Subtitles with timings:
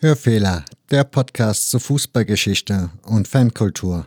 [0.00, 4.06] Hörfehler, der Podcast zur Fußballgeschichte und Fankultur.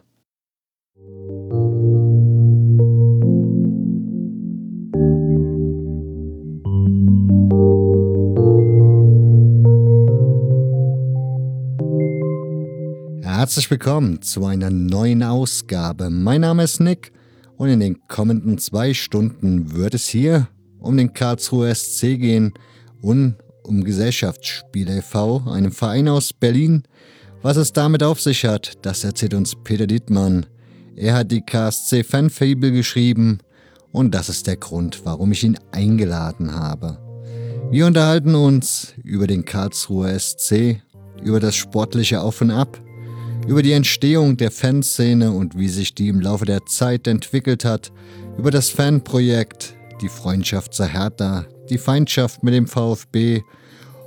[13.22, 16.10] Herzlich willkommen zu einer neuen Ausgabe.
[16.10, 17.12] Mein Name ist Nick
[17.62, 20.48] und in den kommenden zwei Stunden wird es hier
[20.80, 22.56] um den Karlsruher SC gehen
[23.04, 26.82] und um Gesellschaftsspiel e.V., einem Verein aus Berlin.
[27.44, 30.48] Was es damit auf sich hat, das erzählt uns Peter Dietmann.
[30.96, 33.38] Er hat die KSC Fanfable geschrieben
[33.92, 36.98] und das ist der Grund, warum ich ihn eingeladen habe.
[37.70, 40.82] Wir unterhalten uns über den Karlsruher SC,
[41.22, 42.82] über das sportliche Auf und Ab,
[43.48, 47.92] über die Entstehung der Fanszene und wie sich die im Laufe der Zeit entwickelt hat,
[48.38, 53.42] über das Fanprojekt, die Freundschaft zur Hertha, die Feindschaft mit dem VfB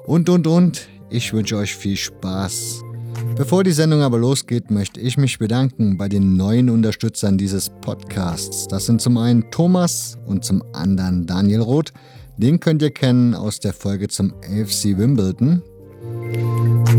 [0.07, 0.89] und, und, und.
[1.11, 2.83] Ich wünsche euch viel Spaß.
[3.37, 8.67] Bevor die Sendung aber losgeht, möchte ich mich bedanken bei den neuen Unterstützern dieses Podcasts.
[8.69, 11.93] Das sind zum einen Thomas und zum anderen Daniel Roth.
[12.37, 15.63] Den könnt ihr kennen aus der Folge zum AFC Wimbledon.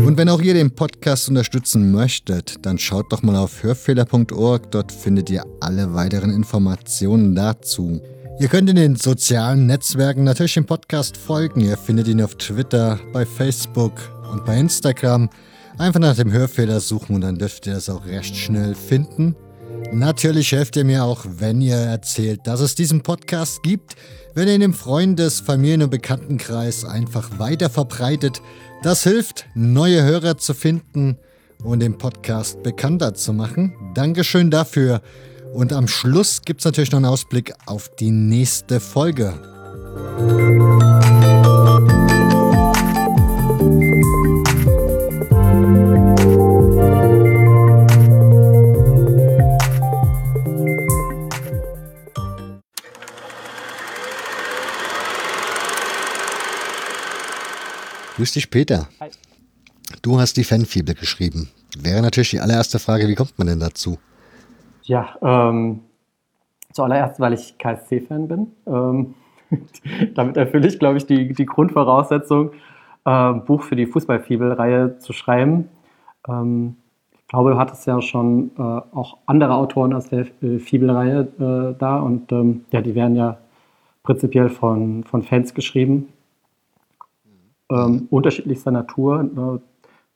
[0.04, 4.70] Und wenn auch ihr den Podcast unterstützen möchtet, dann schaut doch mal auf hörfehler.org.
[4.70, 8.00] Dort findet ihr alle weiteren Informationen dazu.
[8.38, 11.60] Ihr könnt in den sozialen Netzwerken natürlich dem Podcast folgen.
[11.60, 13.94] Ihr findet ihn auf Twitter, bei Facebook
[14.30, 15.30] und bei Instagram.
[15.78, 19.34] Einfach nach dem Hörfehler suchen und dann dürft ihr es auch recht schnell finden.
[19.92, 23.96] Natürlich helft ihr mir auch, wenn ihr erzählt, dass es diesen Podcast gibt,
[24.34, 28.42] wenn ihr ihn im Freundes-, Familien- und Bekanntenkreis einfach weiter verbreitet.
[28.86, 31.18] Das hilft, neue Hörer zu finden
[31.64, 33.74] und den Podcast bekannter zu machen.
[33.94, 35.02] Dankeschön dafür.
[35.52, 39.34] Und am Schluss gibt es natürlich noch einen Ausblick auf die nächste Folge.
[58.16, 58.88] Grüß dich, Peter.
[58.98, 59.10] Hi.
[60.00, 61.50] Du hast die Fanfibel geschrieben.
[61.78, 63.98] Wäre natürlich die allererste Frage, wie kommt man denn dazu?
[64.84, 65.80] Ja, ähm,
[66.72, 68.46] zuallererst, weil ich KSC-Fan bin.
[68.66, 69.14] Ähm,
[70.14, 72.52] damit erfülle ich, glaube ich, die, die Grundvoraussetzung,
[73.04, 75.68] äh, Buch für die Fußballfibel-Reihe zu schreiben.
[76.26, 76.76] Ähm,
[77.12, 81.98] ich glaube, du hattest ja schon äh, auch andere Autoren aus der Fibel-Reihe äh, da
[81.98, 83.36] und ähm, ja, die werden ja
[84.04, 86.08] prinzipiell von, von Fans geschrieben.
[87.70, 89.22] Ähm, unterschiedlichster Natur.
[89.22, 89.60] Ne?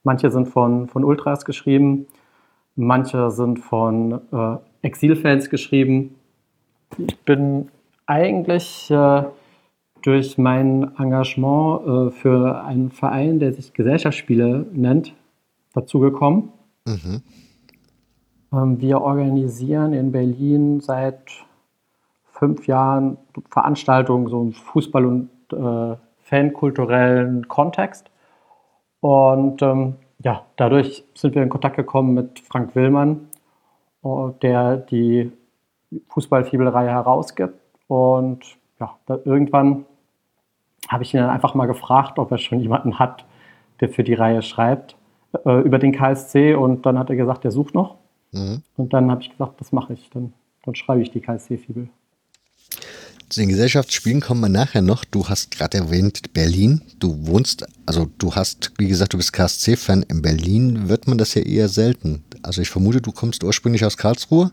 [0.03, 2.07] Manche sind von, von Ultras geschrieben,
[2.77, 6.15] Manche sind von äh, Exilfans geschrieben.
[6.97, 7.69] Ich bin
[8.07, 9.25] eigentlich äh,
[10.03, 15.15] durch mein Engagement äh, für einen Verein, der sich Gesellschaftsspiele nennt,
[15.75, 16.51] dazugekommen.
[16.87, 17.23] Mhm.
[18.53, 21.31] Ähm, wir organisieren in Berlin seit
[22.33, 23.19] fünf Jahren
[23.51, 25.97] Veranstaltungen so Fußball- und äh,
[26.31, 28.11] fankulturellen Kontext.
[29.01, 33.29] Und ähm, ja, dadurch sind wir in Kontakt gekommen mit Frank Willmann,
[34.05, 34.09] äh,
[34.43, 35.33] der die
[36.09, 37.59] Fußballfibelreihe herausgibt.
[37.89, 38.45] Und
[38.79, 39.85] ja, irgendwann
[40.89, 43.25] habe ich ihn dann einfach mal gefragt, ob er schon jemanden hat,
[43.81, 44.97] der für die Reihe schreibt,
[45.45, 46.55] äh, über den KSC.
[46.55, 47.97] Und dann hat er gesagt, er sucht noch.
[48.33, 48.63] Mhm.
[48.77, 50.11] Und dann habe ich gesagt, das mache ich.
[50.11, 50.33] Dann,
[50.65, 51.89] dann schreibe ich die KSC-Fibel.
[53.31, 55.05] Zu den Gesellschaftsspielen kommen wir nachher noch.
[55.05, 56.81] Du hast gerade erwähnt Berlin.
[56.99, 60.03] Du wohnst, also du hast, wie gesagt, du bist KSC-Fan.
[60.09, 62.25] In Berlin wird man das ja eher selten.
[62.43, 64.51] Also ich vermute, du kommst ursprünglich aus Karlsruhe.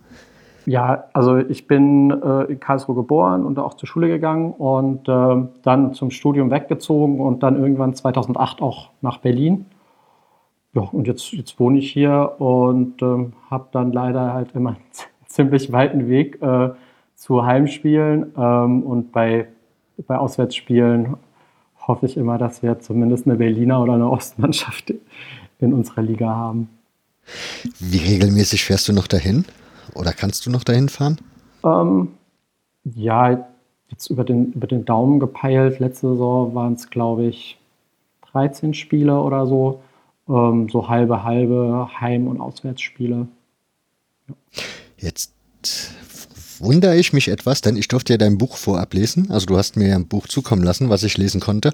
[0.68, 5.48] Ja, also ich bin äh, in Karlsruhe geboren und auch zur Schule gegangen und äh,
[5.64, 9.66] dann zum Studium weggezogen und dann irgendwann 2008 auch nach Berlin.
[10.76, 14.78] Ja, und jetzt, jetzt wohne ich hier und äh, habe dann leider halt immer einen
[15.26, 16.70] ziemlich weiten Weg äh,
[17.18, 19.48] zu Heimspielen ähm, und bei,
[20.06, 21.18] bei Auswärtsspielen
[21.88, 24.94] hoffe ich immer, dass wir zumindest eine Berliner oder eine Ostmannschaft
[25.60, 26.70] in unserer Liga haben.
[27.80, 29.46] Wie regelmäßig fährst du noch dahin?
[29.96, 31.18] Oder kannst du noch dahin fahren?
[31.64, 32.10] Ähm,
[32.84, 33.48] ja,
[33.90, 35.80] jetzt über den, über den Daumen gepeilt.
[35.80, 37.58] Letzte Saison waren es, glaube ich,
[38.32, 39.82] 13 Spiele oder so.
[40.30, 43.28] Ähm, so halbe, halbe Heim- und Auswärtsspiele.
[44.28, 44.36] Ja.
[44.98, 45.34] Jetzt
[46.60, 49.32] wundere ich mich etwas, denn ich durfte ja dein Buch vorab lesen.
[49.32, 51.74] Also du hast mir ja ein Buch zukommen lassen, was ich lesen konnte.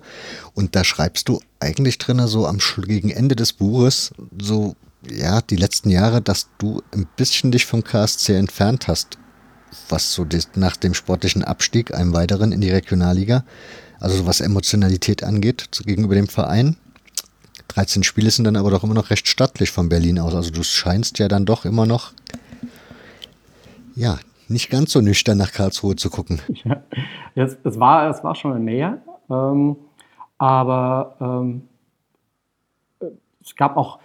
[0.53, 4.75] Und da schreibst du eigentlich drin, so am gegen Ende des Buches, so,
[5.09, 9.17] ja, die letzten Jahre, dass du ein bisschen dich vom KSC entfernt hast.
[9.89, 10.25] was so
[10.55, 13.43] nach dem sportlichen Abstieg, einem weiteren in die Regionalliga,
[13.99, 16.77] also was Emotionalität angeht gegenüber dem Verein.
[17.69, 20.35] 13 Spiele sind dann aber doch immer noch recht stattlich von Berlin aus.
[20.35, 22.13] Also du scheinst ja dann doch immer noch,
[23.95, 26.41] ja, nicht ganz so nüchtern nach Karlsruhe zu gucken.
[26.63, 26.83] Ja,
[27.35, 28.99] es, es, war, es war schon näher,
[29.29, 29.75] ähm,
[30.37, 31.67] aber ähm,
[33.41, 33.99] es gab auch,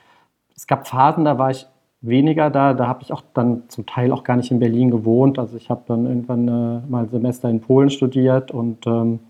[0.57, 1.67] es gab Phasen, da war ich
[2.01, 2.75] weniger da.
[2.75, 5.39] Da habe ich auch dann zum Teil auch gar nicht in Berlin gewohnt.
[5.39, 9.21] Also ich habe dann irgendwann äh, mal ein Semester in Polen studiert und ähm,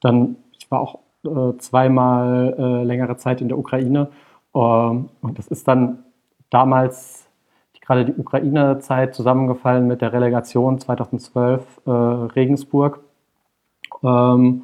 [0.00, 4.08] dann, ich war auch äh, zweimal äh, längere Zeit in der Ukraine.
[4.54, 6.04] Ähm, und das ist dann
[6.50, 7.25] damals
[7.86, 13.00] gerade die Ukraine-Zeit zusammengefallen mit der Relegation 2012 äh, Regensburg.
[14.02, 14.62] Ähm,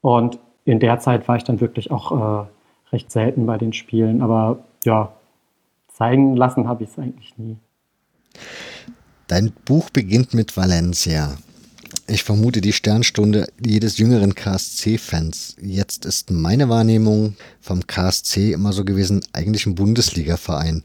[0.00, 2.12] und in der Zeit war ich dann wirklich auch
[2.44, 2.46] äh,
[2.92, 4.22] recht selten bei den Spielen.
[4.22, 5.12] Aber ja,
[5.88, 7.56] zeigen lassen habe ich es eigentlich nie.
[9.26, 11.36] Dein Buch beginnt mit Valencia.
[12.06, 15.56] Ich vermute die Sternstunde jedes jüngeren KSC-Fans.
[15.60, 20.82] Jetzt ist meine Wahrnehmung vom KSC immer so gewesen, eigentlich ein Bundesliga-Verein.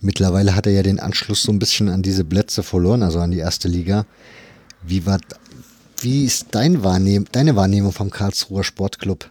[0.00, 3.30] Mittlerweile hat er ja den Anschluss so ein bisschen an diese Plätze verloren, also an
[3.30, 4.06] die erste Liga.
[4.82, 5.18] Wie, war,
[6.00, 9.30] wie ist dein Wahrnehm, deine Wahrnehmung vom Karlsruher Sportclub?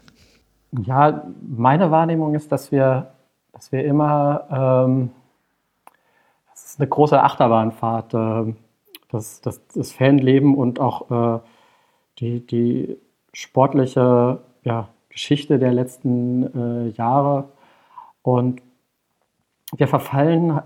[0.83, 3.12] Ja, meine Wahrnehmung ist, dass wir,
[3.54, 4.48] dass wir immer
[4.88, 5.10] ähm,
[6.80, 8.13] eine große Achterbahnfahrt.
[8.13, 8.54] Äh,
[9.12, 11.39] das, das, das Fanleben und auch äh,
[12.19, 12.98] die, die
[13.33, 17.50] sportliche ja, Geschichte der letzten äh, Jahre.
[18.22, 18.62] Und
[19.75, 20.60] wir verfallen,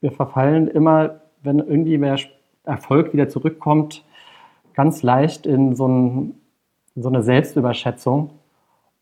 [0.00, 2.18] wir verfallen immer, wenn irgendwie mehr
[2.64, 4.04] Erfolg wieder zurückkommt,
[4.74, 6.34] ganz leicht in so, ein,
[6.94, 8.30] in so eine Selbstüberschätzung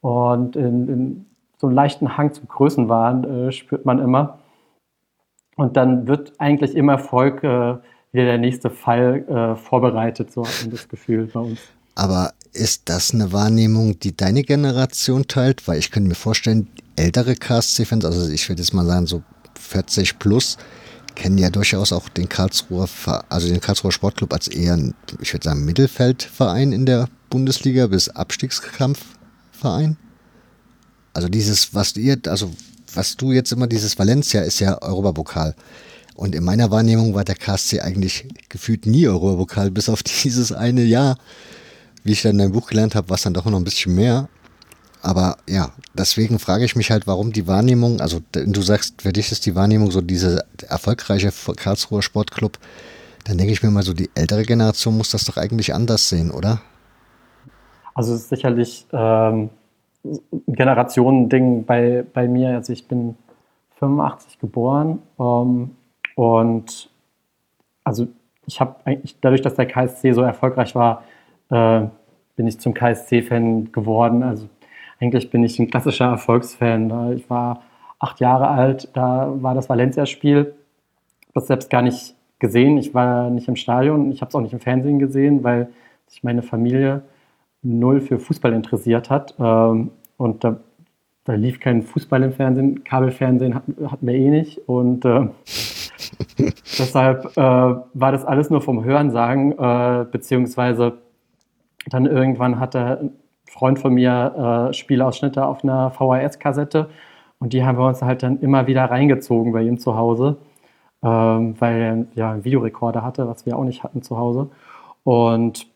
[0.01, 1.27] und in, in,
[1.59, 4.39] so einen leichten Hang zum Größenwahn äh, spürt man immer.
[5.57, 7.77] Und dann wird eigentlich immer Erfolg äh,
[8.13, 11.61] wieder der nächste Fall äh, vorbereitet, so hat man das Gefühl bei uns.
[11.95, 15.69] Aber ist das eine Wahrnehmung, die deine Generation teilt?
[15.69, 19.23] Weil ich könnte mir vorstellen, ältere KSC-Fans, also ich würde jetzt mal sagen, so
[19.59, 20.57] 40 plus,
[21.15, 22.89] kennen ja durchaus auch den Karlsruher,
[23.29, 24.79] also den Karlsruher Sportclub als eher,
[25.21, 29.97] ich würde sagen, Mittelfeldverein in der Bundesliga bis Abstiegskampfverein.
[31.13, 32.53] Also dieses, was ihr, also
[32.95, 35.55] was du jetzt immer, dieses Valencia ist ja Europapokal.
[36.15, 40.83] Und in meiner Wahrnehmung war der KSC eigentlich gefühlt nie Europapokal, bis auf dieses eine
[40.85, 41.19] Jahr.
[42.03, 43.95] Wie ich dann in deinem Buch gelernt habe, war es dann doch noch ein bisschen
[43.95, 44.29] mehr.
[45.03, 49.33] Aber ja, deswegen frage ich mich halt, warum die Wahrnehmung, also du sagst, für dich
[49.33, 52.59] ist die Wahrnehmung so diese erfolgreiche Karlsruher Sportclub,
[53.25, 56.31] dann denke ich mir mal so, die ältere Generation muss das doch eigentlich anders sehen,
[56.31, 56.61] oder?
[57.95, 59.51] Also es ist sicherlich ähm,
[60.05, 62.51] ein Generationending bei, bei mir.
[62.51, 63.17] Also ich bin
[63.79, 65.71] 85 geboren ähm,
[66.15, 66.91] und
[67.85, 68.09] also
[68.47, 71.05] ich habe eigentlich, dadurch, dass der KSC so erfolgreich war,
[71.51, 71.87] äh,
[72.37, 74.23] bin ich zum KSC-Fan geworden.
[74.23, 74.49] Also
[75.01, 77.15] eigentlich bin ich ein klassischer Erfolgsfan.
[77.17, 77.63] Ich war
[77.99, 80.55] acht Jahre alt, da war das Valencia-Spiel.
[81.35, 82.77] Das selbst gar nicht gesehen.
[82.79, 85.69] Ich war nicht im Stadion, ich habe es auch nicht im Fernsehen gesehen, weil
[86.07, 87.03] sich meine Familie
[87.63, 89.35] null für Fußball interessiert hat.
[89.39, 90.57] Ähm, und da,
[91.25, 94.59] da lief kein Fußball im Fernsehen, Kabelfernsehen hatten, wir eh nicht.
[94.67, 95.29] Und äh,
[96.79, 100.99] deshalb äh, war das alles nur vom Hörensagen, äh, beziehungsweise
[101.87, 103.13] dann irgendwann hatte
[103.51, 106.89] Freund von mir äh, Spielausschnitte auf einer VHS-Kassette
[107.41, 110.37] und die haben wir uns halt dann immer wieder reingezogen bei ihm zu Hause,
[111.03, 114.51] ähm, weil er ja einen Videorekorder hatte, was wir auch nicht hatten zu Hause.
[115.03, 115.67] Und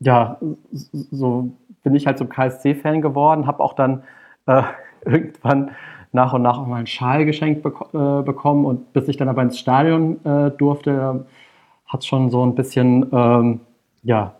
[0.00, 0.38] ja,
[0.72, 1.50] so
[1.84, 4.02] bin ich halt zum KSC-Fan geworden, habe auch dann
[4.46, 4.62] äh,
[5.04, 5.70] irgendwann
[6.12, 8.64] nach und nach auch mal einen Schal geschenkt bek äh, bekommen.
[8.64, 11.26] Und bis ich dann aber ins Stadion äh, durfte,
[11.86, 13.60] hat es schon so ein bisschen, ähm,
[14.02, 14.32] ja,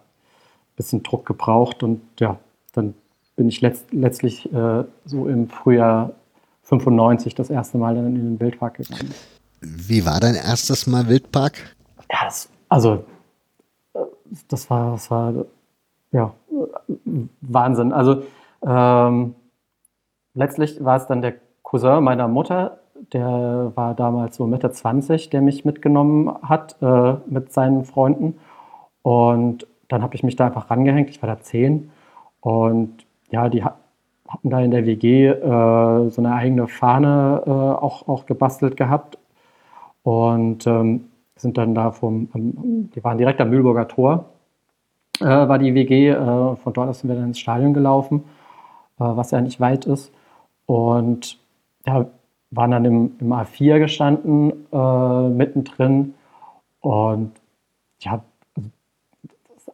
[0.76, 1.82] bisschen Druck gebraucht.
[1.82, 2.38] Und ja,
[2.72, 2.94] dann
[3.36, 6.12] bin ich letzt letztlich äh, so im Frühjahr
[6.64, 9.12] 95 das erste Mal dann in den Wildpark gegangen.
[9.60, 11.54] Wie war dein erstes Mal Wildpark?
[12.10, 13.04] Ja, das, also
[14.48, 15.46] das war, das war
[16.12, 16.32] ja
[17.40, 17.92] Wahnsinn.
[17.92, 18.22] Also
[18.66, 19.34] ähm,
[20.34, 22.80] letztlich war es dann der Cousin meiner Mutter,
[23.12, 28.38] der war damals so Mitte 20, der mich mitgenommen hat äh, mit seinen Freunden.
[29.02, 31.10] Und dann habe ich mich da einfach rangehängt.
[31.10, 31.90] Ich war da zehn.
[32.40, 38.08] Und ja, die hatten da in der WG äh, so eine eigene Fahne äh, auch,
[38.08, 39.18] auch gebastelt gehabt.
[40.02, 44.26] Und ähm, sind dann da vom, die waren direkt am Mühlburger Tor,
[45.20, 46.10] äh, war die WG.
[46.10, 48.24] Äh, von dort aus sind wir dann ins Stadion gelaufen,
[48.98, 50.12] äh, was ja nicht weit ist.
[50.66, 51.38] Und
[51.86, 52.06] ja,
[52.50, 56.14] waren dann im, im A4 gestanden, äh, mittendrin.
[56.80, 57.32] Und
[58.00, 58.22] ja,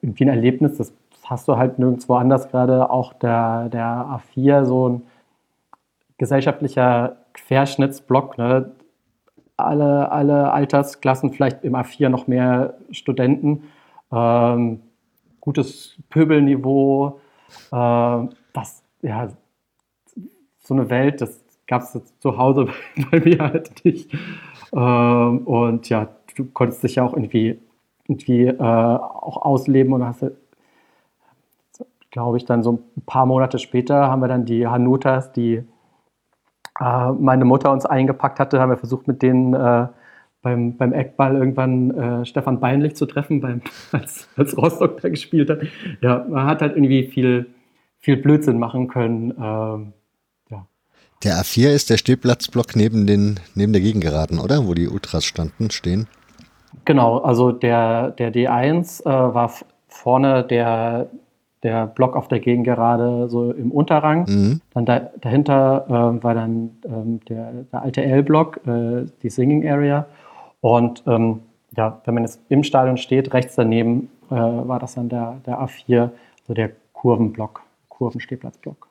[0.03, 0.93] irgendwie ein Erlebnis, das
[1.27, 2.91] hast du halt nirgendwo anders gerade.
[2.91, 5.03] Auch der, der A4, so ein
[6.19, 8.73] gesellschaftlicher Querschnittsblock, ne?
[9.57, 13.65] alle, alle Altersklassen, vielleicht im A4 noch mehr Studenten,
[14.13, 14.83] ähm,
[15.41, 17.21] gutes Pöbelniveau,
[17.73, 19.29] äh, das, ja,
[20.59, 22.69] so eine Welt, das gab es zu Hause
[23.11, 24.13] bei mir halt nicht.
[24.73, 27.59] Ähm, und ja, du konntest dich ja auch irgendwie,
[28.07, 30.25] irgendwie äh, auch ausleben und hast,
[32.17, 35.63] glaube ich, dann so ein paar Monate später haben wir dann die Hanutas, die
[36.81, 39.87] äh, meine Mutter uns eingepackt hatte, haben wir versucht, mit denen äh,
[40.41, 43.61] beim, beim Eckball irgendwann äh, Stefan Beinlich zu treffen, beim,
[43.93, 45.61] als, als Rostock da gespielt hat.
[46.01, 47.51] Ja, man hat halt irgendwie viel,
[47.99, 49.33] viel Blödsinn machen können.
[49.33, 49.93] Ähm,
[50.51, 50.67] ja.
[51.23, 54.67] Der A4 ist der Stehplatzblock neben, den, neben der Gegengeraden, oder?
[54.67, 56.09] Wo die Ultras standen, stehen.
[56.87, 59.53] Genau, also der, der D1 äh, war
[59.87, 61.11] vorne der,
[61.67, 64.25] der Block auf der Gegengerade so im Unterrang.
[64.29, 64.61] Mhm.
[64.73, 70.07] Dann da, dahinter äh, war dann ähm, der, der, alte L-Block, äh, die Singing Area.
[70.61, 71.41] Und ähm,
[71.77, 75.59] ja, wenn man jetzt im Stadion steht, rechts daneben äh, war das dann der, der
[75.59, 76.11] A4,
[76.47, 78.87] so der Kurvenblock, Kurvenstehplatzblock.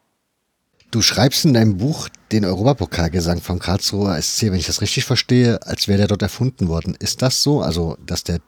[0.92, 5.60] Du schreibst in deinem Buch den Europapokalgesang vom Karlsruher SC, wenn ich das richtig verstehe,
[5.66, 6.96] als wäre der dort erfunden worden.
[7.00, 7.62] Ist das so?
[7.62, 8.40] Also, dass der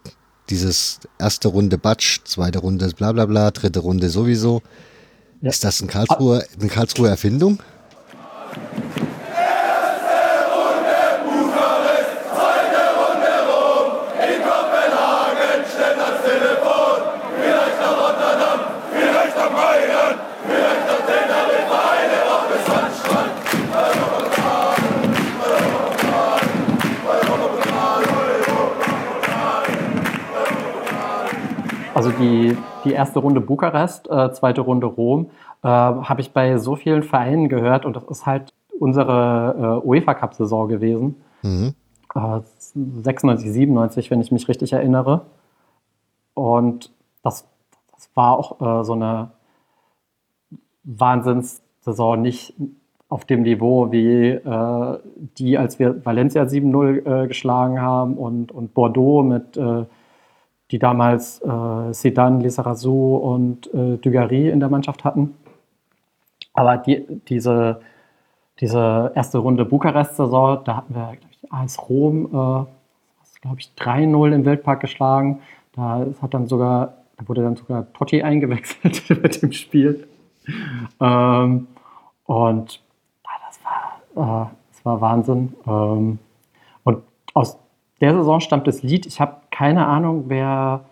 [0.50, 4.62] dieses erste Runde Batsch, zweite Runde bla bla bla, dritte Runde sowieso.
[5.42, 5.50] Ja.
[5.50, 7.60] Ist das ein Karlsruher, eine Karlsruher Erfindung?
[32.08, 35.30] Also die, die erste Runde Bukarest, äh, zweite Runde Rom,
[35.62, 40.14] äh, habe ich bei so vielen Vereinen gehört und das ist halt unsere äh, UEFA
[40.14, 41.16] Cup-Saison gewesen.
[41.42, 41.74] Mhm.
[42.74, 45.26] 96, 97, wenn ich mich richtig erinnere.
[46.34, 46.92] Und
[47.24, 47.46] das,
[47.94, 49.32] das war auch äh, so eine
[50.86, 52.54] Wahnsinnssaison, nicht
[53.10, 55.00] auf dem Niveau wie äh,
[55.38, 59.60] die, als wir Valencia 7-0 äh, geschlagen haben und, und Bordeaux mit
[60.72, 65.36] die damals äh, Sedan, Lizarazu und äh, Dugarry in der Mannschaft hatten.
[66.54, 67.82] Aber die, diese,
[68.60, 72.66] diese erste Runde Bukarest-Saison, da hatten wir, ich, AS Rom, äh,
[73.42, 75.42] glaube ich, 3-0 im Weltpark geschlagen.
[75.74, 80.08] Da hat dann sogar, da wurde dann sogar Totti eingewechselt mit dem Spiel.
[81.00, 81.68] Ähm,
[82.26, 82.82] und
[83.24, 85.54] ja, das, war, äh, das war Wahnsinn.
[85.66, 86.20] Ähm,
[86.84, 87.58] und aus
[88.02, 89.06] der Saison stammt das Lied.
[89.06, 90.86] Ich habe keine Ahnung, wer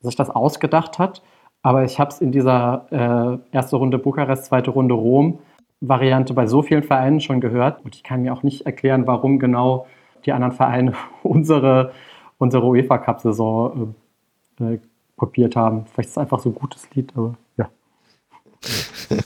[0.00, 1.22] sich das ausgedacht hat,
[1.62, 5.38] aber ich habe es in dieser äh, erste Runde Bukarest, zweite Runde Rom
[5.80, 9.40] Variante bei so vielen Vereinen schon gehört und ich kann mir auch nicht erklären, warum
[9.40, 9.86] genau
[10.24, 11.92] die anderen Vereine unsere,
[12.38, 13.94] unsere UEFA Cup Saison
[14.60, 14.80] äh, äh,
[15.16, 15.86] kopiert haben.
[15.86, 17.68] Vielleicht ist es einfach so ein gutes Lied, aber ja.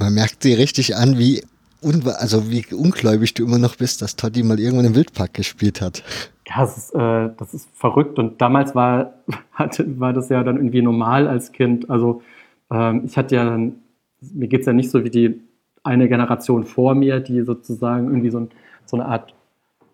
[0.00, 1.42] Man merkt sie richtig an, wie
[1.82, 6.02] also wie ungläubig du immer noch bist, dass Totti mal irgendwann im Wildpark gespielt hat.
[6.46, 8.18] Ja, das ist, äh, das ist verrückt.
[8.18, 9.14] Und damals war,
[9.52, 11.88] hatte, war das ja dann irgendwie normal als Kind.
[11.88, 12.22] Also
[12.70, 13.76] ähm, ich hatte ja dann,
[14.20, 15.40] mir geht es ja nicht so wie die
[15.82, 18.50] eine Generation vor mir, die sozusagen irgendwie so, ein,
[18.84, 19.34] so eine Art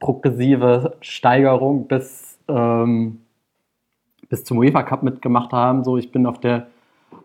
[0.01, 3.21] progressive Steigerung bis, ähm,
[4.29, 5.85] bis zum UEFA Cup mitgemacht haben.
[5.85, 6.67] So, ich bin auf der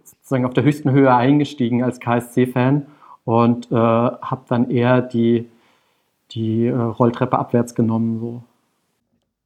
[0.03, 2.85] sozusagen auf der höchsten Höhe eingestiegen als KSC-Fan
[3.25, 5.49] und äh, habe dann eher die,
[6.31, 8.19] die äh, Rolltreppe abwärts genommen.
[8.19, 8.43] So.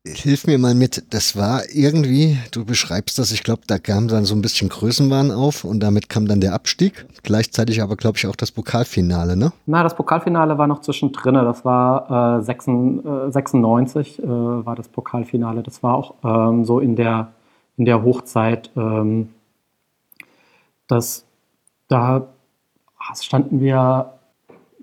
[0.08, 4.24] Hilf mir mal mit, das war irgendwie, du beschreibst das, ich glaube, da kam dann
[4.24, 7.08] so ein bisschen Größenwahn auf und damit kam dann der Abstieg.
[7.24, 9.52] Gleichzeitig aber, glaube ich, auch das Pokalfinale, ne?
[9.66, 11.34] Na, das Pokalfinale war noch zwischendrin.
[11.34, 15.64] Das war äh, 96, äh, war das Pokalfinale.
[15.64, 17.34] Das war auch ähm, so in der,
[17.76, 18.70] in der Hochzeit.
[18.76, 19.30] Ähm,
[20.88, 21.26] das,
[21.88, 22.28] da
[23.14, 24.14] standen wir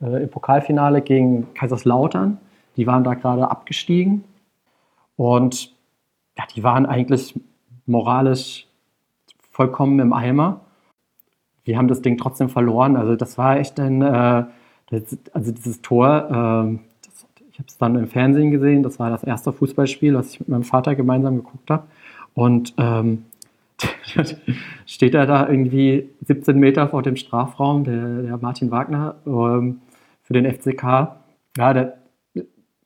[0.01, 2.39] äh, im Pokalfinale gegen Kaiserslautern.
[2.77, 4.25] Die waren da gerade abgestiegen
[5.17, 5.73] und
[6.39, 7.39] ja, die waren eigentlich
[7.87, 8.67] moralisch
[9.51, 10.61] vollkommen im Eimer.
[11.65, 12.97] Wir haben das Ding trotzdem verloren.
[12.97, 14.45] Also das war echt ein, äh,
[14.91, 18.83] das, also dieses Tor, äh, das, ich habe es dann im Fernsehen gesehen.
[18.83, 21.85] Das war das erste Fußballspiel, was ich mit meinem Vater gemeinsam geguckt habe.
[22.35, 23.27] Und ähm,
[24.87, 29.81] steht er da irgendwie 17 Meter vor dem Strafraum, der, der Martin Wagner ähm,
[30.23, 31.17] für den FCK.
[31.57, 31.99] Ja, der,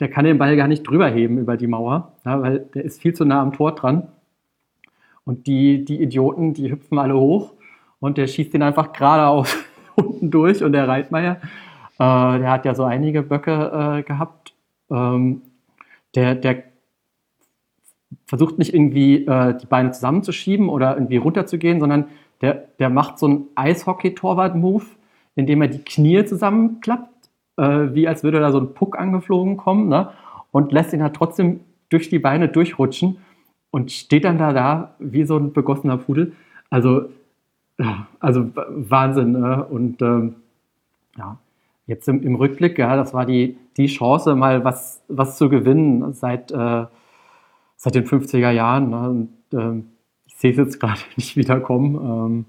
[0.00, 3.00] der kann den Ball gar nicht drüber heben über die Mauer, ja, weil der ist
[3.00, 4.08] viel zu nah am Tor dran.
[5.24, 7.54] Und die, die Idioten, die hüpfen alle hoch
[7.98, 9.56] und der schießt den einfach geradeaus
[9.96, 10.62] unten durch.
[10.62, 11.40] Und der Reitmeier,
[11.98, 14.54] äh, der hat ja so einige Böcke äh, gehabt.
[14.90, 15.42] Ähm,
[16.14, 16.62] der, der
[18.26, 22.06] versucht nicht irgendwie äh, die Beine zusammenzuschieben oder irgendwie runterzugehen, sondern
[22.40, 24.84] der, der macht so einen Eishockey-Torwart-Move,
[25.36, 29.88] indem er die Knie zusammenklappt, äh, wie als würde da so ein Puck angeflogen kommen,
[29.88, 30.10] ne?
[30.50, 33.18] und lässt ihn halt trotzdem durch die Beine durchrutschen
[33.70, 36.32] und steht dann da, da wie so ein begossener Pudel.
[36.70, 37.10] Also,
[38.20, 39.32] also Wahnsinn.
[39.32, 39.64] Ne?
[39.64, 40.36] Und ähm,
[41.16, 41.38] ja,
[41.86, 46.12] jetzt im, im, Rückblick, ja, das war die, die Chance, mal was, was zu gewinnen
[46.12, 46.86] seit, äh,
[47.86, 48.90] seit den 50er Jahren.
[48.90, 49.08] Ne?
[49.10, 49.86] Und, ähm,
[50.26, 51.94] ich sehe es jetzt gerade nicht wiederkommen.
[51.94, 52.44] Ähm,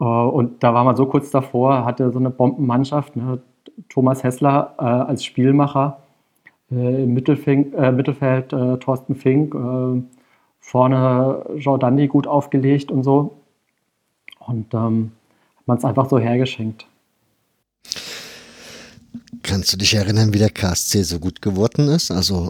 [0.00, 3.14] äh, und da war man so kurz davor, hatte so eine Bombenmannschaft.
[3.14, 3.40] Ne?
[3.88, 6.02] Thomas Hessler äh, als Spielmacher,
[6.72, 10.02] äh, im Mittelfink, äh, Mittelfeld äh, Thorsten Fink, äh,
[10.58, 13.38] vorne Jordandi gut aufgelegt und so.
[14.40, 15.12] Und ähm,
[15.56, 16.86] hat man es einfach so hergeschenkt.
[19.44, 22.10] Kannst du dich erinnern, wie der KSC so gut geworden ist?
[22.10, 22.48] Also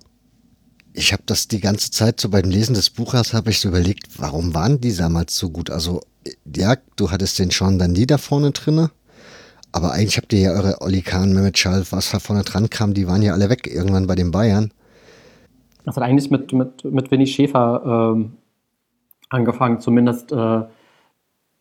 [0.98, 4.18] ich habe das die ganze Zeit so beim Lesen des Buches habe ich so überlegt,
[4.18, 5.70] warum waren die damals so gut?
[5.70, 6.00] Also
[6.54, 8.90] ja, du hattest den Sean Dandy da vorne drinne,
[9.70, 12.94] aber eigentlich habt ihr ja eure Oli Kahn, Mehmet Schall, was da vorne dran kam,
[12.94, 14.72] die waren ja alle weg irgendwann bei den Bayern.
[15.84, 18.32] Das hat eigentlich mit, mit, mit Winnie Schäfer ähm,
[19.30, 20.62] angefangen, zumindest äh,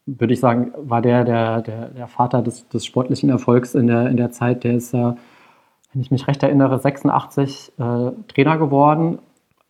[0.07, 4.09] würde ich sagen, war der der, der, der Vater des, des sportlichen Erfolgs in der,
[4.09, 4.63] in der Zeit.
[4.63, 5.15] Der ist ja,
[5.93, 9.19] wenn ich mich recht erinnere, 86 äh, Trainer geworden,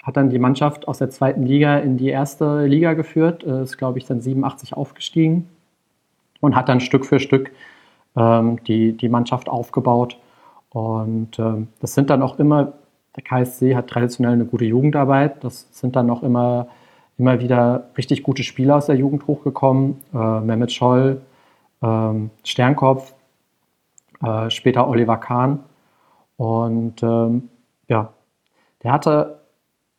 [0.07, 3.77] hat dann die Mannschaft aus der zweiten Liga in die erste Liga geführt, äh, ist,
[3.77, 5.49] glaube ich, dann 87 aufgestiegen
[6.39, 7.51] und hat dann Stück für Stück
[8.15, 10.17] ähm, die, die Mannschaft aufgebaut.
[10.69, 12.73] Und ähm, das sind dann auch immer,
[13.17, 16.67] der KSC hat traditionell eine gute Jugendarbeit, das sind dann auch immer,
[17.17, 19.97] immer wieder richtig gute Spieler aus der Jugend hochgekommen.
[20.13, 21.21] Äh, Mehmet Scholl,
[21.83, 23.13] ähm, Sternkopf,
[24.23, 25.59] äh, später Oliver Kahn.
[26.37, 27.49] Und ähm,
[27.89, 28.13] ja,
[28.83, 29.37] der hatte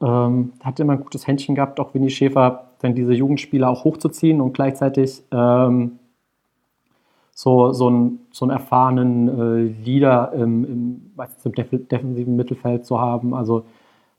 [0.00, 4.40] ähm, hat immer ein gutes Händchen gehabt, auch Winnie Schäfer, dann diese Jugendspieler auch hochzuziehen
[4.40, 5.98] und gleichzeitig ähm,
[7.32, 11.12] so, so, einen, so einen erfahrenen äh, Leader im, im,
[11.44, 13.34] im def defensiven Mittelfeld zu haben.
[13.34, 13.64] Also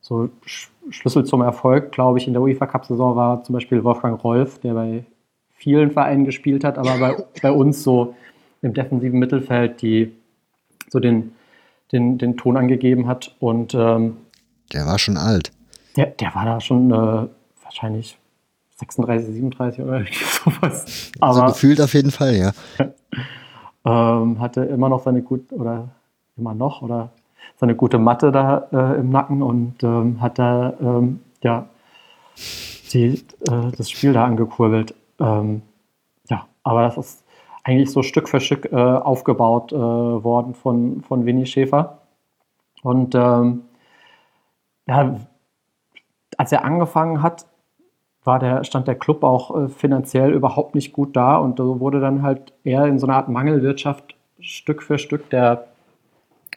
[0.02, 4.24] so Sch Schlüssel zum Erfolg, glaube ich, in der UEFA Cup-Saison war zum Beispiel Wolfgang
[4.24, 5.06] Rolf, der bei
[5.52, 8.16] vielen Vereinen gespielt hat, aber bei, bei uns so
[8.62, 10.14] im defensiven Mittelfeld, die
[10.88, 11.34] so den,
[11.92, 13.36] den, den Ton angegeben hat.
[13.40, 14.18] Und ähm,
[14.74, 15.52] der war schon alt.
[16.00, 17.28] Der, der war da schon äh,
[17.62, 18.18] wahrscheinlich
[18.78, 20.06] 36, 37 oder
[20.46, 21.12] sowas.
[21.20, 22.52] Aber also gefühlt auf jeden Fall, ja.
[24.22, 25.90] ähm, hatte immer noch seine gut oder
[26.38, 27.10] immer noch oder
[27.58, 31.68] seine gute Matte da äh, im Nacken und ähm, hat da ähm, ja
[32.94, 34.96] die, äh, das Spiel da angekurbelt.
[35.20, 35.64] Ähm,
[36.30, 37.26] ja, aber das ist
[37.66, 41.98] eigentlich so Stück für Stück äh, aufgebaut äh, worden von, von Winnie Schäfer.
[42.84, 43.64] Und ähm,
[44.88, 45.20] ja,
[46.40, 47.46] als er angefangen hat,
[48.24, 52.00] war der, stand der Club auch äh, finanziell überhaupt nicht gut da und so wurde
[52.00, 55.66] dann halt eher in so einer Art Mangelwirtschaft Stück für Stück der,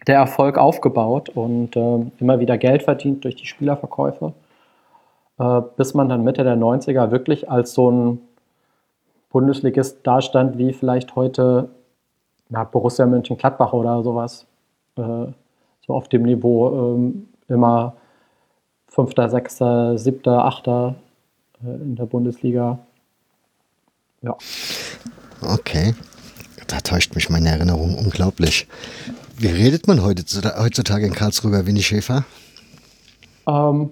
[0.07, 4.35] der Erfolg aufgebaut und äh, immer wieder Geld verdient durch die Spielerverkäufe,
[5.41, 8.21] äh, bis man dann Mitte der 90er wirklich als so ein
[9.31, 11.71] Bundesligist dastand, wie vielleicht heute
[12.49, 14.47] na, Borussia Mönchengladbach oder sowas,
[14.97, 15.27] äh,
[15.85, 17.95] so auf dem Niveau ähm, immer
[18.93, 20.97] Fünfter, Sechster, Siebter, Achter
[21.65, 22.79] äh, in der Bundesliga.
[24.21, 24.37] Ja.
[25.41, 25.95] Okay.
[26.67, 28.69] Da täuscht mich meine Erinnerung unglaublich.
[29.39, 30.25] Wie redet man heute,
[30.63, 32.25] heutzutage in Karlsruhe über Winnie Schäfer?
[33.49, 33.91] Ähm,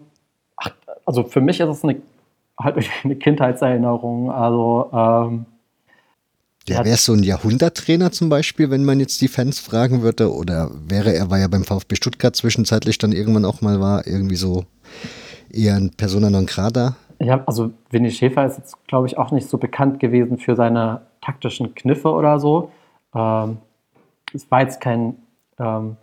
[0.57, 0.71] ach,
[1.07, 2.03] also für mich ist es eine,
[2.59, 4.31] halt eine Kindheitserinnerung.
[4.31, 5.47] Also ähm,
[6.71, 10.33] der wäre so ein Jahrhunderttrainer zum Beispiel, wenn man jetzt die Fans fragen würde.
[10.33, 14.37] Oder wäre er, weil er beim VfB Stuttgart zwischenzeitlich dann irgendwann auch mal war, irgendwie
[14.37, 14.65] so
[15.53, 16.97] eher ein Persona non grata?
[17.19, 21.03] Ja, also Winnie Schäfer ist jetzt, glaube ich, auch nicht so bekannt gewesen für seine
[21.21, 22.71] taktischen Kniffe oder so.
[23.15, 23.59] Ähm,
[24.33, 25.17] es war jetzt kein,
[25.59, 25.97] ähm,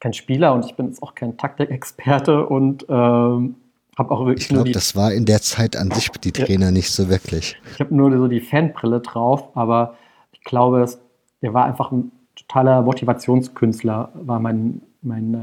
[0.00, 3.54] kein Spieler und ich bin jetzt auch kein Taktikexperte und ähm,
[3.98, 6.70] habe auch wirklich ich glaube, das war in der Zeit an sich die Trainer ja,
[6.70, 7.56] nicht so wirklich.
[7.74, 9.94] Ich habe nur so die Fanbrille drauf, aber
[10.32, 11.00] ich glaube, es,
[11.42, 15.34] der war einfach ein totaler Motivationskünstler, war mein, mein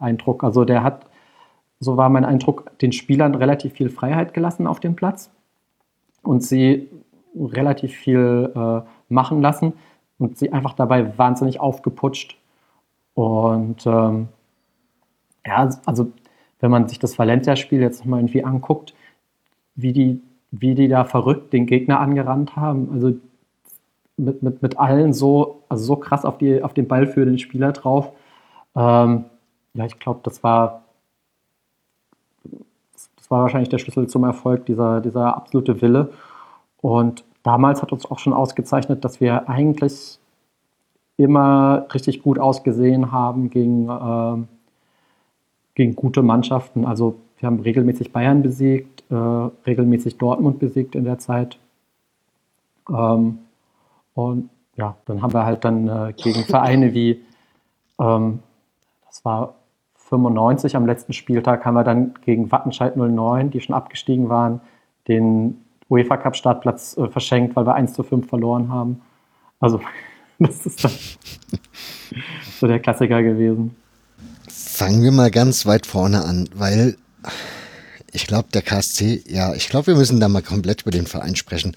[0.00, 0.42] äh, Eindruck.
[0.42, 1.06] Also der hat,
[1.78, 5.30] so war mein Eindruck, den Spielern relativ viel Freiheit gelassen auf dem Platz
[6.22, 6.88] und sie
[7.36, 9.74] relativ viel äh, machen lassen
[10.18, 12.36] und sie einfach dabei wahnsinnig aufgeputscht.
[13.14, 14.28] Und ähm,
[15.46, 16.12] ja, also
[16.62, 18.94] wenn man sich das Valencia-Spiel jetzt mal irgendwie anguckt,
[19.74, 20.22] wie die,
[20.52, 22.88] wie die da verrückt den Gegner angerannt haben.
[22.92, 23.14] Also
[24.16, 27.38] mit, mit, mit allen so, also so krass auf, die, auf den Ball für den
[27.38, 28.12] Spieler drauf.
[28.76, 29.24] Ähm,
[29.74, 30.84] ja, ich glaube, das war,
[33.16, 36.12] das war wahrscheinlich der Schlüssel zum Erfolg, dieser, dieser absolute Wille.
[36.80, 40.20] Und damals hat uns auch schon ausgezeichnet, dass wir eigentlich
[41.16, 44.46] immer richtig gut ausgesehen haben gegen, äh,
[45.74, 46.84] gegen gute Mannschaften.
[46.84, 51.58] Also wir haben regelmäßig Bayern besiegt, äh, regelmäßig Dortmund besiegt in der Zeit.
[52.88, 53.38] Ähm,
[54.14, 57.20] und ja, dann haben wir halt dann äh, gegen Vereine wie,
[57.98, 58.40] ähm,
[59.06, 59.54] das war
[59.96, 64.60] 95 am letzten Spieltag, haben wir dann gegen Wattenscheid 09, die schon abgestiegen waren,
[65.08, 69.02] den UEFA Cup Startplatz äh, verschenkt, weil wir 1 zu 5 verloren haben.
[69.58, 69.80] Also,
[70.38, 70.92] das ist dann
[72.60, 73.76] so der Klassiker gewesen.
[74.54, 76.96] Fangen wir mal ganz weit vorne an, weil
[78.12, 81.34] ich glaube, der KSC, ja, ich glaube, wir müssen da mal komplett über den Verein
[81.34, 81.74] sprechen.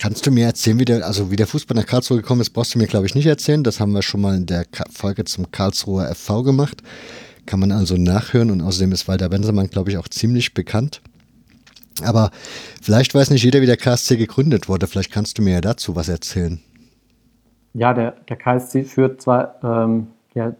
[0.00, 2.74] Kannst du mir erzählen, wie der, also wie der Fußball nach Karlsruhe gekommen ist, brauchst
[2.74, 3.62] du mir, glaube ich, nicht erzählen.
[3.62, 6.82] Das haben wir schon mal in der Folge zum Karlsruher FV gemacht.
[7.44, 11.02] Kann man also nachhören und außerdem ist Walter Bensemann, glaube ich, auch ziemlich bekannt.
[12.02, 12.30] Aber
[12.82, 14.86] vielleicht weiß nicht jeder, wie der KSC gegründet wurde.
[14.86, 16.60] Vielleicht kannst du mir ja dazu was erzählen.
[17.74, 20.54] Ja, der, der KSC führt zwar ähm, ja,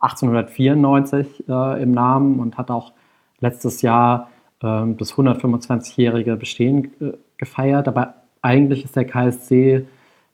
[0.00, 2.92] 1894 äh, im Namen und hat auch
[3.40, 4.30] letztes Jahr
[4.62, 9.86] ähm, das 125-jährige Bestehen äh, gefeiert, aber eigentlich ist der KSC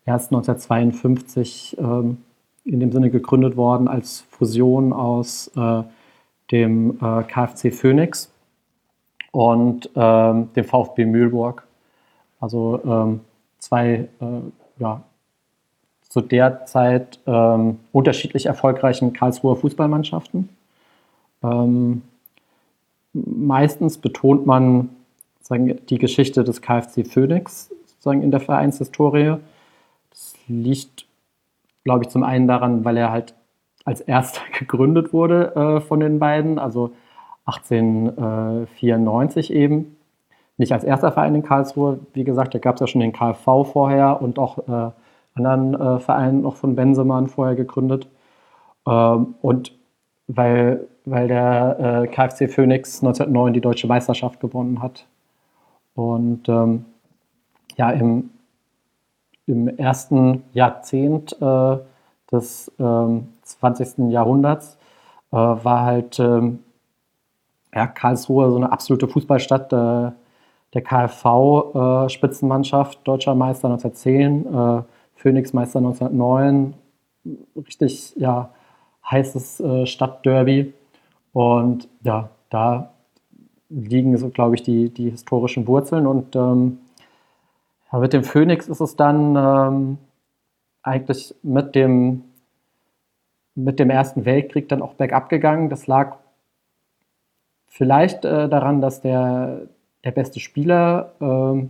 [0.04, 2.18] erst 1952 ähm,
[2.64, 5.82] in dem Sinne gegründet worden als Fusion aus äh,
[6.50, 8.32] dem äh, KFC Phoenix
[9.32, 11.66] und ähm, dem VfB Mühlburg.
[12.40, 13.20] Also ähm,
[13.58, 14.40] zwei äh,
[14.78, 15.02] ja,
[16.16, 20.48] zu der Zeit ähm, unterschiedlich erfolgreichen Karlsruher Fußballmannschaften.
[21.44, 22.00] Ähm,
[23.12, 24.88] meistens betont man
[25.42, 29.36] sagen, die Geschichte des KfC Phoenix sozusagen in der Vereinshistorie.
[30.08, 31.04] Das liegt,
[31.84, 33.34] glaube ich, zum einen daran, weil er halt
[33.84, 36.92] als erster gegründet wurde äh, von den beiden, also
[37.44, 39.98] 1894 eben.
[40.56, 43.64] Nicht als erster Verein in Karlsruhe, wie gesagt, da gab es ja schon den KfV
[43.64, 44.92] vorher und auch äh,
[45.36, 48.08] anderen äh, Vereinen noch von Bensemann vorher gegründet.
[48.86, 49.72] Ähm, und
[50.28, 55.06] weil weil der äh, KfC Phoenix 1909 die deutsche Meisterschaft gewonnen hat.
[55.94, 56.84] Und ähm,
[57.76, 58.30] ja, im,
[59.46, 61.76] im ersten Jahrzehnt äh,
[62.30, 64.10] des ähm, 20.
[64.10, 64.76] Jahrhunderts
[65.30, 66.58] äh, war halt ähm,
[67.72, 69.72] ja, Karlsruhe so eine absolute Fußballstadt.
[69.72, 70.10] Äh,
[70.74, 74.84] der KfV äh, deutscher Meister 1910,
[75.16, 76.74] äh, Phoenix Meister 1909,
[77.56, 78.50] richtig ja,
[79.10, 80.72] heißes Stadtderby.
[81.32, 82.90] Und ja, da
[83.68, 86.06] liegen so, glaube ich, die, die historischen Wurzeln.
[86.06, 86.78] Und ähm,
[87.92, 89.98] mit dem Phoenix ist es dann ähm,
[90.82, 92.24] eigentlich mit dem,
[93.54, 95.68] mit dem Ersten Weltkrieg dann auch bergab gegangen.
[95.68, 96.16] Das lag
[97.66, 99.62] vielleicht äh, daran, dass der,
[100.04, 101.66] der beste Spieler, äh,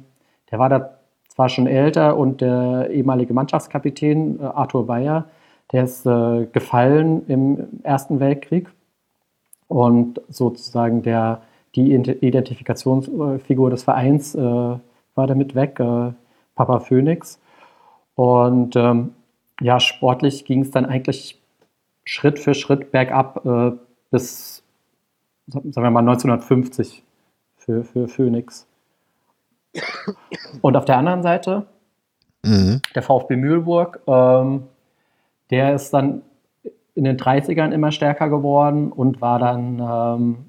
[0.50, 0.95] der war da
[1.36, 5.26] zwar schon älter und der ehemalige Mannschaftskapitän äh, Arthur Bayer,
[5.70, 8.70] der ist äh, gefallen im Ersten Weltkrieg
[9.68, 11.42] und sozusagen der,
[11.74, 16.12] die Identifikationsfigur des Vereins äh, war damit weg, äh,
[16.54, 17.38] Papa Phoenix.
[18.14, 19.12] Und ähm,
[19.60, 21.38] ja, sportlich ging es dann eigentlich
[22.04, 23.72] Schritt für Schritt bergab äh,
[24.10, 24.62] bis,
[25.48, 27.02] sagen wir mal, 1950
[27.58, 28.66] für, für Phoenix.
[30.60, 31.66] Und auf der anderen Seite,
[32.42, 32.80] mhm.
[32.94, 34.64] der VfB Mühlburg, ähm,
[35.50, 36.22] der ist dann
[36.94, 40.46] in den 30ern immer stärker geworden und war dann ähm,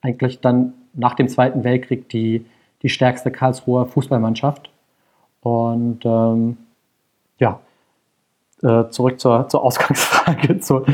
[0.00, 2.46] eigentlich dann nach dem Zweiten Weltkrieg die,
[2.82, 4.70] die stärkste Karlsruher Fußballmannschaft.
[5.40, 6.56] Und ähm,
[7.38, 7.60] ja,
[8.62, 10.86] äh, zurück zur, zur Ausgangsfrage, zur,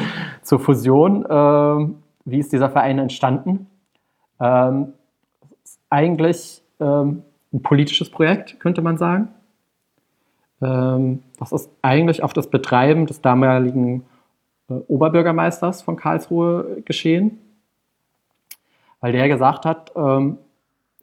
[0.42, 1.26] zur Fusion.
[1.28, 3.66] Ähm, wie ist dieser Verein entstanden?
[4.40, 4.94] Ähm,
[5.90, 9.28] eigentlich ähm, ein politisches Projekt, könnte man sagen.
[10.61, 14.04] Ähm, das ist eigentlich auf das Betreiben des damaligen
[14.68, 17.38] äh, Oberbürgermeisters von Karlsruhe geschehen,
[19.00, 20.38] weil der gesagt hat, ähm,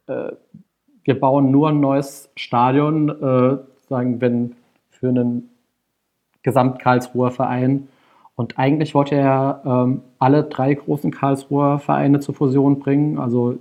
[0.06, 0.32] äh,
[1.04, 4.56] wir bauen nur ein neues Stadion, äh, sagen, wenn
[4.90, 5.50] für einen
[6.42, 7.88] Gesamt-Karlsruher Verein.
[8.34, 13.58] Und eigentlich wollte er ähm, alle drei großen Karlsruher Vereine zur Fusion bringen, also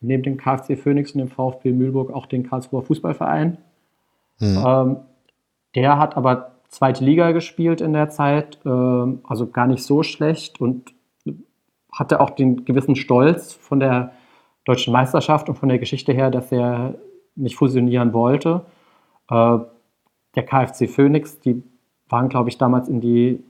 [0.00, 3.58] neben dem KfC Phoenix und dem VfB Mühlburg auch den Karlsruher Fußballverein.
[4.38, 4.64] Mhm.
[4.66, 4.96] Ähm,
[5.74, 10.60] der hat aber zweite Liga gespielt in der Zeit, äh, also gar nicht so schlecht
[10.60, 10.94] und
[11.92, 14.12] hatte auch den gewissen Stolz von der
[14.64, 16.94] deutschen Meisterschaft und von der Geschichte her, dass er
[17.34, 18.62] nicht fusionieren wollte.
[19.28, 19.58] Äh,
[20.36, 21.62] der KfC Phoenix, die
[22.08, 23.42] waren, glaube ich, damals in die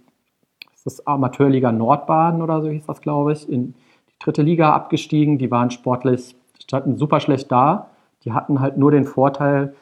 [0.74, 3.74] ist das Amateurliga Nordbaden oder so hieß das, glaube ich, in
[4.08, 5.36] die dritte Liga abgestiegen.
[5.36, 7.90] Die waren sportlich, standen super schlecht da.
[8.24, 9.74] Die hatten halt nur den Vorteil,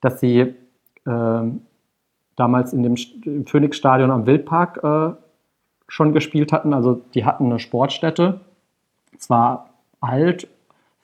[0.00, 0.54] dass sie
[1.06, 1.42] äh,
[2.36, 2.96] damals in dem
[3.46, 5.14] Phoenix-Stadion am Wildpark äh,
[5.88, 6.74] schon gespielt hatten.
[6.74, 8.40] Also die hatten eine Sportstätte,
[9.18, 9.70] zwar
[10.00, 10.48] alt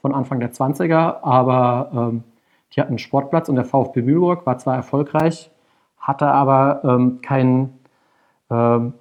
[0.00, 2.24] von Anfang der 20er, aber ähm,
[2.74, 5.50] die hatten einen Sportplatz und der VfB Mühlburg war zwar erfolgreich,
[5.98, 7.78] hatte aber ähm, kein,
[8.50, 8.94] ähm,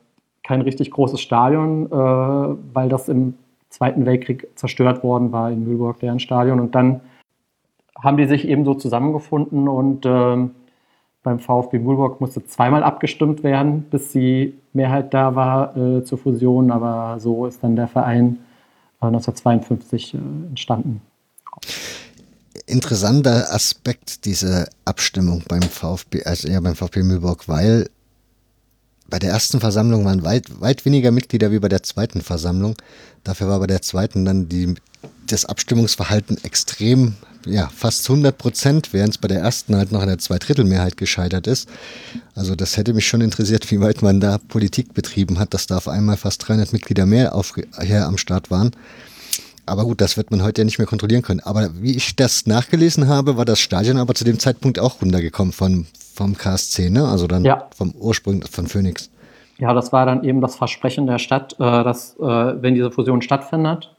[0.44, 3.38] kein richtig großes Stadion, äh, weil das im
[3.72, 6.60] Zweiten Weltkrieg zerstört worden war in Mühlburg, deren Stadion.
[6.60, 7.02] Und dann
[7.98, 10.52] haben die sich eben so zusammengefunden und ähm,
[11.24, 16.72] beim VfB Mühlburg musste zweimal abgestimmt werden, bis die Mehrheit da war äh, zur Fusion.
[16.72, 18.40] Aber so ist dann der Verein
[19.02, 20.18] äh, 1952 äh,
[20.50, 21.02] entstanden.
[22.66, 27.88] Interessanter Aspekt diese Abstimmung beim VfB, also ja beim VfB Mühlburg, weil
[29.12, 32.76] bei der ersten Versammlung waren weit, weit weniger Mitglieder wie bei der zweiten Versammlung.
[33.24, 34.74] Dafür war bei der zweiten dann die,
[35.28, 40.08] das Abstimmungsverhalten extrem ja, fast 100 Prozent, während es bei der ersten halt noch an
[40.08, 41.68] der Zweidrittelmehrheit gescheitert ist.
[42.36, 45.78] Also das hätte mich schon interessiert, wie weit man da Politik betrieben hat, dass da
[45.78, 48.72] auf einmal fast 300 Mitglieder mehr auf, hier am Start waren.
[49.66, 51.40] Aber gut, das wird man heute ja nicht mehr kontrollieren können.
[51.42, 55.54] Aber wie ich das nachgelesen habe, war das Stadion aber zu dem Zeitpunkt auch runtergekommen
[55.54, 55.86] von,
[56.22, 57.08] vom KSC, ne?
[57.08, 57.68] Also dann ja.
[57.76, 59.10] vom Ursprung von Phoenix.
[59.58, 63.22] Ja, das war dann eben das Versprechen der Stadt, äh, dass, äh, wenn diese Fusion
[63.22, 63.96] stattfindet,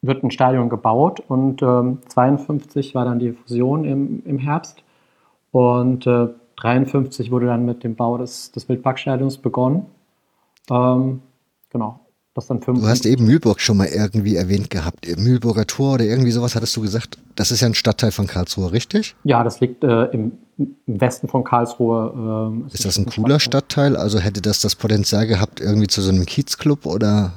[0.00, 4.82] wird ein Stadion gebaut und ähm, 52 war dann die Fusion im, im Herbst
[5.52, 9.86] und äh, 53 wurde dann mit dem Bau des, des Wildparkstadions begonnen.
[10.70, 11.22] Ähm,
[11.70, 12.00] genau.
[12.34, 15.06] Das dann du hast eben Mühlburg schon mal irgendwie erwähnt gehabt.
[15.18, 17.18] Mühlburger Tor oder irgendwie sowas hattest du gesagt.
[17.36, 19.14] Das ist ja ein Stadtteil von Karlsruhe, richtig?
[19.24, 20.32] Ja, das liegt äh, im,
[20.86, 22.62] im, Westen von Karlsruhe.
[22.68, 23.92] Äh, ist das ein cooler Stadtteil?
[23.92, 23.96] Stadtteil?
[23.96, 27.32] Also hätte das das Potenzial gehabt, irgendwie zu so einem Kiezclub oder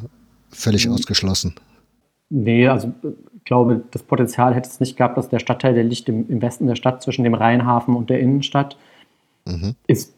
[0.50, 0.94] völlig mhm.
[0.94, 1.56] ausgeschlossen?
[2.30, 6.10] Nee, also ich glaube, das Potenzial hätte es nicht gehabt, dass der Stadtteil, der liegt
[6.10, 8.78] im, im Westen der Stadt zwischen dem Rheinhafen und der Innenstadt,
[9.46, 9.76] mhm.
[9.86, 10.14] ist,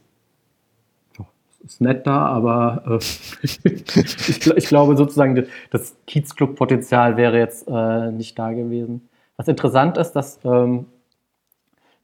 [1.66, 2.98] ist nett da, aber äh,
[3.44, 9.10] ich, ich, glaube sozusagen, das Kiezclub-Potenzial wäre jetzt äh, nicht da gewesen.
[9.36, 10.86] Was interessant ist, dass, ähm,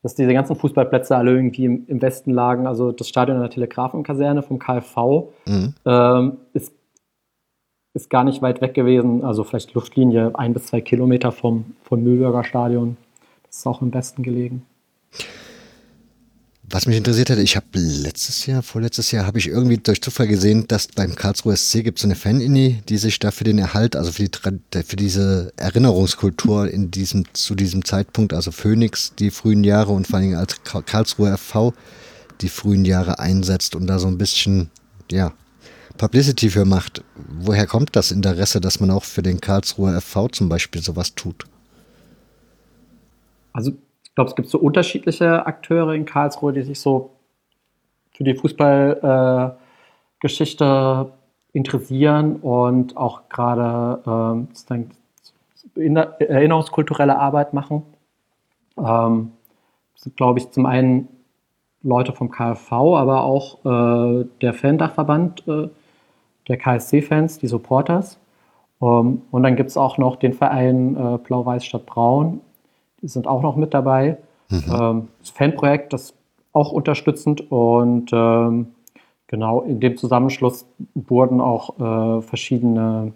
[0.04, 2.68] dass diese ganzen Fußballplätze alle irgendwie im, im, Westen lagen.
[2.68, 5.74] Also das Stadion der Telegrafenkaserne vom KfV mhm.
[5.86, 6.74] ähm, ist
[7.94, 12.04] ist gar nicht weit weg gewesen, also vielleicht Luftlinie ein bis zwei Kilometer vom, vom
[12.04, 12.98] Mühlberger Stadion.
[13.44, 14.66] Das ist auch im Westen gelegen.
[16.70, 20.28] Was mich interessiert hätte, ich habe letztes Jahr, vorletztes Jahr, habe ich irgendwie durch Zufall
[20.28, 23.60] gesehen, dass beim Karlsruher SC gibt es so eine Fan-Inni, die sich da für den
[23.60, 29.30] Erhalt, also für, die, für diese Erinnerungskultur in diesem, zu diesem Zeitpunkt, also Phoenix die
[29.30, 31.74] frühen Jahre und vor allem als Karlsruher FV
[32.40, 34.72] die frühen Jahre einsetzt und da so ein bisschen,
[35.12, 35.34] ja,
[35.98, 37.04] Publicity für macht.
[37.40, 41.46] Woher kommt das Interesse, dass man auch für den Karlsruher FV zum Beispiel sowas tut?
[43.52, 43.74] Also
[44.14, 47.10] ich glaube, es gibt so unterschiedliche Akteure in Karlsruhe, die sich so
[48.12, 49.56] für die Fußballgeschichte
[50.64, 54.46] äh, interessieren und auch gerade
[55.76, 57.82] äh, erinnerungskulturelle Arbeit machen.
[58.78, 59.32] Ähm,
[59.96, 61.08] sind, glaube ich, zum einen
[61.82, 65.70] Leute vom KfV, aber auch äh, der Fan-Dachverband äh,
[66.50, 68.20] der KSC-Fans, die Supporters.
[68.80, 72.42] Ähm, und dann gibt es auch noch den Verein äh, Blau-Weiß statt Braun.
[73.04, 74.18] Sind auch noch mit dabei.
[74.50, 74.64] Mhm.
[74.68, 76.14] Ähm, das Fanprojekt, das
[76.54, 77.52] auch unterstützend.
[77.52, 78.68] Und ähm,
[79.28, 83.14] genau in dem Zusammenschluss wurden auch äh, verschiedene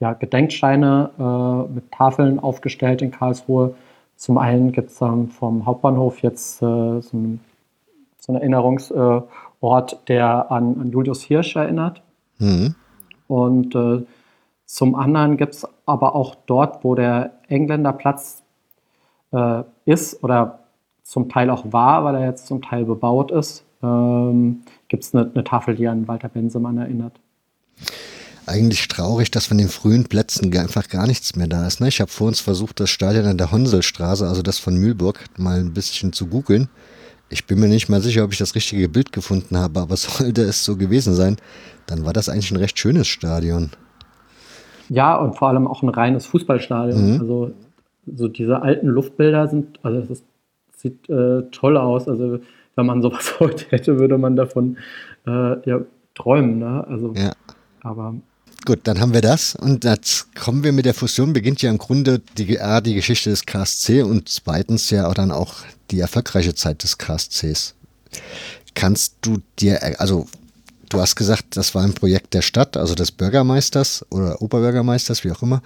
[0.00, 3.74] ja, Gedenksteine äh, mit Tafeln aufgestellt in Karlsruhe.
[4.16, 7.40] Zum einen gibt es ähm, vom Hauptbahnhof jetzt äh, so, ein,
[8.18, 12.02] so einen Erinnerungsort, der an, an Julius Hirsch erinnert.
[12.38, 12.74] Mhm.
[13.28, 14.02] Und äh,
[14.64, 18.41] zum anderen gibt es aber auch dort, wo der Engländerplatz
[19.32, 20.60] äh, ist oder
[21.02, 25.30] zum Teil auch war, weil er jetzt zum Teil bebaut ist, ähm, gibt es eine,
[25.34, 27.14] eine, Tafel, die an Walter Bensemann erinnert.
[28.46, 31.80] Eigentlich traurig, dass von den frühen Plätzen einfach gar nichts mehr da ist.
[31.80, 31.88] Ne?
[31.88, 35.58] Ich habe vor uns versucht, das Stadion an der Honselstraße, also das von Mühlburg, mal
[35.58, 36.68] ein bisschen zu googeln.
[37.28, 40.42] Ich bin mir nicht mal sicher, ob ich das richtige Bild gefunden habe, aber sollte
[40.42, 41.36] es so gewesen sein,
[41.86, 43.70] dann war das eigentlich ein recht schönes Stadion.
[44.88, 47.14] Ja, und vor allem auch ein reines Fußballstadion.
[47.14, 47.20] Mhm.
[47.20, 47.52] Also
[48.06, 50.22] so diese alten Luftbilder sind, also das
[50.76, 52.08] sieht äh, toll aus.
[52.08, 52.40] Also
[52.76, 54.76] wenn man sowas heute hätte, würde man davon
[55.26, 55.80] äh, ja,
[56.14, 56.58] träumen.
[56.58, 56.84] Ne?
[56.86, 57.32] Also, ja.
[57.82, 58.14] Aber
[58.64, 61.78] Gut, dann haben wir das und jetzt kommen wir mit der Fusion, beginnt ja im
[61.78, 65.54] Grunde die, A, die Geschichte des KSC und zweitens ja auch dann auch
[65.90, 67.74] die erfolgreiche Zeit des KSCs.
[68.74, 70.28] Kannst du dir, also
[70.90, 75.32] du hast gesagt, das war ein Projekt der Stadt, also des Bürgermeisters oder Oberbürgermeisters, wie
[75.32, 75.60] auch immer.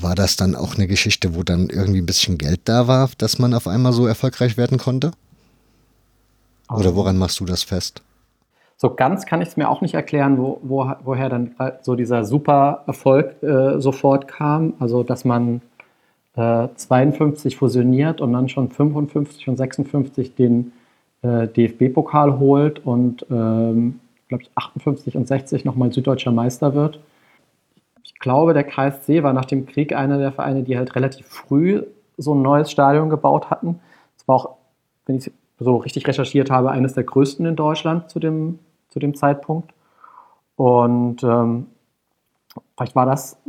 [0.00, 3.38] War das dann auch eine Geschichte, wo dann irgendwie ein bisschen Geld da war, dass
[3.38, 5.12] man auf einmal so erfolgreich werden konnte?
[6.70, 8.02] Oder woran machst du das fest?
[8.76, 12.24] So ganz kann ich es mir auch nicht erklären, wo, wo, woher dann so dieser
[12.24, 14.74] super Erfolg äh, sofort kam.
[14.80, 15.60] Also, dass man
[16.34, 20.72] äh, 52 fusioniert und dann schon 55 und 56 den
[21.22, 26.98] äh, DFB-Pokal holt und, ähm, glaube ich, 58 und 60 nochmal süddeutscher Meister wird.
[28.22, 31.82] Ich glaube, der KSC war nach dem Krieg einer der Vereine, die halt relativ früh
[32.16, 33.80] so ein neues Stadion gebaut hatten.
[34.16, 34.56] Es war auch,
[35.06, 39.16] wenn ich so richtig recherchiert habe, eines der größten in Deutschland zu dem zu dem
[39.16, 39.74] Zeitpunkt.
[40.54, 41.66] Und ähm,
[42.76, 43.40] vielleicht war das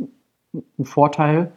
[0.52, 1.52] ein Vorteil.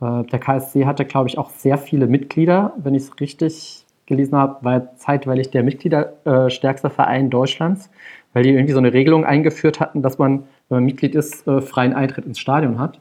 [0.00, 4.36] Äh, der KSC hatte, glaube ich, auch sehr viele Mitglieder, wenn ich es richtig gelesen
[4.36, 7.90] habe, war zeitweilig der Mitgliederstärkste äh, Verein Deutschlands,
[8.32, 11.60] weil die irgendwie so eine Regelung eingeführt hatten, dass man, wenn man Mitglied ist, äh,
[11.60, 13.00] freien Eintritt ins Stadion hat.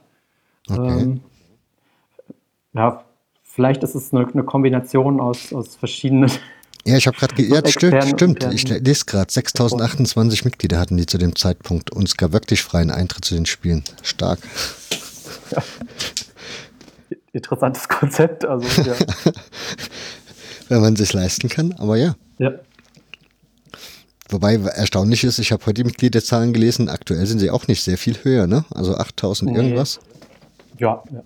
[0.70, 1.02] Okay.
[1.02, 1.22] Ähm,
[2.74, 3.04] ja,
[3.44, 6.30] vielleicht ist es eine, eine Kombination aus, aus verschiedenen
[6.86, 8.54] ja, ich habe gerade, ja, stimmt, stimmt.
[8.54, 12.90] Ich lese gerade, 6028 Mitglieder hatten die zu dem Zeitpunkt und es gab wirklich freien
[12.90, 13.84] Eintritt zu den Spielen.
[14.02, 14.40] Stark.
[15.52, 15.64] Ja.
[17.34, 18.96] Interessantes Konzept, also ja.
[20.70, 22.16] Wenn man sich leisten kann, aber ja.
[22.38, 22.54] Ja.
[24.30, 27.98] Wobei erstaunlich ist, ich habe heute die Mitgliederzahlen gelesen, aktuell sind sie auch nicht sehr
[27.98, 28.64] viel höher, ne?
[28.74, 29.58] Also 8000 nee.
[29.58, 30.00] irgendwas.
[30.78, 31.24] Ja, ja.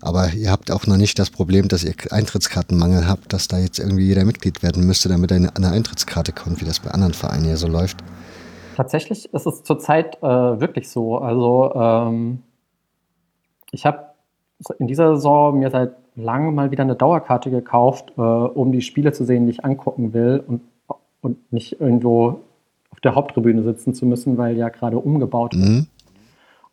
[0.00, 3.78] Aber ihr habt auch noch nicht das Problem, dass ihr Eintrittskartenmangel habt, dass da jetzt
[3.78, 7.48] irgendwie jeder Mitglied werden müsste, damit er eine Eintrittskarte kommt, wie das bei anderen Vereinen
[7.48, 7.96] ja so läuft.
[8.76, 11.18] Tatsächlich ist es zurzeit äh, wirklich so.
[11.18, 12.42] Also ähm,
[13.72, 14.10] ich habe
[14.78, 19.12] in dieser Saison mir seit langem mal wieder eine Dauerkarte gekauft, äh, um die Spiele
[19.12, 20.60] zu sehen, die ich angucken will und,
[21.24, 22.40] und nicht irgendwo
[22.90, 25.68] auf der Haupttribüne sitzen zu müssen, weil ja gerade umgebaut wird.
[25.68, 25.86] Mhm.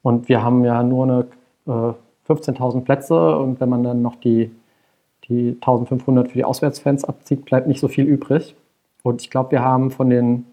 [0.02, 1.28] Und wir haben ja nur eine
[1.68, 4.52] äh, 15.000 Plätze und wenn man dann noch die,
[5.30, 8.56] die 1.500 für die Auswärtsfans abzieht, bleibt nicht so viel übrig.
[9.04, 10.46] Und ich glaube, wir haben von den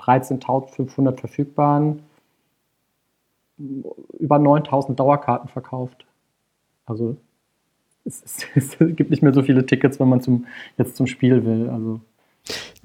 [0.00, 2.02] 13.500 verfügbaren
[4.18, 6.04] über 9.000 Dauerkarten verkauft.
[6.84, 7.16] Also
[8.04, 11.44] es, es, es, gibt nicht mehr so viele Tickets, wenn man zum, jetzt zum Spiel
[11.44, 11.70] will.
[11.70, 12.00] Also.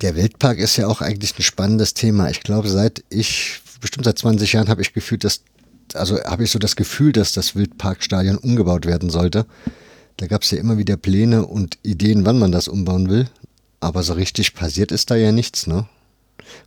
[0.01, 2.29] Der Wildpark ist ja auch eigentlich ein spannendes Thema.
[2.29, 5.41] Ich glaube, seit ich, bestimmt seit 20 Jahren, habe ich gefühlt, dass
[5.93, 9.45] also habe ich so das Gefühl, dass das Wildparkstadion umgebaut werden sollte.
[10.17, 13.29] Da gab es ja immer wieder Pläne und Ideen, wann man das umbauen will.
[13.79, 15.87] Aber so richtig passiert ist da ja nichts, ne?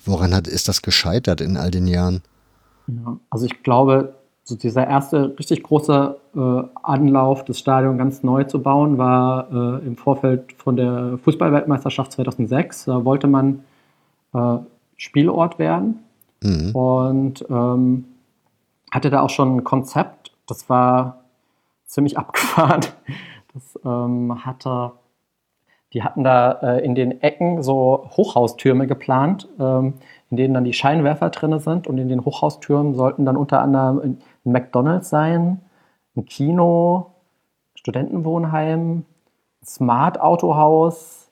[0.04, 2.22] Woran hat, ist das gescheitert in all den Jahren?
[2.86, 4.17] Ja, also ich glaube,
[4.48, 9.86] so dieser erste richtig große äh, Anlauf, das Stadion ganz neu zu bauen, war äh,
[9.86, 12.86] im Vorfeld von der Fußballweltmeisterschaft 2006.
[12.86, 13.62] Da wollte man
[14.32, 14.56] äh,
[14.96, 15.98] Spielort werden.
[16.42, 16.70] Mhm.
[16.74, 18.06] Und ähm,
[18.90, 21.24] hatte da auch schon ein Konzept, das war
[21.84, 22.86] ziemlich abgefahren.
[23.52, 24.92] Das ähm, hatte,
[25.92, 29.94] die hatten da äh, in den Ecken so Hochhaustürme geplant, ähm,
[30.30, 31.86] in denen dann die Scheinwerfer drin sind.
[31.86, 35.60] Und in den Hochhaustürmen sollten dann unter anderem ein McDonalds sein,
[36.16, 37.14] ein Kino,
[37.74, 39.04] Studentenwohnheim, ein
[39.64, 41.30] Smart Autohaus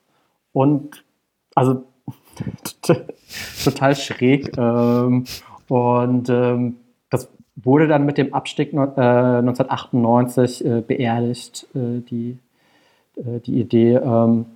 [0.52, 1.04] und
[1.54, 1.84] also
[3.64, 4.56] total schräg.
[4.56, 5.24] Ähm,
[5.68, 6.76] und ähm,
[7.56, 12.38] wurde dann mit dem Abstieg äh, 1998 äh, beerdigt, äh, die,
[13.16, 14.46] die Idee, ähm,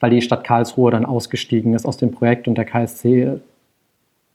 [0.00, 3.40] weil die Stadt Karlsruhe dann ausgestiegen ist aus dem Projekt und der KSC,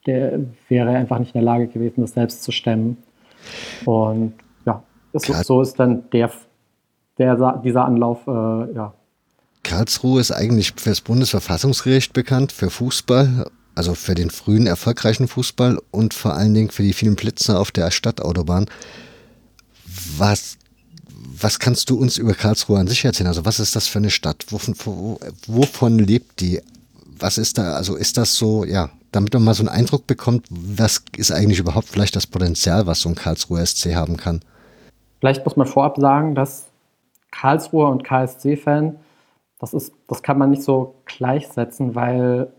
[0.06, 2.98] der wäre einfach nicht in der Lage gewesen, das selbst zu stemmen.
[3.86, 4.34] Und
[4.66, 6.32] ja, so, so, ist dann der,
[7.18, 8.94] der, dieser Anlauf, äh, ja.
[9.64, 13.46] Karlsruhe ist eigentlich fürs Bundesverfassungsgericht bekannt, für Fußball
[13.76, 17.72] also für den frühen erfolgreichen Fußball und vor allen Dingen für die vielen Blitze auf
[17.72, 18.66] der Stadtautobahn.
[20.18, 20.58] Was,
[21.40, 23.28] was kannst du uns über Karlsruhe an sich erzählen?
[23.28, 24.46] Also was ist das für eine Stadt?
[24.50, 24.76] Wovon,
[25.48, 26.62] wovon lebt die?
[27.20, 30.48] Was ist da, also ist das so, ja, damit man mal so einen Eindruck bekommt,
[30.50, 34.42] was ist eigentlich überhaupt vielleicht das Potenzial, was so ein Karlsruher SC haben kann?
[35.20, 36.68] Vielleicht muss man vorab sagen, dass
[37.30, 38.98] Karlsruher und KSC-Fan,
[39.60, 42.52] das das kann man nicht so gleichsetzen, weil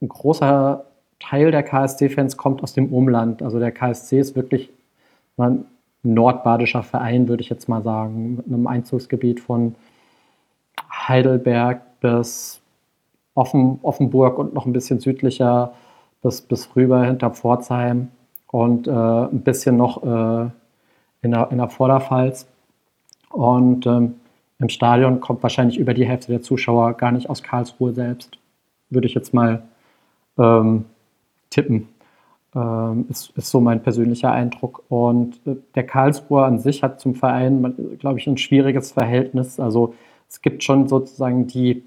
[0.00, 0.84] ein großer
[1.20, 3.42] Teil der KSC-Fans kommt aus dem Umland.
[3.42, 4.70] Also der KSC ist wirklich
[5.36, 5.66] ein
[6.14, 9.74] nordbadischer Verein, würde ich jetzt mal sagen, mit einem Einzugsgebiet von
[10.90, 12.60] Heidelberg bis
[13.34, 15.72] Offen, Offenburg und noch ein bisschen südlicher
[16.22, 18.08] bis, bis rüber hinter Pforzheim.
[18.50, 20.50] und äh, ein bisschen noch äh,
[21.22, 22.46] in, der, in der Vorderpfalz.
[23.30, 24.14] Und ähm,
[24.58, 28.38] im Stadion kommt wahrscheinlich über die Hälfte der Zuschauer gar nicht aus Karlsruhe selbst.
[28.88, 29.62] Würde ich jetzt mal
[30.38, 30.86] ähm,
[31.50, 31.88] tippen.
[32.56, 34.84] Ähm, ist, ist so mein persönlicher Eindruck.
[34.88, 39.60] Und äh, der Karlsruher an sich hat zum Verein, glaube ich, ein schwieriges Verhältnis.
[39.60, 39.94] Also
[40.28, 41.84] es gibt schon sozusagen die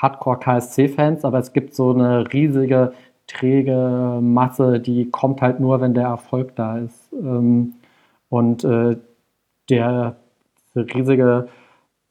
[0.00, 2.92] Hardcore-KSC-Fans, aber es gibt so eine riesige,
[3.26, 7.12] träge Masse, die kommt halt nur, wenn der Erfolg da ist.
[7.12, 7.74] Ähm,
[8.28, 8.96] und äh,
[9.68, 10.16] der
[10.76, 11.48] riesige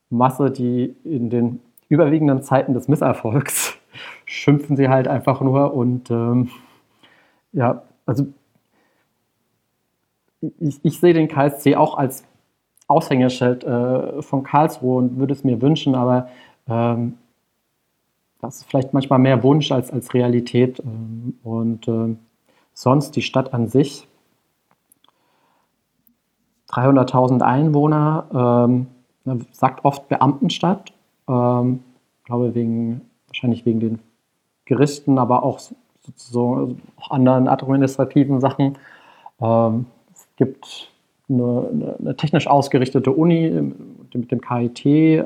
[0.10, 3.78] Masse, die in den überwiegenden Zeiten des Misserfolgs
[4.26, 6.50] schimpfen sie halt einfach nur und ähm,
[7.54, 8.28] ja, also
[10.60, 12.24] ich, ich, sehe den KSC auch als
[12.88, 16.30] Aushängeschild äh, von Karlsruhe und würde es mir wünschen, aber
[16.68, 17.18] ähm,
[18.42, 20.80] das ist vielleicht manchmal mehr Wunsch als, als Realität.
[20.80, 22.16] Ähm, und äh,
[22.74, 24.08] sonst die Stadt an sich,
[26.70, 28.88] 300.000 Einwohner,
[29.26, 30.94] ähm, sagt oft Beamtenstadt,
[31.28, 31.84] ähm,
[32.24, 34.00] glaube wegen, wahrscheinlich wegen den
[34.66, 35.60] Gerichten, aber auch
[36.02, 38.78] sozusagen auch anderen administrativen Sachen.
[39.42, 40.92] Ähm, es gibt
[41.30, 43.74] eine, eine, technisch ausgerichtete Uni
[44.14, 45.24] mit dem KIT, äh,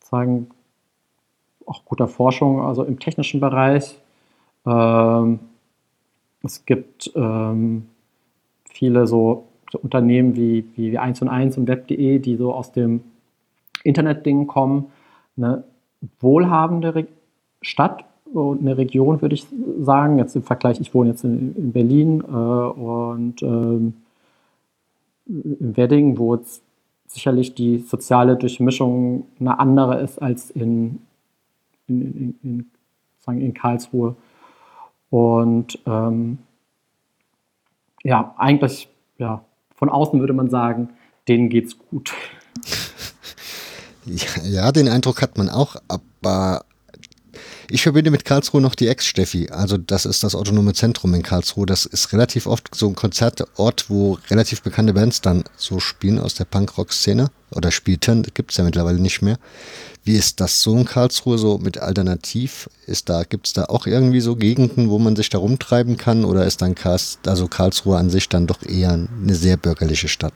[0.00, 0.50] sagen
[1.66, 3.98] auch guter Forschung, also im technischen Bereich.
[4.66, 5.38] Ähm,
[6.42, 7.86] es gibt ähm,
[8.64, 9.46] viele so,
[9.82, 13.02] Unternehmen wie, wie 1 und 1 und Web.de, die so aus dem
[13.84, 14.92] Internetding kommen.
[15.36, 15.64] Eine
[16.20, 17.06] wohlhabende
[17.62, 18.04] Stadt
[18.34, 19.46] eine Region, würde ich
[19.80, 20.18] sagen.
[20.18, 23.94] Jetzt im Vergleich, ich wohne jetzt in, in Berlin äh, und ähm,
[25.26, 26.62] in Wedding, wo jetzt
[27.06, 31.00] sicherlich die soziale Durchmischung eine andere ist als in,
[31.86, 32.66] in, in,
[33.26, 34.16] in in Karlsruhe.
[35.10, 36.38] Und ähm,
[38.02, 40.90] ja, eigentlich, ja, von außen würde man sagen,
[41.28, 42.12] denen geht's gut.
[44.42, 46.64] Ja, den Eindruck hat man auch, aber
[47.72, 49.48] ich verbinde mit Karlsruhe noch die Ex-Steffi.
[49.50, 51.64] Also das ist das autonome Zentrum in Karlsruhe.
[51.64, 56.34] Das ist relativ oft so ein Konzertort, wo relativ bekannte Bands dann so spielen aus
[56.34, 57.30] der Punkrock-Szene.
[57.54, 59.38] Oder spielten, gibt es ja mittlerweile nicht mehr.
[60.04, 62.68] Wie ist das so in Karlsruhe so mit Alternativ?
[62.86, 66.26] Ist da, gibt es da auch irgendwie so Gegenden, wo man sich da rumtreiben kann?
[66.26, 70.34] Oder ist dann Karls, also Karlsruhe an sich dann doch eher eine sehr bürgerliche Stadt?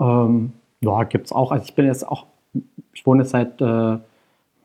[0.00, 1.52] Ähm, ja, gibt es auch.
[1.52, 2.26] Also ich bin jetzt auch,
[2.94, 3.98] ich wohne jetzt seit äh,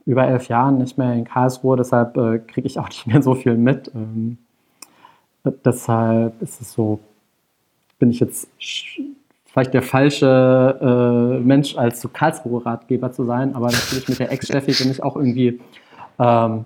[0.10, 3.36] über elf Jahren nicht mehr in Karlsruhe, deshalb äh, kriege ich auch nicht mehr so
[3.36, 3.92] viel mit.
[3.94, 4.40] Ähm,
[5.64, 7.00] deshalb ist es so,
[8.00, 8.50] bin ich jetzt
[9.46, 14.84] vielleicht der falsche äh, Mensch, als so Karlsruhe-Ratgeber zu sein, aber natürlich mit der Ex-Steffi
[14.84, 15.60] bin ich auch irgendwie
[16.18, 16.66] ähm,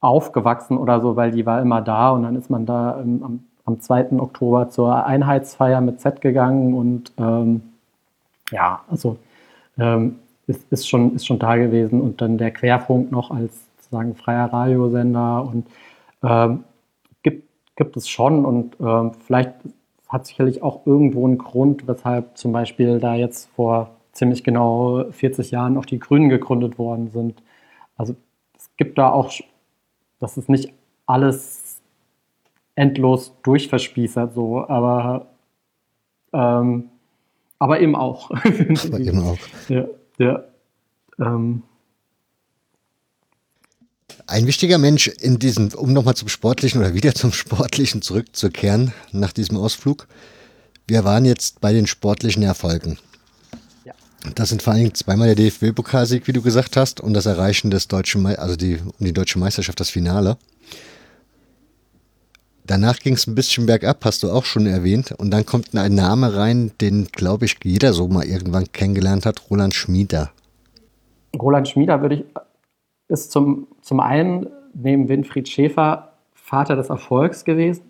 [0.00, 3.44] aufgewachsen oder so, weil die war immer da und dann ist man da ähm, am,
[3.64, 4.18] am 2.
[4.18, 7.62] Oktober zur Einheitsfeier mit Z gegangen und ähm,
[8.50, 9.16] ja, also
[9.78, 10.16] ähm,
[10.46, 14.52] ist, ist, schon, ist schon da gewesen und dann der Querfunk noch als sozusagen freier
[14.52, 15.66] Radiosender und
[16.22, 16.64] ähm,
[17.22, 19.52] gibt, gibt es schon und ähm, vielleicht
[20.08, 25.50] hat sicherlich auch irgendwo einen Grund, weshalb zum Beispiel da jetzt vor ziemlich genau 40
[25.50, 27.42] Jahren auch die Grünen gegründet worden sind.
[27.96, 28.14] Also
[28.56, 29.32] es gibt da auch,
[30.20, 30.72] das ist nicht
[31.06, 31.80] alles
[32.74, 35.26] endlos durchverspießert so, aber
[36.32, 36.90] ähm,
[37.58, 38.30] aber eben auch.
[38.30, 39.38] aber eben auch.
[39.68, 39.84] Ja.
[40.18, 40.44] Ja.
[41.18, 41.62] Ähm.
[44.26, 49.32] Ein wichtiger Mensch in diesem, um nochmal zum Sportlichen oder wieder zum Sportlichen zurückzukehren nach
[49.32, 50.06] diesem Ausflug.
[50.86, 52.98] Wir waren jetzt bei den sportlichen Erfolgen.
[53.84, 53.94] Ja.
[54.34, 57.88] Das sind vor allem zweimal der DFB-Pokalsieg, wie du gesagt hast, und das Erreichen des
[57.88, 60.36] deutschen, Me also die, um die deutsche Meisterschaft, das Finale.
[62.66, 65.12] Danach ging es ein bisschen bergab, hast du auch schon erwähnt.
[65.18, 69.50] Und dann kommt ein Name rein, den, glaube ich, jeder so mal irgendwann kennengelernt hat,
[69.50, 70.30] Roland Schmieder.
[71.38, 72.24] Roland Schmieder würde ich,
[73.08, 77.82] ist zum, zum einen neben Winfried Schäfer Vater des Erfolgs gewesen.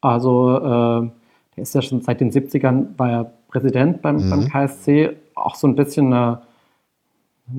[0.00, 1.10] Also äh,
[1.56, 4.30] der ist ja schon seit den 70ern, war er Präsident beim, mhm.
[4.30, 6.42] beim KSC, auch so ein bisschen eine,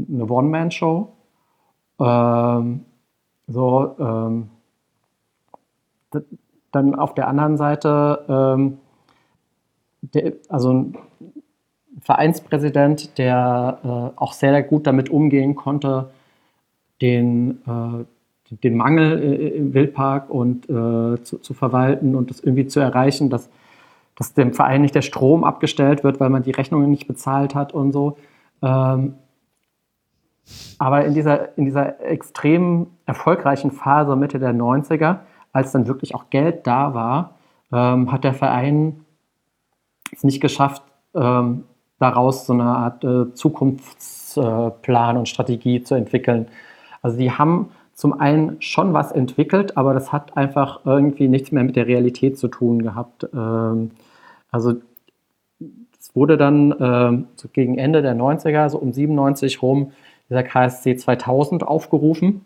[0.09, 1.11] eine One-Man-Show.
[1.99, 2.85] Ähm,
[3.47, 4.49] so, ähm,
[6.71, 8.77] dann auf der anderen Seite, ähm,
[10.01, 10.97] der, also ein
[12.01, 16.09] Vereinspräsident, der äh, auch sehr, gut damit umgehen konnte,
[17.01, 19.19] den, äh, den Mangel
[19.53, 23.49] im Wildpark und äh, zu, zu, verwalten und das irgendwie zu erreichen, dass,
[24.15, 27.73] dass dem Verein nicht der Strom abgestellt wird, weil man die Rechnungen nicht bezahlt hat
[27.73, 28.17] und so.
[28.61, 29.15] Ähm,
[30.77, 35.19] aber in dieser, in dieser extrem erfolgreichen Phase Mitte der 90er
[35.53, 37.35] als dann wirklich auch Geld da war,
[37.71, 39.05] ähm, hat der Verein
[40.11, 40.83] es nicht geschafft,
[41.13, 41.63] ähm,
[41.99, 46.47] daraus so eine Art äh, Zukunftsplan und Strategie zu entwickeln.
[47.01, 51.63] Also die haben zum einen schon was entwickelt, aber das hat einfach irgendwie nichts mehr
[51.63, 53.27] mit der Realität zu tun gehabt.
[53.33, 53.91] Ähm,
[54.49, 54.73] also
[55.99, 59.91] es wurde dann äh, so gegen Ende der 90er, so um 97 rum,
[60.29, 62.43] dieser KSC 2000 aufgerufen,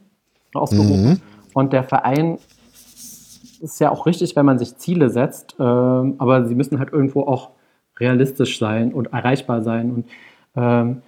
[0.53, 1.09] ausgerufen.
[1.09, 1.21] Mhm.
[1.53, 2.37] Und der Verein
[3.61, 7.21] ist ja auch richtig, wenn man sich Ziele setzt, äh, aber sie müssen halt irgendwo
[7.23, 7.51] auch
[7.99, 9.91] realistisch sein und erreichbar sein.
[9.91, 10.05] Und
[10.55, 11.01] ähm,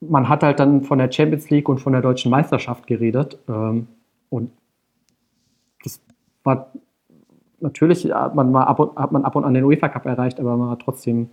[0.00, 3.38] man hat halt dann von der Champions League und von der deutschen Meisterschaft geredet.
[3.48, 3.88] Ähm,
[4.30, 4.50] und
[5.82, 6.00] das
[6.44, 6.72] war
[7.60, 10.40] natürlich, hat man, mal ab und, hat man ab und an den UEFA Cup erreicht,
[10.40, 11.30] aber man war trotzdem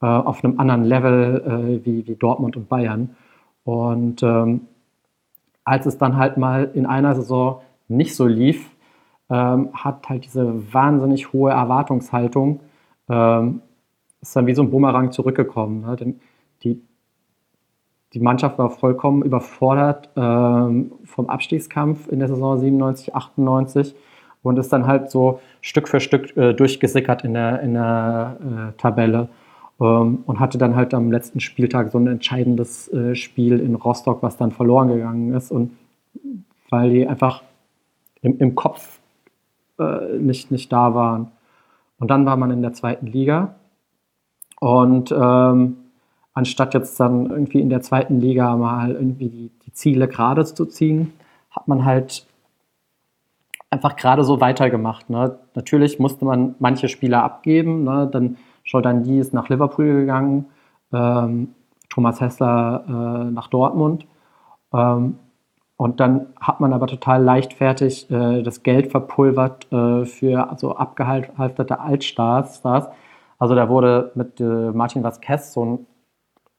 [0.00, 3.16] äh, auf einem anderen Level äh, wie, wie Dortmund und Bayern.
[3.64, 4.62] Und ähm,
[5.64, 8.70] als es dann halt mal in einer Saison nicht so lief,
[9.30, 12.60] ähm, hat halt diese wahnsinnig hohe Erwartungshaltung,
[13.08, 13.62] ähm,
[14.20, 15.82] ist dann wie so ein Bumerang zurückgekommen.
[15.82, 16.14] Ne?
[16.62, 16.80] Die,
[18.12, 23.94] die Mannschaft war vollkommen überfordert ähm, vom Abstiegskampf in der Saison 97, 98
[24.42, 28.80] und ist dann halt so Stück für Stück äh, durchgesickert in der, in der äh,
[28.80, 29.28] Tabelle
[29.80, 34.22] ähm, und hatte dann halt am letzten Spieltag so ein entscheidendes äh, Spiel in Rostock,
[34.22, 35.76] was dann verloren gegangen ist und
[36.70, 37.42] weil die einfach
[38.22, 38.95] im, im Kopf
[39.78, 41.32] äh, nicht, nicht da waren.
[41.98, 43.54] Und dann war man in der zweiten Liga
[44.60, 45.76] und ähm,
[46.34, 50.66] anstatt jetzt dann irgendwie in der zweiten Liga mal irgendwie die, die Ziele gerade zu
[50.66, 51.12] ziehen,
[51.50, 52.26] hat man halt
[53.70, 55.10] einfach gerade so weitergemacht.
[55.10, 55.38] Ne?
[55.54, 57.84] Natürlich musste man manche Spieler abgeben.
[57.84, 58.08] Ne?
[58.10, 60.46] Dann Jordan ist nach Liverpool gegangen,
[60.92, 61.54] ähm,
[61.88, 64.06] Thomas Hessler äh, nach Dortmund.
[64.72, 65.18] Ähm,
[65.76, 71.80] und dann hat man aber total leichtfertig äh, das Geld verpulvert äh, für also abgehalfterte
[71.80, 72.62] Altstars.
[73.38, 75.86] Also da wurde mit äh, Martin Vazquez so ein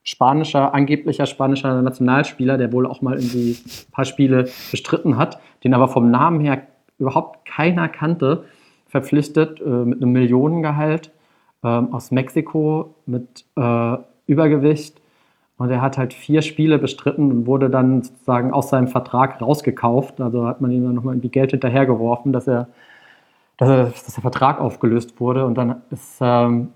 [0.03, 5.74] spanischer, angeblicher spanischer Nationalspieler, der wohl auch mal irgendwie ein paar Spiele bestritten hat, den
[5.74, 6.61] aber vom Namen her
[6.99, 8.45] überhaupt keiner kannte,
[8.86, 11.11] verpflichtet äh, mit einem Millionengehalt
[11.63, 13.97] ähm, aus Mexiko mit äh,
[14.28, 15.01] Übergewicht.
[15.58, 20.22] Und er hat halt vier Spiele bestritten und wurde dann sozusagen aus seinem Vertrag rausgekauft.
[20.22, 22.68] Also hat man ihm dann nochmal irgendwie Geld hinterhergeworfen, dass er,
[23.58, 25.45] dass, er, dass der Vertrag aufgelöst wurde.
[25.45, 26.70] Und dann ist, ähm,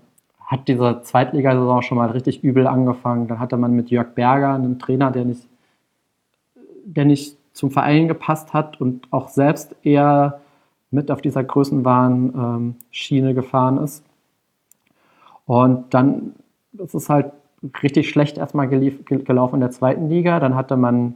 [0.44, 3.28] hat diese Zweitligasaison schon mal richtig übel angefangen.
[3.28, 5.46] Dann hatte man mit Jörg Berger einen Trainer, der nicht,
[6.84, 10.40] der nicht zum Verein gepasst hat und auch selbst eher
[10.90, 14.04] mit auf dieser Größenwahn-Schiene ähm, gefahren ist.
[15.46, 16.34] Und dann
[16.78, 17.32] ist es halt
[17.82, 20.40] richtig schlecht erstmal gelaufen in der zweiten Liga.
[20.40, 21.14] Dann hatte man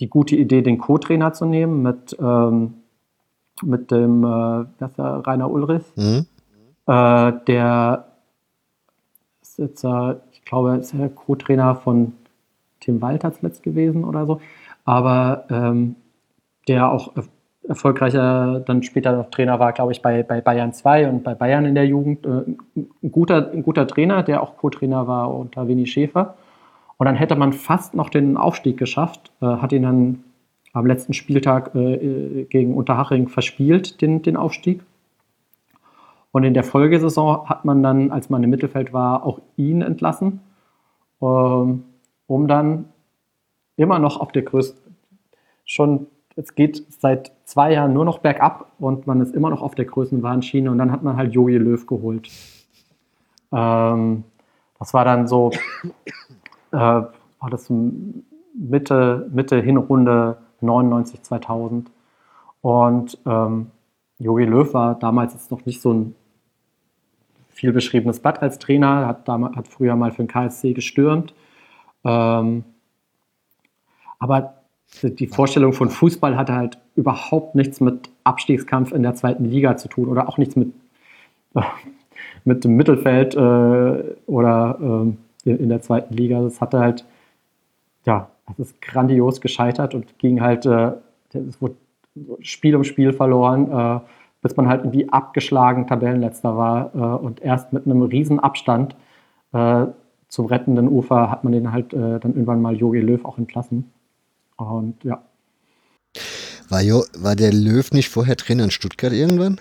[0.00, 2.74] die gute Idee, den Co-Trainer zu nehmen mit, ähm,
[3.62, 5.84] mit dem äh, das der Rainer Ulrich.
[5.96, 6.26] Mhm.
[6.86, 8.08] Äh, der
[9.42, 12.12] ist jetzt, äh, ich glaube, ist der Co-Trainer von
[12.80, 14.40] Tim Walter zuletzt gewesen oder so.
[14.84, 15.96] Aber ähm,
[16.68, 17.12] der auch
[17.68, 21.66] erfolgreicher dann später noch Trainer war, glaube ich, bei, bei Bayern 2 und bei Bayern
[21.66, 22.24] in der Jugend.
[22.24, 22.44] Äh,
[23.02, 26.34] ein, guter, ein guter Trainer, der auch Co-Trainer war unter Winnie Schäfer.
[26.96, 30.24] Und dann hätte man fast noch den Aufstieg geschafft, äh, hat ihn dann
[30.72, 34.82] am letzten Spieltag äh, gegen Unterhaching verspielt, den, den Aufstieg.
[36.32, 40.40] Und in der Folgesaison hat man dann, als man im Mittelfeld war, auch ihn entlassen,
[41.22, 41.84] ähm,
[42.26, 42.86] um dann
[43.76, 44.96] immer noch auf der größten,
[45.64, 46.06] schon
[46.36, 49.86] es geht seit zwei Jahren nur noch bergab und man ist immer noch auf der
[49.86, 52.28] Größenwahnschiene und dann hat man halt Jogi Löw geholt.
[53.52, 54.24] Ähm,
[54.78, 55.50] das war dann so,
[56.72, 57.72] äh, war das
[58.52, 61.90] Mitte, Mitte Hinrunde 99, 2000.
[62.60, 63.70] Und ähm,
[64.18, 66.14] Jogi Löw war damals jetzt noch nicht so ein
[67.48, 71.32] viel beschriebenes Blatt als Trainer, hat, damals, hat früher mal für den KSC gestürmt.
[72.04, 72.64] Ähm,
[74.18, 74.57] aber
[75.02, 79.88] die Vorstellung von Fußball hatte halt überhaupt nichts mit Abstiegskampf in der zweiten Liga zu
[79.88, 80.72] tun oder auch nichts mit,
[81.54, 81.62] äh,
[82.44, 85.14] mit dem Mittelfeld äh, oder
[85.44, 86.40] äh, in der zweiten Liga.
[86.42, 87.04] Das hatte halt,
[88.04, 90.92] ja, es ist grandios gescheitert und ging halt, äh,
[91.32, 91.76] es wurde
[92.40, 94.00] Spiel um Spiel verloren, äh,
[94.42, 98.96] bis man halt irgendwie abgeschlagen Tabellenletzter war äh, und erst mit einem riesen Abstand
[100.28, 103.90] zum rettenden Ufer hat man den halt dann irgendwann mal Jogi Löw auch entlassen.
[104.58, 105.22] Und ja.
[106.68, 109.58] War, jo, war der Löw nicht vorher Trainer in Stuttgart irgendwann?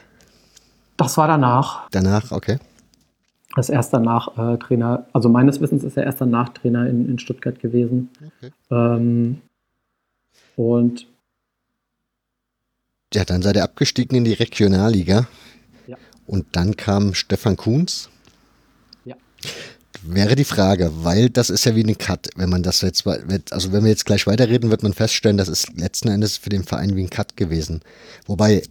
[0.97, 1.87] Das war danach.
[1.91, 2.57] Danach, okay.
[3.55, 7.17] Das erst danach äh, Trainer, also meines Wissens ist er erst danach Trainer in, in
[7.19, 8.09] Stuttgart gewesen.
[8.39, 8.51] Okay.
[8.69, 9.41] Ähm,
[10.55, 11.07] und
[13.13, 15.27] ja, dann seid ihr abgestiegen in die Regionalliga.
[15.87, 15.97] Ja.
[16.25, 18.09] Und dann kam Stefan Kuhns.
[19.05, 19.15] Ja.
[20.03, 23.71] Wäre die Frage, weil das ist ja wie ein Cut, wenn man das jetzt, also
[23.71, 26.95] wenn wir jetzt gleich weiterreden, wird man feststellen, das ist letzten Endes für den Verein
[26.95, 27.81] wie ein Cut gewesen.
[28.25, 28.63] Wobei,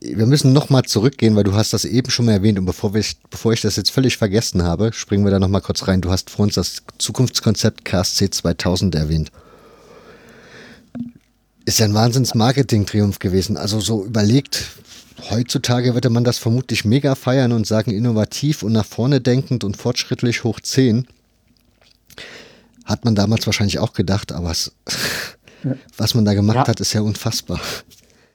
[0.00, 3.04] wir müssen nochmal zurückgehen, weil du hast das eben schon mal erwähnt und bevor, wir,
[3.28, 6.00] bevor ich das jetzt völlig vergessen habe, springen wir da nochmal kurz rein.
[6.00, 9.30] Du hast vor uns das Zukunftskonzept KSC 2000 erwähnt.
[11.66, 13.56] Ist ja ein Wahnsinns-Marketing-Triumph gewesen.
[13.58, 14.64] Also so überlegt,
[15.30, 19.76] heutzutage würde man das vermutlich mega feiern und sagen, innovativ und nach vorne denkend und
[19.76, 21.06] fortschrittlich hoch 10.
[22.84, 24.74] Hat man damals wahrscheinlich auch gedacht, aber es,
[25.96, 26.68] was man da gemacht ja.
[26.68, 27.60] hat, ist ja unfassbar.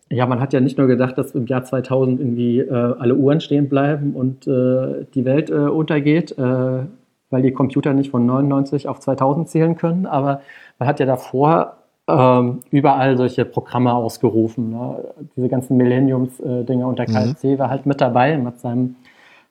[0.09, 3.41] Ja, man hat ja nicht nur gedacht, dass im Jahr 2000 irgendwie äh, alle Uhren
[3.41, 6.85] stehen bleiben und äh, die Welt äh, untergeht, äh,
[7.31, 10.41] weil die Computer nicht von 99 auf 2000 zählen können, aber
[10.77, 11.77] man hat ja davor
[12.07, 14.71] ähm, überall solche Programme ausgerufen.
[14.71, 15.13] Ne?
[15.35, 17.59] Diese ganzen Millenniums-Dinge äh, und der KSC mhm.
[17.59, 18.95] war halt mit dabei mit seinem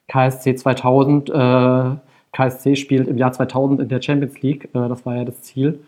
[0.07, 1.29] KSC 2000.
[1.29, 1.95] Äh,
[2.31, 5.79] KSC spielt im Jahr 2000 in der Champions League, das war ja das Ziel.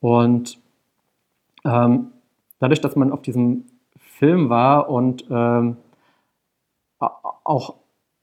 [0.00, 0.58] Und
[1.64, 2.08] ähm,
[2.58, 3.66] dadurch, dass man auf diesem
[3.96, 5.76] Film war und ähm,
[6.98, 7.74] auch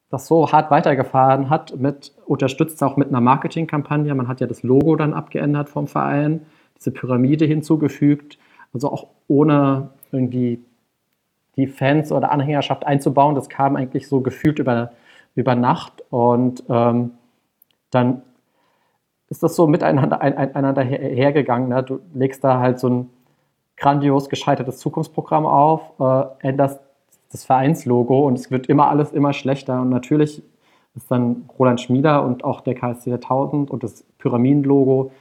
[0.10, 4.14] das so hart weitergefahren hat, mit, unterstützt auch mit einer Marketingkampagne.
[4.16, 6.46] Man hat ja das Logo dann abgeändert vom Verein,
[6.80, 8.38] diese Pyramide hinzugefügt,
[8.74, 10.64] also auch ohne irgendwie
[11.56, 13.36] die Fans oder Anhängerschaft einzubauen.
[13.36, 14.92] Das kam eigentlich so gefühlt über,
[15.36, 17.12] über Nacht und ähm,
[17.92, 18.22] dann
[19.30, 21.70] ist das so miteinander ein, einander hergegangen.
[21.70, 21.84] Ne?
[21.84, 23.10] Du legst da halt so ein
[23.78, 26.80] grandios gescheitertes Zukunftsprogramm auf, äh, änderst
[27.32, 29.82] das Vereinslogo und es wird immer alles immer schlechter.
[29.82, 30.42] Und natürlich
[30.96, 35.12] ist dann Roland Schmieder und auch der KSC 1000 und das Pyramidenlogo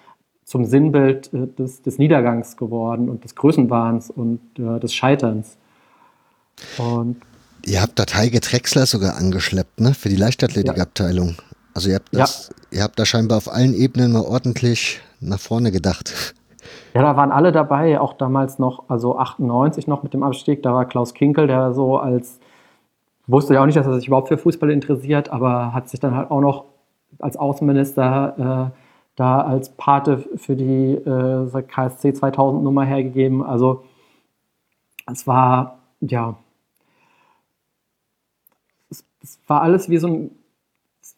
[0.49, 5.59] zum Sinnbild äh, des, des, Niedergangs geworden und des Größenwahns und äh, des Scheiterns.
[6.78, 7.20] Und
[7.66, 9.92] ihr habt da Heike Drexler sogar angeschleppt, ne?
[9.92, 11.28] Für die Leichtathletikabteilung.
[11.28, 11.34] Ja.
[11.74, 12.78] Also ihr habt das, ja.
[12.78, 16.34] ihr habt da scheinbar auf allen Ebenen mal ordentlich nach vorne gedacht.
[16.94, 20.72] Ja, da waren alle dabei, auch damals noch, also 98 noch mit dem Abstieg, da
[20.72, 22.40] war Klaus Kinkel, der so als,
[23.26, 26.16] wusste ja auch nicht, dass er sich überhaupt für Fußball interessiert, aber hat sich dann
[26.16, 26.64] halt auch noch
[27.18, 28.88] als Außenminister äh,
[29.19, 33.43] da als Pate für die äh, KSC 2000 Nummer hergegeben.
[33.43, 33.85] Also
[35.11, 36.37] es war, ja,
[38.91, 40.31] es, es war alles wie so ein,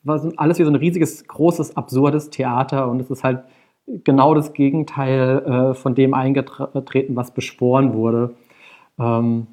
[0.03, 3.45] war alles wie so ein riesiges, großes, absurdes Theater und es ist halt
[3.87, 8.35] genau das Gegenteil äh, von dem eingetreten, was beschworen wurde.
[8.99, 9.47] Ähm,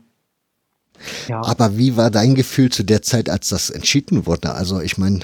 [1.28, 1.42] ja.
[1.44, 4.54] Aber wie war dein Gefühl zu der Zeit, als das entschieden wurde?
[4.54, 5.20] Also ich meine,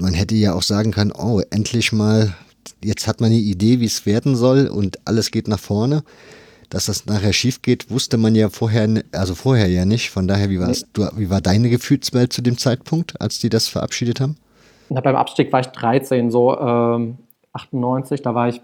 [0.00, 2.34] man hätte ja auch sagen können, oh, endlich mal,
[2.82, 6.02] jetzt hat man eine Idee, wie es werden soll und alles geht nach vorne.
[6.70, 10.10] Dass das nachher schief geht, wusste man ja vorher, also vorher ja nicht.
[10.10, 10.58] Von daher, wie,
[10.92, 14.36] du, wie war deine Gefühlswelt zu dem Zeitpunkt, als die das verabschiedet haben?
[14.88, 17.18] Na, beim Abstieg war ich 13, so ähm,
[17.52, 18.60] 98, da war ich,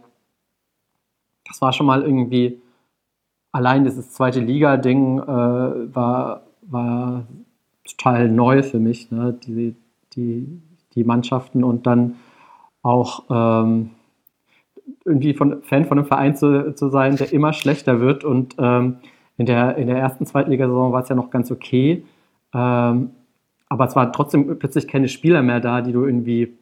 [1.47, 2.61] das war schon mal irgendwie,
[3.53, 7.27] allein dieses zweite Liga-Ding äh, war, war
[7.85, 9.39] total neu für mich, ne?
[9.47, 9.77] die,
[10.15, 10.61] die,
[10.95, 12.17] die Mannschaften und dann
[12.83, 13.91] auch ähm,
[15.05, 18.25] irgendwie von, Fan von einem Verein zu, zu sein, der immer schlechter wird.
[18.25, 18.97] Und ähm,
[19.37, 22.05] in, der, in der ersten Zweitligasaison war es ja noch ganz okay,
[22.55, 23.11] ähm,
[23.69, 26.59] aber es waren trotzdem plötzlich keine Spieler mehr da, die du irgendwie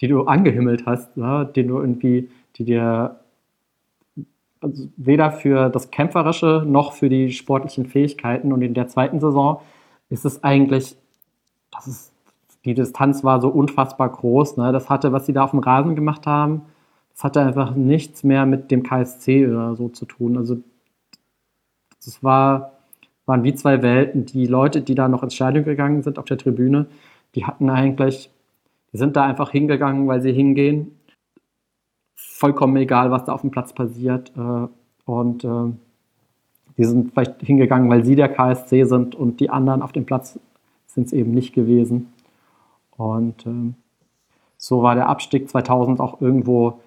[0.00, 3.18] die du angehimmelt hast, ja, den du irgendwie, die dir
[4.60, 8.52] also weder für das Kämpferische noch für die sportlichen Fähigkeiten.
[8.52, 9.60] Und in der zweiten Saison
[10.08, 10.96] ist es eigentlich,
[11.70, 12.12] das ist,
[12.68, 14.56] die Distanz war so unfassbar groß.
[14.56, 14.72] Ne?
[14.72, 16.62] Das hatte, was sie da auf dem Rasen gemacht haben,
[17.10, 20.36] das hatte einfach nichts mehr mit dem KSC oder so zu tun.
[20.36, 20.58] Also
[22.04, 22.72] das war,
[23.26, 24.26] waren wie zwei Welten.
[24.26, 26.86] Die Leute, die da noch ins Stadion gegangen sind auf der Tribüne,
[27.34, 28.30] die hatten eigentlich
[28.92, 30.98] die sind da einfach hingegangen, weil sie hingehen.
[32.14, 34.32] Vollkommen egal, was da auf dem Platz passiert.
[34.36, 34.68] Äh,
[35.04, 35.72] und äh,
[36.76, 40.38] die sind vielleicht hingegangen, weil sie der KSC sind und die anderen auf dem Platz
[40.86, 42.12] sind es eben nicht gewesen.
[42.98, 43.72] Und äh,
[44.58, 46.80] so war der Abstieg 2000 auch irgendwo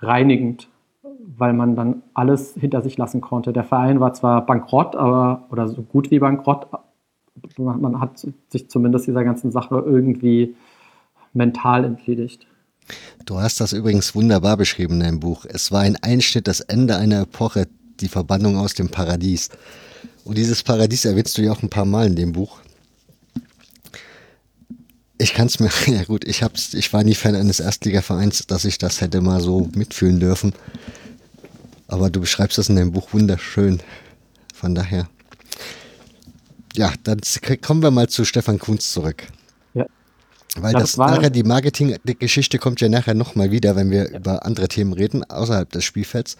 [0.00, 0.68] reinigend,
[1.02, 3.52] weil man dann alles hinter sich lassen konnte.
[3.52, 6.66] Der Verein war zwar bankrott, aber oder so gut wie bankrott.
[7.56, 10.56] Man hat sich zumindest dieser ganzen Sache irgendwie
[11.32, 12.46] mental entledigt.
[13.24, 15.46] Du hast das übrigens wunderbar beschrieben in deinem Buch.
[15.48, 17.68] Es war ein Einschnitt, das Ende einer Epoche,
[18.00, 19.50] die Verbannung aus dem Paradies.
[20.24, 22.60] Und dieses Paradies erwähnst du ja auch ein paar Mal in dem Buch.
[25.24, 28.66] Ich kann es mir, ja gut, ich, hab's, ich war nie Fan eines Erstligavereins, dass
[28.66, 30.52] ich das hätte mal so mitfühlen dürfen.
[31.88, 33.80] Aber du beschreibst das in deinem Buch wunderschön.
[34.52, 35.08] Von daher.
[36.76, 37.20] ja, dann
[37.62, 39.26] kommen wir mal zu Stefan Kunz zurück.
[39.72, 39.86] Ja.
[40.56, 44.18] Weil das, das nachher, die Marketing-Geschichte kommt ja nachher nochmal wieder, wenn wir ja.
[44.18, 46.36] über andere Themen reden, außerhalb des Spielfelds.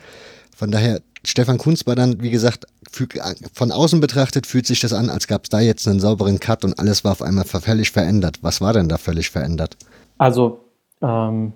[0.55, 2.67] Von daher, Stefan Kunz war dann, wie gesagt,
[3.53, 6.65] von außen betrachtet fühlt sich das an, als gab es da jetzt einen sauberen Cut
[6.65, 8.39] und alles war auf einmal völlig verändert.
[8.43, 9.77] Was war denn da völlig verändert?
[10.19, 10.61] Also,
[11.03, 11.53] ähm,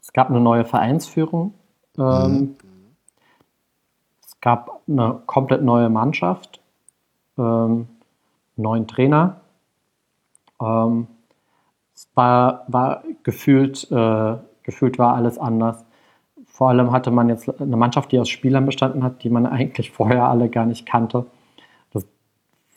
[0.00, 1.54] es gab eine neue Vereinsführung.
[1.96, 2.56] Ähm, mhm.
[4.24, 6.60] Es gab eine komplett neue Mannschaft,
[7.38, 7.88] ähm,
[8.56, 9.40] neuen Trainer.
[10.60, 11.06] Ähm,
[11.94, 15.84] es war, war gefühlt, äh, gefühlt war alles anders.
[16.60, 19.92] Vor allem hatte man jetzt eine Mannschaft, die aus Spielern bestanden hat, die man eigentlich
[19.92, 21.24] vorher alle gar nicht kannte.
[21.90, 22.04] Das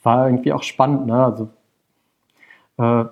[0.04, 1.06] war irgendwie auch spannend.
[1.06, 1.22] Ne?
[1.22, 1.50] Also
[2.78, 3.04] äh,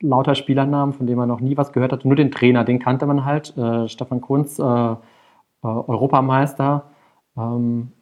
[0.00, 2.08] lauter Spielernamen, von denen man noch nie was gehört hatte.
[2.08, 3.54] Nur den Trainer, den kannte man halt.
[3.58, 4.96] Äh, Stefan Kunz, äh, äh
[5.60, 6.84] Europameister.
[7.36, 7.92] Ähm,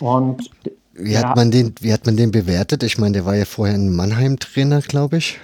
[0.00, 0.50] und
[0.92, 2.82] wie hat, man den, wie hat man den bewertet?
[2.82, 5.40] Ich meine, der war ja vorher ein Mannheim-Trainer, glaube ich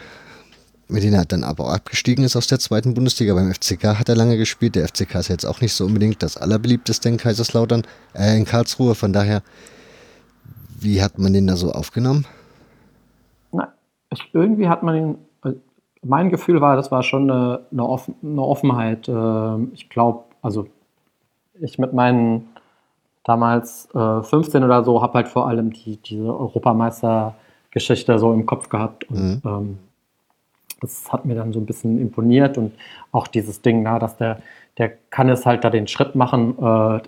[0.93, 3.35] mit denen er dann aber auch abgestiegen ist aus der zweiten Bundesliga.
[3.35, 4.75] Beim FCK hat er lange gespielt.
[4.77, 7.83] Der FCK ist jetzt auch nicht so unbedingt das allerbeliebteste in Kaiserslautern,
[8.15, 8.95] äh, in Karlsruhe.
[8.95, 9.43] Von daher,
[10.79, 12.27] wie hat man den da so aufgenommen?
[13.53, 13.73] Na,
[14.11, 15.55] ich, irgendwie hat man ihn, äh,
[16.03, 19.09] mein Gefühl war, das war schon eine, eine, Offen, eine Offenheit.
[19.09, 20.67] Äh, ich glaube, also
[21.61, 22.49] ich mit meinen
[23.25, 28.69] damals äh, 15 oder so habe halt vor allem die, diese Europameistergeschichte so im Kopf
[28.69, 29.09] gehabt.
[29.09, 29.51] Und, mhm.
[29.51, 29.79] ähm,
[30.83, 32.73] das hat mir dann so ein bisschen imponiert und
[33.13, 34.41] auch dieses Ding, na, dass der,
[34.79, 37.01] der kann es halt da den Schritt machen, äh,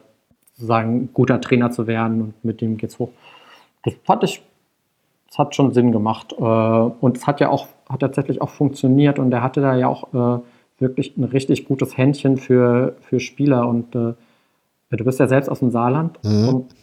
[0.55, 3.11] sozusagen guter Trainer zu werden und mit dem geht's hoch.
[3.83, 4.43] Das fand ich,
[5.29, 9.19] das hat schon Sinn gemacht äh, und es hat ja auch, hat tatsächlich auch funktioniert
[9.19, 10.41] und er hatte da ja auch äh,
[10.79, 14.15] wirklich ein richtig gutes Händchen für, für Spieler und äh,
[14.91, 16.49] du bist ja selbst aus dem Saarland mhm.
[16.49, 16.75] und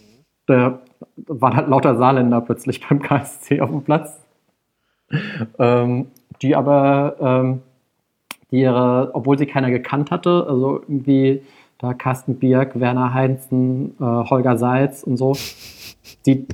[0.48, 0.80] da
[1.28, 4.20] waren halt lauter Saarländer plötzlich beim KSC auf dem Platz.
[5.60, 6.08] ähm,
[6.42, 7.62] die aber, ähm,
[8.52, 11.42] die ihre, obwohl sie keiner gekannt hatte, also irgendwie
[11.78, 15.36] da Carsten Birk, Werner Heinzen, äh, Holger Seitz und so,
[16.26, 16.46] die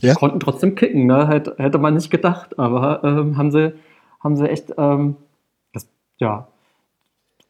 [0.00, 0.14] ja.
[0.14, 1.28] konnten trotzdem kicken, ne?
[1.28, 3.74] Hätte, hätte man nicht gedacht, aber ähm, haben sie,
[4.22, 5.16] haben sie echt, ähm,
[5.72, 6.48] das, ja,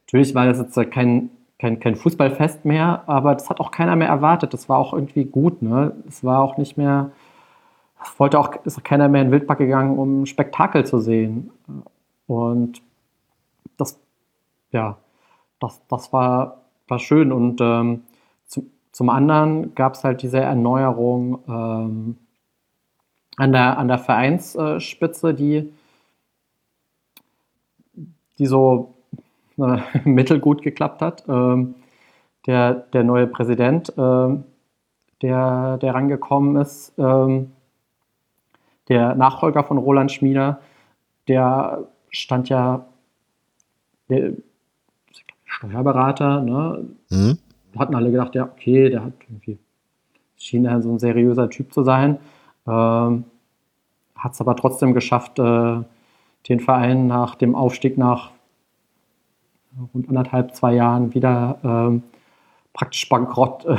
[0.05, 4.09] natürlich war das jetzt kein, kein, kein Fußballfest mehr, aber das hat auch keiner mehr
[4.09, 4.53] erwartet.
[4.53, 5.93] Das war auch irgendwie gut, ne?
[6.07, 7.11] Es war auch nicht mehr,
[8.17, 11.51] wollte auch, ist auch keiner mehr in Wildpark gegangen, um Spektakel zu sehen.
[12.27, 12.81] Und
[13.77, 13.99] das,
[14.71, 14.97] ja,
[15.59, 17.31] das, das war, war schön.
[17.31, 18.03] Und ähm,
[18.45, 22.17] zum, zum anderen gab es halt diese Erneuerung ähm,
[23.37, 25.71] an, der, an der Vereinsspitze, die,
[28.39, 28.95] die so
[29.57, 31.23] äh, mittelgut geklappt hat.
[31.27, 31.75] Ähm,
[32.45, 34.37] der, der neue Präsident, äh,
[35.21, 37.51] der, der rangekommen ist, ähm,
[38.89, 40.59] der Nachfolger von Roland Schmieder,
[41.27, 42.85] der stand ja
[44.09, 44.33] der
[45.45, 46.85] Steuerberater, ne?
[47.09, 47.37] Mhm.
[47.77, 49.57] Hatten alle gedacht, ja, okay, der hat irgendwie,
[50.37, 52.19] schien ja so ein seriöser Typ zu sein.
[52.67, 53.25] Ähm,
[54.15, 55.81] hat es aber trotzdem geschafft, äh,
[56.49, 58.31] den Verein nach dem Aufstieg nach
[59.93, 62.03] rund anderthalb, zwei Jahren wieder ähm,
[62.73, 63.77] praktisch bankrott äh,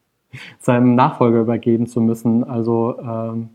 [0.60, 2.44] seinem Nachfolger übergeben zu müssen.
[2.44, 3.50] Also ähm,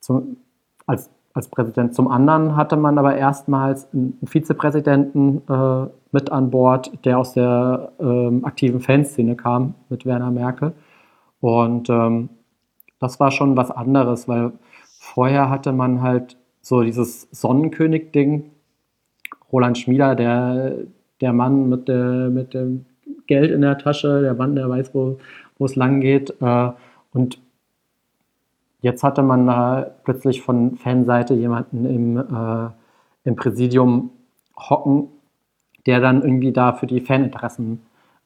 [0.00, 0.38] zum,
[0.86, 1.94] als, als Präsident.
[1.94, 7.92] Zum anderen hatte man aber erstmals einen Vizepräsidenten äh, mit an Bord, der aus der
[8.00, 10.72] ähm, aktiven Fanszene kam, mit Werner Merkel.
[11.40, 12.30] Und ähm,
[12.98, 14.52] das war schon was anderes, weil
[14.98, 18.50] vorher hatte man halt so dieses Sonnenkönig-Ding.
[19.52, 20.74] Roland Schmieder, der,
[21.20, 22.84] der Mann mit, der, mit dem
[23.26, 25.18] Geld in der Tasche, der Mann, der weiß, wo,
[25.58, 26.34] wo es lang geht.
[26.40, 26.70] Äh,
[27.12, 27.40] und
[28.82, 32.70] Jetzt hatte man da plötzlich von Fanseite jemanden im, äh,
[33.24, 34.10] im Präsidium
[34.56, 35.08] hocken,
[35.86, 37.82] der dann irgendwie da für die Faninteressen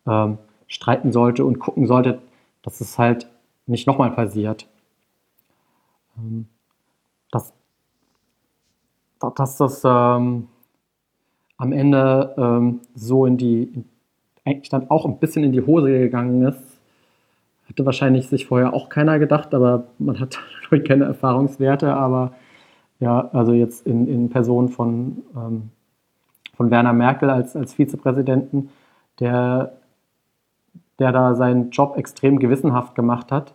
[0.07, 2.21] ähm, streiten sollte und gucken sollte,
[2.63, 3.29] dass es halt
[3.67, 4.69] nicht nochmal passiert.
[6.17, 6.47] Ähm,
[7.31, 7.53] dass,
[9.19, 10.49] dass das ähm,
[11.57, 13.85] am Ende ähm, so in die,
[14.45, 16.74] eigentlich dann auch ein bisschen in die Hose gegangen ist,
[17.69, 20.39] hatte wahrscheinlich sich vorher auch keiner gedacht, aber man hat
[20.87, 21.95] keine Erfahrungswerte.
[21.95, 22.33] Aber
[23.01, 25.71] ja, also jetzt in, in Person von, ähm,
[26.57, 28.71] von Werner Merkel als, als Vizepräsidenten,
[29.21, 29.75] der,
[30.99, 33.55] der da seinen Job extrem gewissenhaft gemacht hat,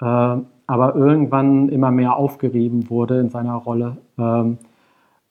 [0.00, 0.04] äh,
[0.66, 4.58] aber irgendwann immer mehr aufgerieben wurde in seiner Rolle ähm,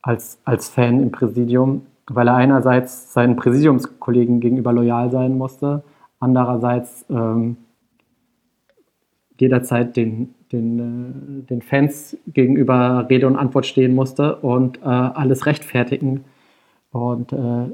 [0.02, 5.82] als, als Fan im Präsidium, weil er einerseits seinen Präsidiumskollegen gegenüber loyal sein musste,
[6.20, 7.56] andererseits ähm,
[9.42, 15.46] jederzeit den, den, äh, den Fans gegenüber Rede und Antwort stehen musste und äh, alles
[15.46, 16.24] rechtfertigen.
[16.92, 17.66] Und äh,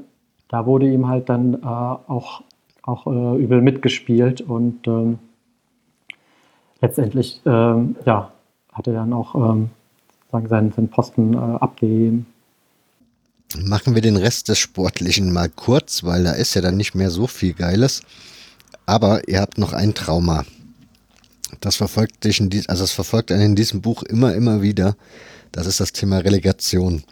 [0.47, 2.41] da wurde ihm halt dann äh, auch,
[2.81, 5.19] auch äh, übel mitgespielt und ähm,
[6.81, 8.31] letztendlich ähm, ja,
[8.73, 9.69] hat er dann auch ähm,
[10.31, 12.25] seinen, seinen Posten äh, abgegeben.
[13.57, 17.11] Machen wir den Rest des Sportlichen mal kurz, weil da ist ja dann nicht mehr
[17.11, 18.01] so viel Geiles.
[18.85, 20.45] Aber ihr habt noch ein Trauma.
[21.61, 24.95] Das verfolgt dich in die, also das verfolgt einen in diesem Buch immer, immer wieder.
[25.51, 27.03] Das ist das Thema Relegation.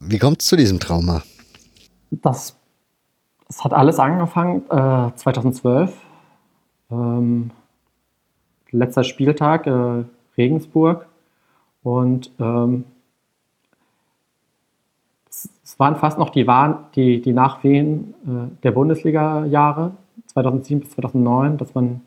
[0.00, 1.22] Wie kommt es zu diesem Trauma?
[2.10, 2.56] Das,
[3.48, 5.92] das hat alles angefangen äh, 2012.
[6.90, 7.50] Ähm,
[8.70, 10.04] letzter Spieltag, äh,
[10.36, 11.06] Regensburg.
[11.82, 12.84] Und ähm,
[15.28, 16.46] es, es, waren fast noch die,
[16.94, 19.92] die, die Nachwehen äh, der Bundesliga-Jahre,
[20.34, 22.02] 2007 bis 2009, dass man,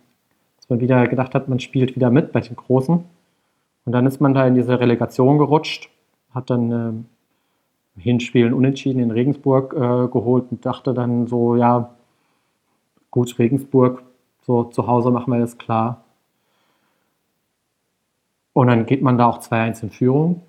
[0.58, 3.04] dass man wieder gedacht hat, man spielt wieder mit bei den Großen.
[3.86, 5.90] Und dann ist man da in diese Relegation gerutscht,
[6.34, 6.72] hat dann
[7.98, 11.96] äh, Hinspielen unentschieden in Regensburg äh, geholt und dachte dann so, ja,
[13.12, 14.04] gut, Regensburg,
[14.42, 16.04] so zu Hause machen wir das klar.
[18.54, 20.42] Und dann geht man da auch 2-1 in Führung.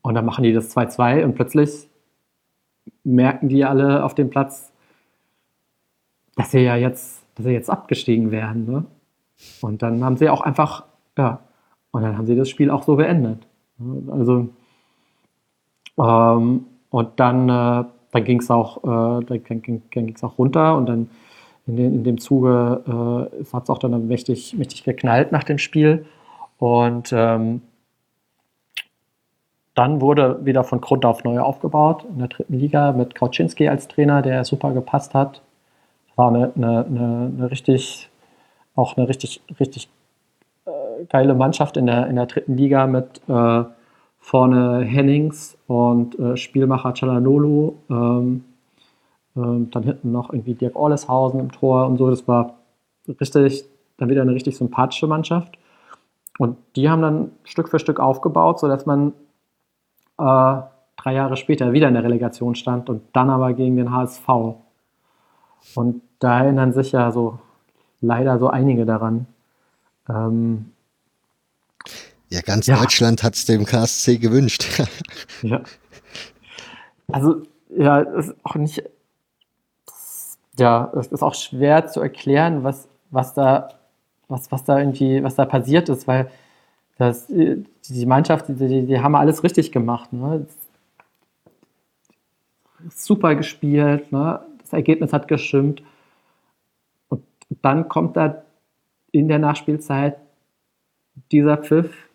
[0.00, 1.88] Und dann machen die das 2-2 und plötzlich
[3.04, 4.73] merken die alle auf dem Platz,
[6.36, 8.66] dass sie ja jetzt, dass sie jetzt abgestiegen werden.
[8.66, 8.84] Ne?
[9.60, 10.84] Und dann haben sie auch einfach,
[11.16, 11.40] ja,
[11.90, 13.46] und dann haben sie das Spiel auch so beendet.
[14.08, 14.48] Also,
[15.98, 20.86] ähm, und dann, äh, dann ging es auch, äh, dann ging es auch runter und
[20.86, 21.10] dann
[21.66, 25.58] in, den, in dem Zuge äh, hat es auch dann mächtig, mächtig geknallt nach dem
[25.58, 26.06] Spiel.
[26.58, 27.62] Und ähm,
[29.74, 33.88] dann wurde wieder von Grund auf neu aufgebaut in der dritten Liga mit Kauczynski als
[33.88, 35.42] Trainer, der super gepasst hat
[36.16, 38.10] war eine, eine, eine, eine richtig,
[38.74, 39.88] auch eine richtig, richtig
[40.66, 43.64] äh, geile Mannschaft in der, in der dritten Liga mit äh,
[44.18, 47.74] vorne Hennings und äh, Spielmacher Chalanolu.
[47.90, 48.44] Ähm,
[49.36, 52.08] ähm, dann hinten noch irgendwie Dirk Orleshausen im Tor und so.
[52.10, 52.54] Das war
[53.08, 53.64] richtig,
[53.96, 55.58] dann wieder eine richtig sympathische Mannschaft.
[56.38, 59.12] Und die haben dann Stück für Stück aufgebaut, sodass man
[60.18, 60.62] äh,
[60.96, 64.26] drei Jahre später wieder in der Relegation stand und dann aber gegen den HSV.
[65.74, 67.38] Und da erinnern sich ja so
[68.00, 69.26] leider so einige daran.
[70.08, 70.72] Ähm,
[72.28, 72.78] ja, ganz ja.
[72.78, 74.66] Deutschland hat es dem KSC gewünscht.
[75.42, 75.62] ja.
[77.12, 78.82] Also, ja, es ist auch nicht.
[80.58, 83.70] Ja, es ist auch schwer zu erklären, was, was da,
[84.28, 86.30] was, was da irgendwie, was da passiert ist, weil
[86.96, 90.12] das, die Mannschaft, die, die, die haben alles richtig gemacht.
[90.12, 90.46] Ne?
[92.94, 94.40] Super gespielt, ne?
[94.64, 95.82] Das Ergebnis hat gestimmt.
[97.08, 97.22] Und
[97.62, 98.42] dann kommt da
[99.12, 100.16] in der Nachspielzeit
[101.30, 102.08] dieser Pfiff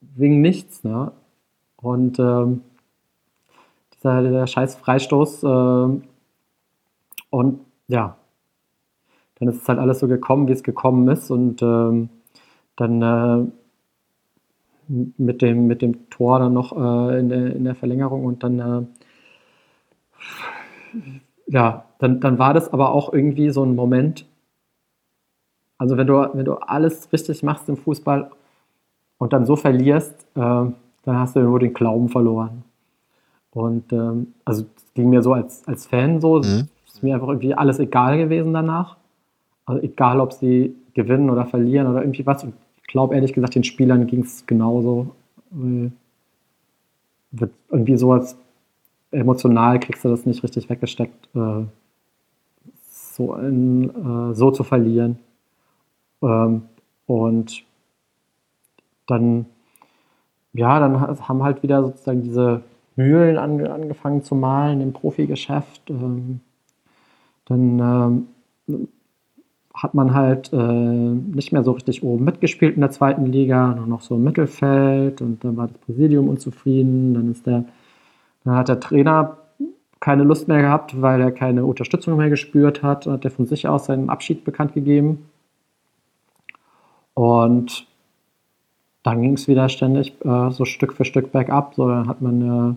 [0.00, 0.84] wegen nichts.
[0.84, 1.12] Ne?
[1.76, 2.62] Und ähm,
[3.94, 5.44] dieser, dieser scheiß Freistoß.
[5.44, 6.00] Äh,
[7.30, 8.16] und ja,
[9.36, 11.30] dann ist es halt alles so gekommen, wie es gekommen ist.
[11.30, 12.10] Und ähm,
[12.74, 13.46] dann äh,
[14.88, 18.58] mit, dem, mit dem Tor dann noch äh, in, der, in der Verlängerung und dann
[18.60, 18.82] äh,
[21.46, 24.26] ja, dann, dann war das aber auch irgendwie so ein Moment.
[25.78, 28.30] Also wenn du, wenn du alles richtig machst im Fußball
[29.18, 30.74] und dann so verlierst, äh, dann
[31.06, 32.64] hast du nur den Glauben verloren.
[33.50, 36.68] Und ähm, also es ging mir so als, als Fan so, mhm.
[36.86, 38.96] ist mir einfach irgendwie alles egal gewesen danach.
[39.64, 42.44] Also egal, ob sie gewinnen oder verlieren oder irgendwie was.
[42.44, 45.14] Und ich glaube ehrlich gesagt, den Spielern ging es genauso.
[45.50, 45.92] Wird
[47.70, 48.36] irgendwie so, als
[49.16, 51.64] emotional kriegst du das nicht richtig weggesteckt, äh,
[52.90, 55.18] so, in, äh, so zu verlieren.
[56.22, 56.62] Ähm,
[57.06, 57.64] und
[59.06, 59.46] dann,
[60.52, 62.62] ja, dann haben halt wieder sozusagen diese
[62.96, 65.90] Mühlen ange angefangen zu malen im Profigeschäft.
[65.90, 66.40] Ähm,
[67.44, 68.26] dann
[68.68, 68.88] ähm,
[69.72, 73.86] hat man halt äh, nicht mehr so richtig oben mitgespielt in der zweiten Liga, nur
[73.86, 77.66] noch so im Mittelfeld und dann war das Präsidium unzufrieden, dann ist der
[78.46, 79.38] dann hat der Trainer
[79.98, 83.06] keine Lust mehr gehabt, weil er keine Unterstützung mehr gespürt hat.
[83.06, 85.28] Hat er von sich aus seinen Abschied bekannt gegeben.
[87.14, 87.88] Und
[89.02, 91.74] dann ging es wieder ständig äh, so Stück für Stück bergab.
[91.74, 92.74] So, dann hat man äh,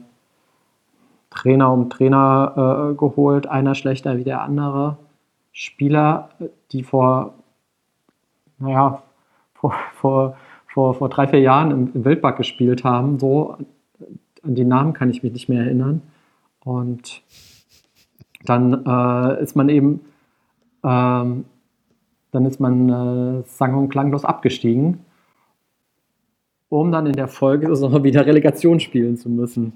[1.29, 4.97] Trainer um Trainer äh, geholt, einer schlechter wie der andere.
[5.51, 6.29] Spieler,
[6.71, 7.35] die vor,
[8.57, 9.03] naja,
[9.53, 13.55] vor, vor, vor, vor drei, vier Jahren im, im Wildbad gespielt haben, so
[14.43, 16.01] an die Namen kann ich mich nicht mehr erinnern.
[16.63, 17.21] Und
[18.45, 20.01] dann äh, ist man eben
[20.83, 21.45] ähm,
[22.31, 24.99] dann ist man äh, sang- und klanglos abgestiegen,
[26.69, 27.67] um dann in der Folge
[28.03, 29.73] wieder Relegation spielen zu müssen.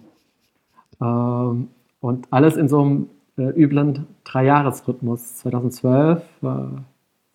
[1.01, 5.37] Ähm, und alles in so einem äh, üblen Dreijahresrhythmus.
[5.37, 6.47] 2012, äh,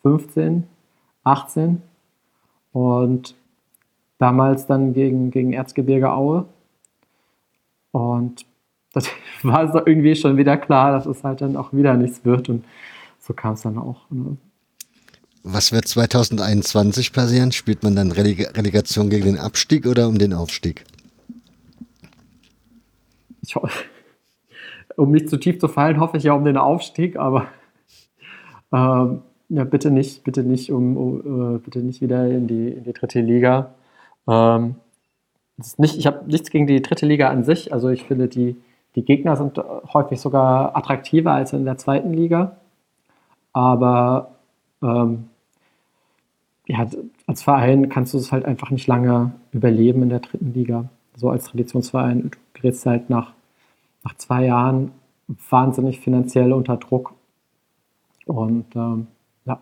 [0.01, 0.63] 15,
[1.23, 1.81] 18
[2.71, 3.35] und
[4.17, 6.45] damals dann gegen, gegen Erzgebirge Aue.
[7.91, 8.45] Und
[8.93, 9.07] das
[9.43, 12.49] war so irgendwie schon wieder klar, dass es halt dann auch wieder nichts wird.
[12.49, 12.65] Und
[13.19, 14.09] so kam es dann auch.
[14.09, 14.37] Ne?
[15.43, 17.51] Was wird 2021 passieren?
[17.51, 20.83] Spielt man dann Releg Relegation gegen den Abstieg oder um den Aufstieg?
[23.41, 23.55] Ich,
[24.97, 27.47] um nicht zu tief zu fallen, hoffe ich ja um den Aufstieg, aber
[28.73, 32.83] ähm, ja, bitte nicht, bitte nicht um, um äh, bitte nicht wieder in die, in
[32.83, 33.73] die dritte Liga.
[34.27, 34.75] Ähm,
[35.77, 37.73] nicht, ich habe nichts gegen die dritte Liga an sich.
[37.73, 38.55] Also ich finde, die,
[38.95, 39.61] die Gegner sind
[39.93, 42.57] häufig sogar attraktiver als in der zweiten Liga.
[43.53, 44.35] Aber
[44.81, 45.29] ähm,
[46.67, 46.85] ja,
[47.25, 50.89] als Verein kannst du es halt einfach nicht lange überleben in der dritten Liga.
[51.15, 53.33] So als Traditionsverein, du gerätst halt nach,
[54.03, 54.91] nach zwei Jahren
[55.49, 57.13] wahnsinnig finanziell unter Druck.
[58.25, 59.07] Und ähm,
[59.45, 59.59] ja,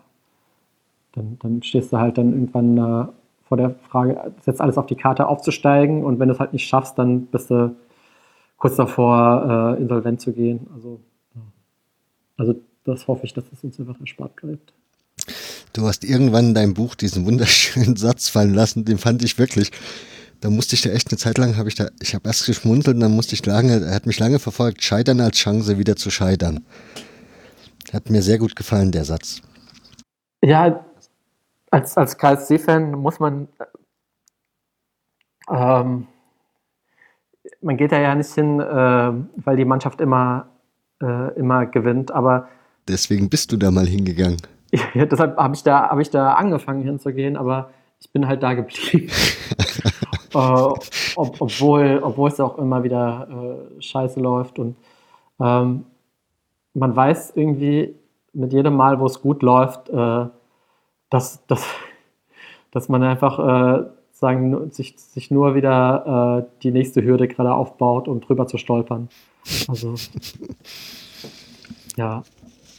[1.12, 3.06] dann, dann stehst du halt dann irgendwann äh,
[3.48, 6.68] vor der Frage, jetzt alles auf die Karte aufzusteigen und wenn du es halt nicht
[6.68, 7.74] schaffst, dann bist du
[8.58, 10.66] kurz davor, äh, insolvent zu gehen.
[10.74, 11.00] Also,
[12.36, 14.72] also das hoffe ich, dass es uns einfach erspart bleibt.
[15.72, 19.70] Du hast irgendwann in deinem Buch diesen wunderschönen Satz fallen lassen, den fand ich wirklich.
[20.40, 22.94] Da musste ich da echt eine Zeit lang, habe ich da, ich habe erst geschmunzelt
[22.94, 26.10] und dann musste ich lange, er hat mich lange verfolgt, scheitern als Chance wieder zu
[26.10, 26.64] scheitern.
[27.92, 29.40] Hat mir sehr gut gefallen, der Satz.
[30.44, 30.84] Ja,
[31.70, 33.48] als, als KSC-Fan muss man,
[35.50, 36.06] ähm,
[37.60, 40.48] man geht da ja nicht hin, äh, weil die Mannschaft immer,
[41.02, 42.48] äh, immer gewinnt, aber.
[42.86, 44.40] Deswegen bist du da mal hingegangen.
[44.94, 48.52] Ja, deshalb habe ich, da, hab ich da angefangen hinzugehen, aber ich bin halt da
[48.54, 49.10] geblieben.
[50.34, 54.58] äh, ob, obwohl, obwohl es auch immer wieder äh, scheiße läuft.
[54.58, 54.76] Und
[55.40, 55.86] ähm,
[56.74, 57.94] man weiß irgendwie
[58.34, 60.26] mit jedem Mal, wo es gut läuft, äh,
[61.10, 61.64] dass, dass,
[62.70, 68.08] dass man einfach äh, sagen, sich, sich nur wieder äh, die nächste Hürde gerade aufbaut,
[68.08, 69.08] um drüber zu stolpern.
[69.68, 69.94] Also,
[71.96, 72.22] ja.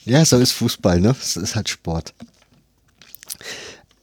[0.06, 1.16] Ja, so ist Fußball, ne?
[1.20, 2.14] Es ist halt Sport.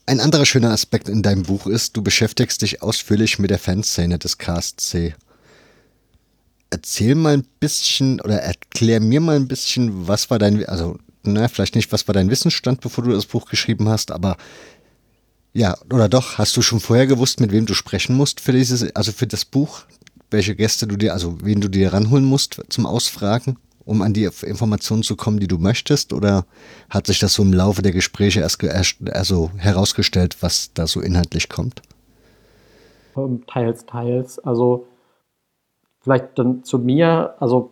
[0.06, 4.18] Ein anderer schöner Aspekt in deinem Buch ist, du beschäftigst dich ausführlich mit der Fanszene
[4.18, 5.14] des KSC.
[6.70, 11.48] Erzähl mal ein bisschen oder erklär mir mal ein bisschen, was war dein, also na,
[11.48, 14.36] vielleicht nicht, was war dein Wissensstand, bevor du das Buch geschrieben hast, aber
[15.52, 18.94] ja, oder doch, hast du schon vorher gewusst, mit wem du sprechen musst für dieses,
[18.94, 19.84] also für das Buch,
[20.30, 23.56] welche Gäste du dir, also wen du dir ranholen musst zum Ausfragen?
[23.86, 26.12] um an die Informationen zu kommen, die du möchtest?
[26.12, 26.44] Oder
[26.90, 28.58] hat sich das so im Laufe der Gespräche erst,
[29.10, 31.82] also herausgestellt, was da so inhaltlich kommt?
[33.16, 34.40] Ähm, teils, teils.
[34.40, 34.88] Also
[36.00, 37.70] vielleicht dann zu mir, also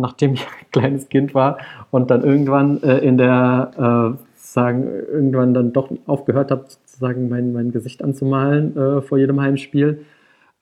[0.00, 1.58] nachdem ich ein kleines Kind war
[1.90, 7.52] und dann irgendwann äh, in der, äh, sagen, irgendwann dann doch aufgehört habe, sozusagen mein,
[7.52, 10.04] mein Gesicht anzumalen äh, vor jedem Heimspiel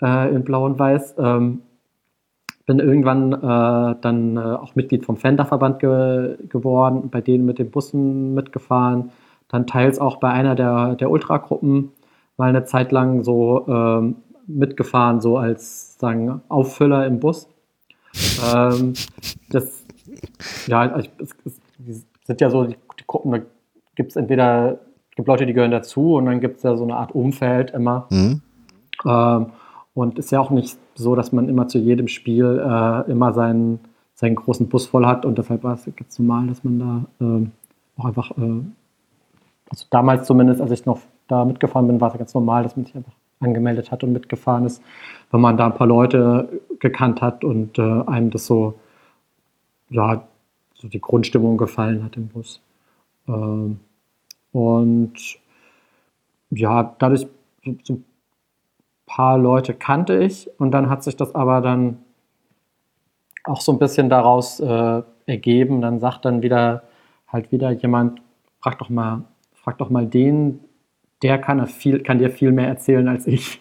[0.02, 1.62] äh, in Blau und Weiß, ähm,
[2.66, 7.70] bin irgendwann äh, dann äh, auch Mitglied vom Fendachverband ge geworden, bei denen mit den
[7.70, 9.10] Bussen mitgefahren,
[9.48, 11.92] dann teils auch bei einer der, der Ultragruppen
[12.36, 14.16] mal eine Zeit lang so ähm,
[14.46, 17.48] mitgefahren, so als sagen Auffüller im Bus.
[18.44, 18.94] Ähm,
[19.50, 19.84] das,
[20.66, 21.08] ja, es,
[21.44, 23.38] es, sind ja so die, die Gruppen, da
[23.94, 24.78] gibt es entweder
[25.18, 28.06] gibt Leute, die gehören dazu und dann gibt es ja so eine Art Umfeld immer.
[28.10, 28.40] Mhm.
[29.04, 29.46] Ähm,
[29.92, 33.80] und ist ja auch nicht so, dass man immer zu jedem Spiel äh, immer seinen,
[34.14, 35.24] seinen großen Bus voll hat.
[35.24, 37.46] Und deshalb war es ganz normal, dass man da äh,
[37.96, 38.62] auch einfach, äh,
[39.70, 42.86] also damals zumindest, als ich noch da mitgefahren bin, war es ganz normal, dass man
[42.86, 44.82] sich einfach angemeldet hat und mitgefahren ist,
[45.30, 48.78] wenn man da ein paar Leute gekannt hat und äh, einem das so,
[49.90, 50.26] ja,
[50.74, 52.60] so die Grundstimmung gefallen hat im Bus.
[53.26, 53.80] Ähm,
[54.52, 55.14] und
[56.50, 57.26] ja, dadurch
[57.82, 58.00] so,
[59.06, 61.98] paar Leute kannte ich und dann hat sich das aber dann
[63.44, 65.80] auch so ein bisschen daraus äh, ergeben.
[65.80, 66.82] Dann sagt dann wieder
[67.26, 68.20] halt wieder jemand,
[68.60, 69.24] frag doch mal,
[69.54, 70.60] frag doch mal den,
[71.22, 73.60] der kann, viel, kann dir viel mehr erzählen als ich.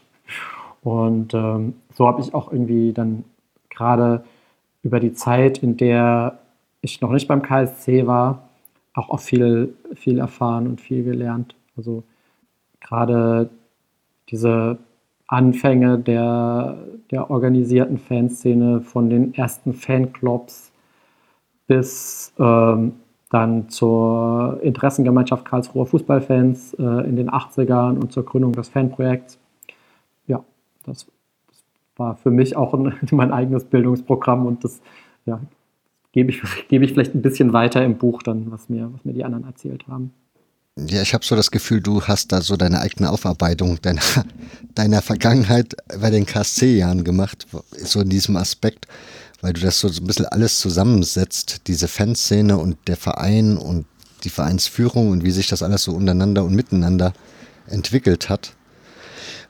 [0.82, 3.24] Und ähm, so habe ich auch irgendwie dann
[3.70, 4.24] gerade
[4.84, 6.40] über die Zeit, in der
[6.82, 8.48] ich noch nicht beim KSC war,
[8.94, 11.56] auch, auch viel, viel erfahren und viel gelernt.
[11.76, 12.04] Also
[12.80, 13.50] gerade
[14.30, 14.78] diese
[15.28, 16.78] Anfänge der,
[17.12, 20.72] der organisierten Fanszene, von den ersten Fanclubs
[21.68, 22.94] bis ähm,
[23.30, 29.38] dann zur Interessengemeinschaft Karlsruher Fußballfans äh, in den 80ern und zur Gründung des Fanprojekts.
[30.28, 30.44] Ja,
[30.86, 31.06] das,
[31.48, 31.64] das
[31.98, 34.82] war für mich auch ein, mein eigenes Bildungsprogramm und das
[35.26, 35.42] ja,
[36.14, 39.14] gebe ich, gebe ich vielleicht ein bisschen weiter im Buch dann, was mir, was mir
[39.14, 40.14] die anderen erzählt haben.
[40.80, 44.02] Ja, ich habe so das Gefühl, du hast da so deine eigene Aufarbeitung deiner,
[44.76, 48.88] deiner Vergangenheit bei den KSC-Jahren gemacht, so in diesem Aspekt
[49.48, 53.86] weil du das so ein bisschen alles zusammensetzt, diese Fanszene und der Verein und
[54.26, 57.14] die Vereinsführung und wie sich das alles so untereinander und miteinander
[57.68, 58.52] entwickelt hat.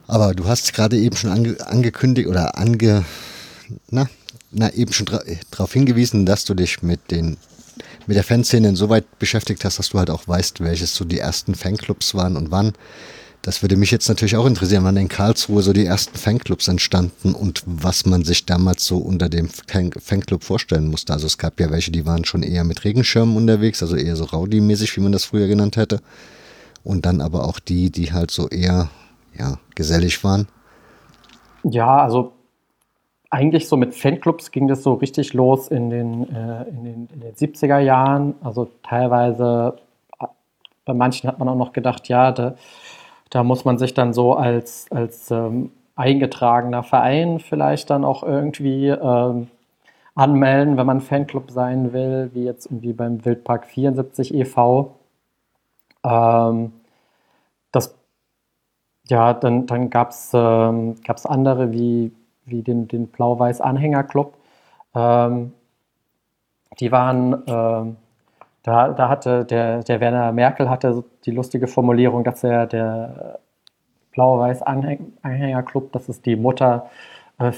[0.06, 3.04] Aber du hast gerade eben schon ange angekündigt oder ange,
[3.90, 4.08] na,
[4.52, 5.10] na eben schon
[5.50, 7.36] darauf hingewiesen, dass du dich mit den
[8.06, 11.56] mit der Fanszene insoweit beschäftigt hast, dass du halt auch weißt, welches so die ersten
[11.56, 12.72] Fanclubs waren und wann.
[13.42, 17.34] Das würde mich jetzt natürlich auch interessieren, wann in Karlsruhe so die ersten Fanclubs entstanden
[17.34, 21.12] und was man sich damals so unter dem Fanclub vorstellen musste.
[21.12, 24.24] Also es gab ja welche, die waren schon eher mit Regenschirmen unterwegs, also eher so
[24.24, 26.00] Rowdy-mäßig, wie man das früher genannt hätte.
[26.84, 28.88] Und dann aber auch die, die halt so eher,
[29.38, 30.48] ja, gesellig waren.
[31.62, 32.32] Ja, also
[33.30, 37.20] eigentlich so mit Fanclubs ging das so richtig los in den, äh, in den, in
[37.20, 38.34] den 70er Jahren.
[38.42, 39.76] Also teilweise,
[40.84, 42.56] bei manchen hat man auch noch gedacht, ja, da,
[43.30, 48.88] da muss man sich dann so als, als ähm, eingetragener Verein vielleicht dann auch irgendwie
[48.88, 49.48] ähm,
[50.14, 54.96] anmelden, wenn man Fanclub sein will, wie jetzt irgendwie beim Wildpark 74 e.V.
[56.04, 56.72] Ähm,
[57.72, 57.94] das,
[59.08, 62.12] ja, dann, dann gab es ähm, andere wie,
[62.46, 64.34] wie den, den Blau-Weiß-Anhängerclub.
[64.94, 65.52] Ähm,
[66.80, 67.96] die waren ähm,
[68.68, 73.38] da, da hatte der, der Werner Merkel hatte die lustige Formulierung, dass er der
[74.12, 76.90] Blau-Weiß-Anhängerclub, dass es die Mutter
[77.38, 77.52] äh,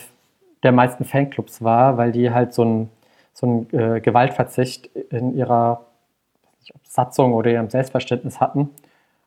[0.62, 2.90] der meisten Fanclubs war, weil die halt so ein,
[3.32, 5.84] so ein äh, Gewaltverzicht in ihrer
[6.60, 8.70] nicht, Satzung oder ihrem Selbstverständnis hatten.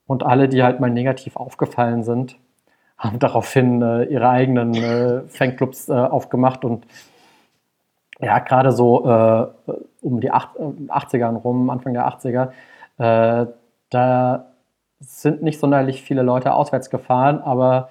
[0.07, 2.37] Und alle, die halt mal negativ aufgefallen sind,
[2.97, 6.87] haben daraufhin äh, ihre eigenen äh, Fanclubs äh, aufgemacht und
[8.21, 9.73] ja, gerade so äh,
[10.03, 12.49] um die 80ern rum, Anfang der 80er,
[12.97, 13.47] äh,
[13.89, 14.45] da
[14.99, 17.89] sind nicht sonderlich viele Leute auswärts gefahren, aber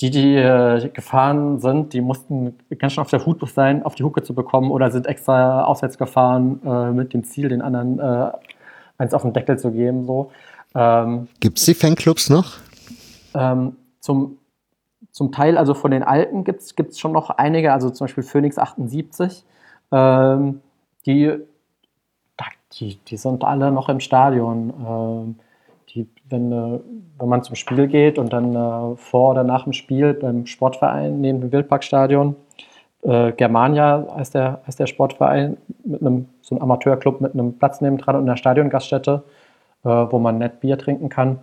[0.00, 4.02] die, die äh, gefahren sind, die mussten ganz schön auf der Hut sein, auf die
[4.02, 8.32] Hucke zu bekommen oder sind extra auswärts gefahren äh, mit dem Ziel, den anderen äh,
[8.98, 10.04] eins auf den Deckel zu geben.
[10.04, 10.30] So.
[10.74, 12.56] Ähm, Gibt es die Fanclubs noch?
[13.34, 14.38] Ähm, zum,
[15.12, 18.58] zum Teil, also von den alten gibt es schon noch einige, also zum Beispiel Phoenix
[18.58, 19.44] 78.
[19.92, 20.60] Ähm,
[21.06, 21.32] die,
[22.72, 24.72] die, die sind alle noch im Stadion.
[24.86, 25.36] Ähm,
[25.90, 26.80] die, wenn, äh,
[27.18, 31.20] wenn man zum Spiel geht und dann äh, vor oder nach dem Spiel beim Sportverein
[31.20, 32.36] neben dem Wildparkstadion,
[33.02, 37.80] äh, Germania heißt der, heißt der Sportverein, mit einem, so einem Amateurclub mit einem Platz
[37.80, 39.22] nebendran und einer Stadiongaststätte,
[39.82, 41.40] wo man nett Bier trinken kann.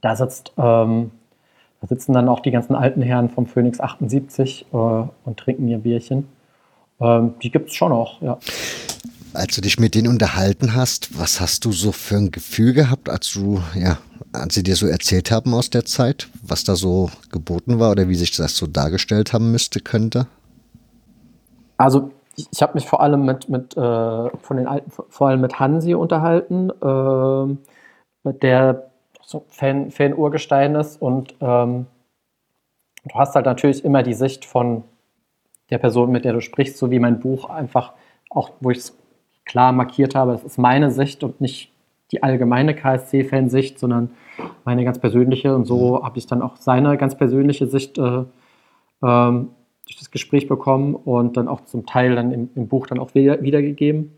[0.00, 1.12] Da sitzt ähm,
[1.82, 5.78] da sitzen dann auch die ganzen alten Herren vom Phoenix 78 äh, und trinken ihr
[5.78, 6.28] Bierchen.
[7.02, 8.38] Ähm, die gibt es schon noch, ja.
[9.34, 13.08] Als du dich mit denen unterhalten hast, was hast du so für ein Gefühl gehabt,
[13.08, 13.98] als du, ja,
[14.32, 18.08] als sie dir so erzählt haben aus der Zeit, was da so geboten war oder
[18.08, 20.26] wie sich das so dargestellt haben müsste, könnte?
[21.78, 23.80] Also ich, habe mich vor allem mit, mit äh,
[24.38, 28.90] von den alten, vor allem mit Hansi unterhalten, äh, der
[29.24, 31.86] so Fan, Fan Urgestein ist und ähm,
[33.04, 34.84] du hast halt natürlich immer die Sicht von
[35.72, 37.94] der Person, mit der du sprichst, so wie mein Buch einfach
[38.28, 38.98] auch, wo ich es
[39.46, 41.72] klar markiert habe, das ist meine Sicht und nicht
[42.12, 44.10] die allgemeine KSC-Fansicht, sondern
[44.64, 45.54] meine ganz persönliche.
[45.54, 46.04] Und so mhm.
[46.04, 48.24] habe ich dann auch seine ganz persönliche Sicht äh,
[49.02, 49.48] ähm,
[49.86, 53.14] durch das Gespräch bekommen und dann auch zum Teil dann im, im Buch dann auch
[53.14, 54.12] wieder, wiedergegeben.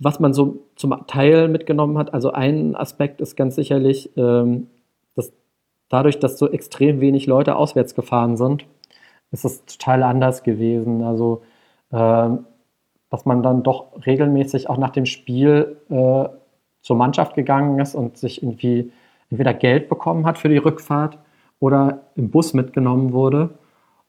[0.00, 4.66] Was man so zum Teil mitgenommen hat, also ein Aspekt ist ganz sicherlich, ähm,
[5.14, 5.32] dass
[5.88, 8.66] dadurch, dass so extrem wenig Leute auswärts gefahren sind,
[9.32, 11.02] ist es total anders gewesen.
[11.02, 11.42] Also,
[11.90, 12.28] äh,
[13.10, 16.28] dass man dann doch regelmäßig auch nach dem Spiel äh,
[16.80, 18.92] zur Mannschaft gegangen ist und sich irgendwie
[19.30, 21.18] entweder Geld bekommen hat für die Rückfahrt
[21.58, 23.50] oder im Bus mitgenommen wurde.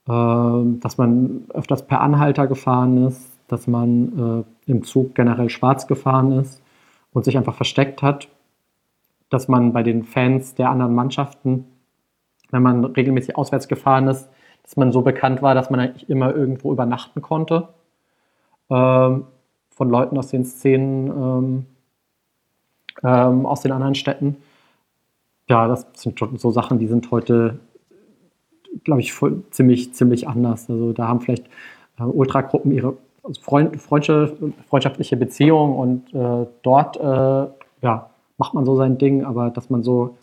[0.08, 5.88] Äh, dass man öfters per Anhalter gefahren ist, dass man äh, im Zug generell schwarz
[5.88, 6.62] gefahren ist
[7.14, 8.28] und sich einfach versteckt hat.
[9.30, 11.66] Dass man bei den Fans der anderen Mannschaften,
[12.52, 14.30] wenn man regelmäßig auswärts gefahren ist,
[14.64, 17.70] dass man so bekannt war, dass man eigentlich immer irgendwo übernachten konnte.
[18.70, 19.26] Ähm,
[19.70, 21.66] von Leuten aus den Szenen, ähm,
[23.04, 24.38] ähm, aus den anderen Städten.
[25.50, 27.60] Ja, das sind so Sachen, die sind heute,
[28.84, 30.70] glaube ich, voll, ziemlich, ziemlich anders.
[30.70, 31.48] Also da haben vielleicht
[32.00, 32.96] äh, Ultragruppen ihre
[33.42, 37.48] Freund, freundschaftliche Beziehung und äh, dort äh,
[37.82, 40.18] ja, macht man so sein Ding, aber dass man so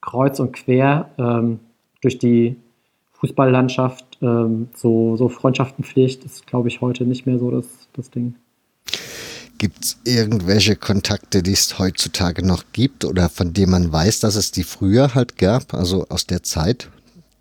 [0.00, 1.60] kreuz und quer ähm,
[2.00, 2.56] durch die
[3.20, 8.10] Fußballlandschaft ähm, so, so Freundschaften pflegt, ist, glaube ich, heute nicht mehr so das, das
[8.10, 8.34] Ding.
[9.58, 14.36] Gibt es irgendwelche Kontakte, die es heutzutage noch gibt oder von denen man weiß, dass
[14.36, 16.88] es die früher halt gab, also aus der Zeit?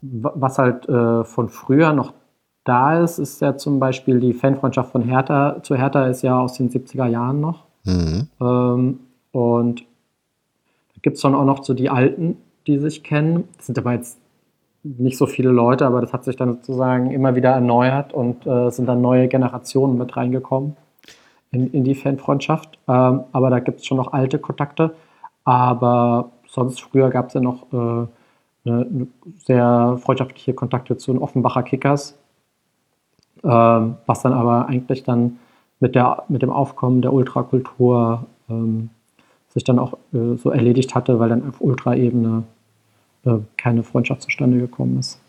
[0.02, 2.14] Was halt äh, von früher noch
[2.66, 6.54] da ist, ist ja zum Beispiel die Fanfreundschaft von Hertha zu Hertha ist ja aus
[6.54, 7.64] den 70er Jahren noch.
[7.86, 8.28] Mhm.
[8.42, 9.00] Ähm,
[9.32, 12.38] und da gibt es dann auch noch so die Alten,
[12.68, 13.46] die sich kennen.
[13.58, 14.19] Das sind aber jetzt
[14.84, 18.70] nicht so viele Leute, aber das hat sich dann sozusagen immer wieder erneuert und äh,
[18.70, 20.78] sind dann neue Generationen mit reingekommen
[21.52, 22.80] in, in die Fanfreundschaft.
[22.88, 24.96] Ähm, aber da gibt es schon noch alte Kontakte.
[25.44, 28.08] Aber sonst früher gab es ja noch äh, eine,
[28.66, 29.08] eine
[29.38, 32.18] sehr freundschaftliche Kontakte zu den Offenbacher Kickers,
[33.44, 35.40] ähm, was dann aber eigentlich dann
[35.80, 38.90] mit, der, mit dem Aufkommen der Ultrakultur ähm,
[39.50, 42.44] sich dann auch äh, so erledigt hatte, weil dann auf Ultraebene
[43.26, 45.20] äh, keine Freundschaft zustande gekommen ist.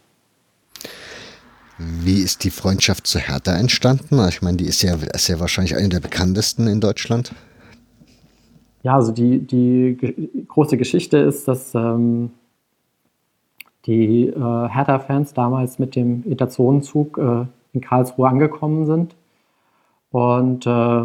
[1.78, 4.20] Wie ist die Freundschaft zu Hertha entstanden?
[4.28, 7.32] Ich meine, die ist ja, ist ja wahrscheinlich eine der bekanntesten in Deutschland.
[8.82, 9.96] Ja, also die, die
[10.48, 12.30] große Geschichte ist, dass ähm,
[13.86, 19.14] die äh, Hertha-Fans damals mit dem Interzonenzug äh, in Karlsruhe angekommen sind
[20.10, 21.04] und äh,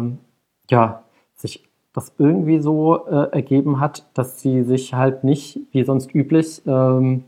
[0.70, 1.02] ja,
[1.36, 1.62] sich
[1.96, 7.24] das irgendwie so äh, ergeben hat, dass sie sich halt nicht, wie sonst üblich, ähm,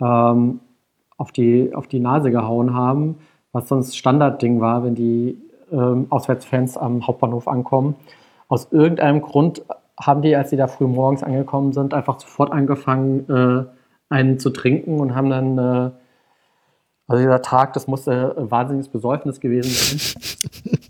[0.00, 0.58] ähm,
[1.16, 3.18] auf, die, auf die Nase gehauen haben,
[3.52, 5.38] was sonst Standardding war, wenn die
[5.70, 7.94] ähm, Auswärtsfans am Hauptbahnhof ankommen.
[8.48, 9.62] Aus irgendeinem Grund
[9.96, 13.64] haben die, als sie da früh morgens angekommen sind, einfach sofort angefangen, äh,
[14.12, 15.90] einen zu trinken und haben dann, äh,
[17.06, 20.20] also dieser Tag, das muss ein wahnsinniges Besäufnis gewesen sein.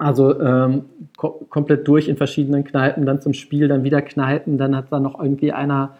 [0.00, 0.86] Also ähm,
[1.20, 4.98] ko komplett durch in verschiedenen Kneipen, dann zum Spiel, dann wieder Kneipen, dann hat da
[5.00, 5.98] noch irgendwie einer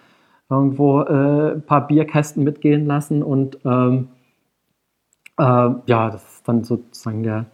[0.48, 4.08] irgendwo äh, ein paar Bierkästen mitgehen lassen und ähm,
[5.38, 7.46] äh, ja, das ist dann sozusagen der,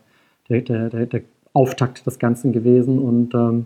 [0.48, 1.22] der, der, der,
[1.52, 3.64] Auftakt des Ganzen gewesen und ähm,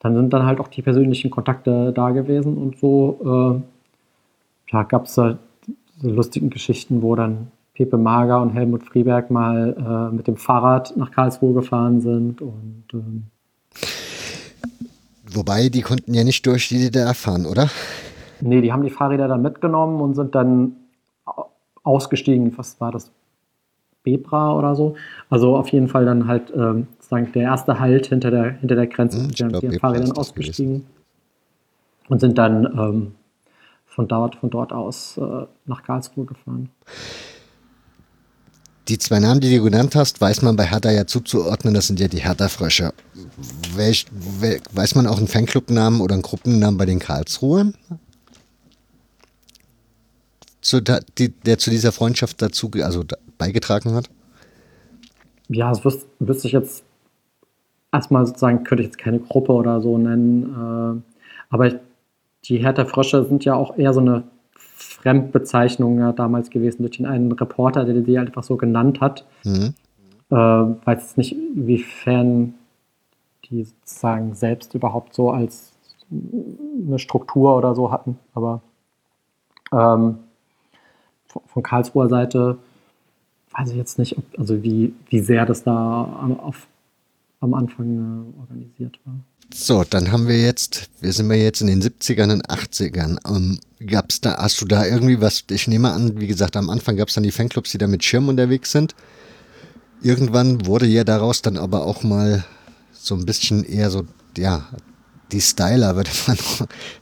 [0.00, 5.04] dann sind dann halt auch die persönlichen Kontakte da gewesen und so äh, ja, gab
[5.04, 5.38] es da
[5.98, 10.96] so lustigen Geschichten, wo dann Pepe Mager und Helmut Frieberg mal äh, mit dem Fahrrad
[10.96, 13.26] nach Karlsruhe gefahren sind und ähm,
[15.32, 17.70] Wobei, die konnten ja nicht durch die DDR fahren, oder?
[18.40, 20.76] Nee, die haben die Fahrräder dann mitgenommen und sind dann
[21.82, 22.56] ausgestiegen.
[22.58, 23.12] Was war das?
[24.02, 24.96] Bebra oder so.
[25.28, 28.86] Also auf jeden Fall dann halt ähm, sozusagen der erste Halt hinter der, hinter der
[28.86, 30.86] Grenze hm, sind mit den Fahrrädern ausgestiegen
[32.08, 33.14] und sind dann ähm,
[33.84, 36.70] von, dort, von dort aus äh, nach Karlsruhe gefahren.
[38.88, 42.00] Die zwei Namen, die du genannt hast, weiß man bei Hertha ja zuzuordnen, das sind
[42.00, 42.92] ja die Hertha-Frösche.
[43.76, 47.74] weiß man auch einen Fanclub-Namen oder einen Gruppennamen bei den Karlsruhern?
[50.60, 50.80] zu,
[51.18, 53.04] die, der zu dieser Freundschaft dazu also
[53.38, 54.10] beigetragen hat?
[55.48, 56.84] Ja, das wüs wüsste ich jetzt
[57.92, 61.02] erstmal sozusagen, könnte ich jetzt keine Gruppe oder so nennen.
[61.02, 61.74] Äh, aber ich,
[62.44, 64.24] die Hertha Frösche sind ja auch eher so eine
[65.00, 69.24] Fremdbezeichnung ja, damals gewesen durch den einen Reporter, der die einfach so genannt hat.
[69.44, 69.74] Mhm.
[70.30, 72.54] Äh, weiß jetzt nicht, inwiefern
[73.46, 75.72] die sozusagen selbst überhaupt so als
[76.10, 78.18] eine Struktur oder so hatten.
[78.34, 78.60] Aber
[79.72, 80.18] ähm,
[81.46, 82.58] von Karlsruher Seite
[83.52, 86.66] weiß ich jetzt nicht, ob, also wie, wie sehr das da am, auf,
[87.40, 89.14] am Anfang äh, organisiert war.
[89.52, 93.18] So, dann haben wir jetzt, wir sind wir jetzt in den 70ern und 80ern.
[93.28, 96.96] Ähm, gab's da, hast du da irgendwie was, ich nehme an, wie gesagt, am Anfang
[96.96, 98.94] gab es dann die Fanclubs, die da mit Schirm unterwegs sind.
[100.02, 102.44] Irgendwann wurde ja daraus dann aber auch mal
[102.92, 104.04] so ein bisschen eher so,
[104.36, 104.68] ja,
[105.32, 106.38] die Styler, würde man,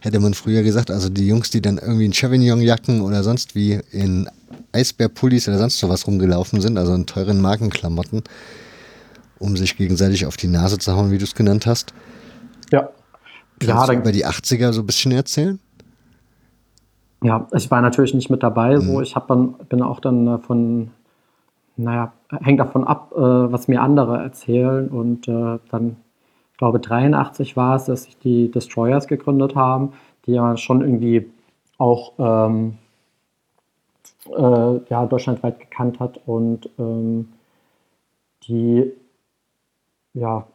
[0.00, 0.90] hätte man früher gesagt.
[0.90, 4.28] Also die Jungs, die dann irgendwie in Chevignon-Jacken oder sonst wie in
[4.72, 8.22] Eisbär-Pullis oder sonst sowas rumgelaufen sind, also in teuren Markenklamotten,
[9.38, 11.92] um sich gegenseitig auf die Nase zu hauen, wie du es genannt hast.
[12.72, 12.90] Ja.
[13.60, 15.58] Kannst ja, du über die 80er so ein bisschen erzählen?
[17.22, 18.76] Ja, ich war natürlich nicht mit dabei.
[18.76, 18.80] Mhm.
[18.82, 20.90] So, ich hab dann, bin auch dann von,
[21.76, 22.12] naja,
[22.42, 25.96] hängt davon ab, äh, was mir andere erzählen und äh, dann
[26.52, 29.92] ich glaube 83 war es, dass sich die Destroyers gegründet haben,
[30.26, 31.30] die ja schon irgendwie
[31.78, 32.78] auch ähm,
[34.26, 37.28] äh, ja, deutschlandweit gekannt hat und ähm,
[38.42, 38.92] die
[40.14, 40.48] ja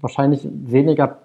[0.00, 1.18] wahrscheinlich weniger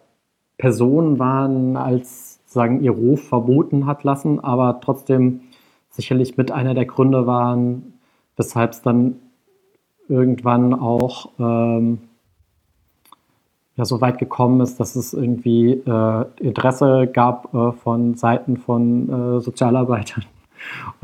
[0.57, 5.41] Personen waren, als sagen ihr Ruf verboten hat lassen, aber trotzdem
[5.89, 7.93] sicherlich mit einer der Gründe waren,
[8.37, 9.15] weshalb es dann
[10.07, 11.99] irgendwann auch ähm,
[13.75, 19.09] ja, so weit gekommen ist, dass es irgendwie äh, Interesse gab äh, von Seiten von
[19.37, 20.25] äh, Sozialarbeitern.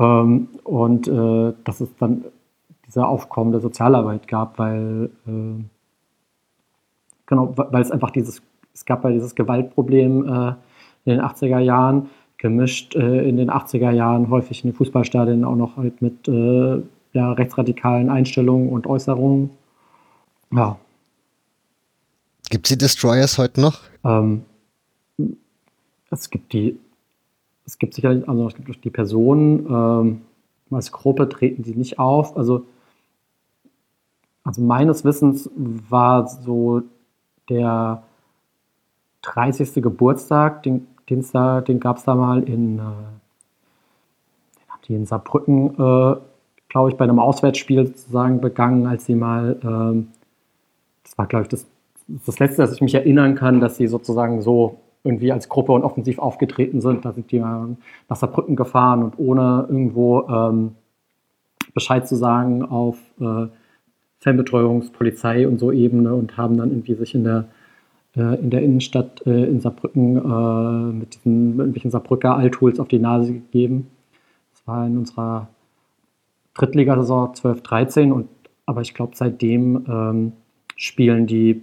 [0.00, 2.24] Ähm, und äh, dass es dann
[2.84, 5.62] diese aufkommende Sozialarbeit gab, weil äh,
[7.32, 8.42] genau, weil es einfach dieses,
[8.74, 10.48] es gab ja dieses Gewaltproblem äh,
[11.04, 15.76] in den 80er Jahren, gemischt in den 80er Jahren häufig in den Fußballstadien auch noch
[15.76, 19.50] halt mit ja, rechtsradikalen Einstellungen und Äußerungen.
[20.50, 20.76] Ja,
[22.52, 23.80] Gibt es die Destroyers heute noch?
[24.04, 24.44] Ähm,
[26.10, 26.78] es gibt die,
[27.64, 30.20] es gibt sicherlich, also es gibt die Personen, ähm,
[30.70, 32.36] als Gruppe treten sie nicht auf.
[32.36, 32.66] Also,
[34.44, 36.82] also meines Wissens war so
[37.48, 38.02] der
[39.22, 39.82] 30.
[39.82, 41.24] Geburtstag, den, den,
[41.66, 42.82] den gab es da mal in, äh,
[44.88, 46.16] in Saarbrücken, äh,
[46.68, 50.08] glaube ich, bei einem Auswärtsspiel sozusagen begangen, als sie mal, ähm,
[51.02, 51.66] das war, glaube ich, das
[52.08, 55.82] das Letzte, dass ich mich erinnern kann, dass sie sozusagen so irgendwie als Gruppe und
[55.82, 57.04] offensiv aufgetreten sind.
[57.04, 60.76] Da sind die nach Saarbrücken gefahren und ohne irgendwo ähm,
[61.74, 63.46] Bescheid zu sagen auf äh,
[64.22, 67.48] Fanbetreuungspolizei und so Ebene und haben dann irgendwie sich in der,
[68.16, 73.00] äh, in der Innenstadt äh, in Saarbrücken äh, mit diesen irgendwelchen Saarbrücker Alttools auf die
[73.00, 73.88] Nase gegeben.
[74.52, 75.48] Das war in unserer
[76.54, 78.28] Drittligasaison 12, 13 und
[78.64, 80.32] aber ich glaube, seitdem ähm,
[80.76, 81.62] spielen die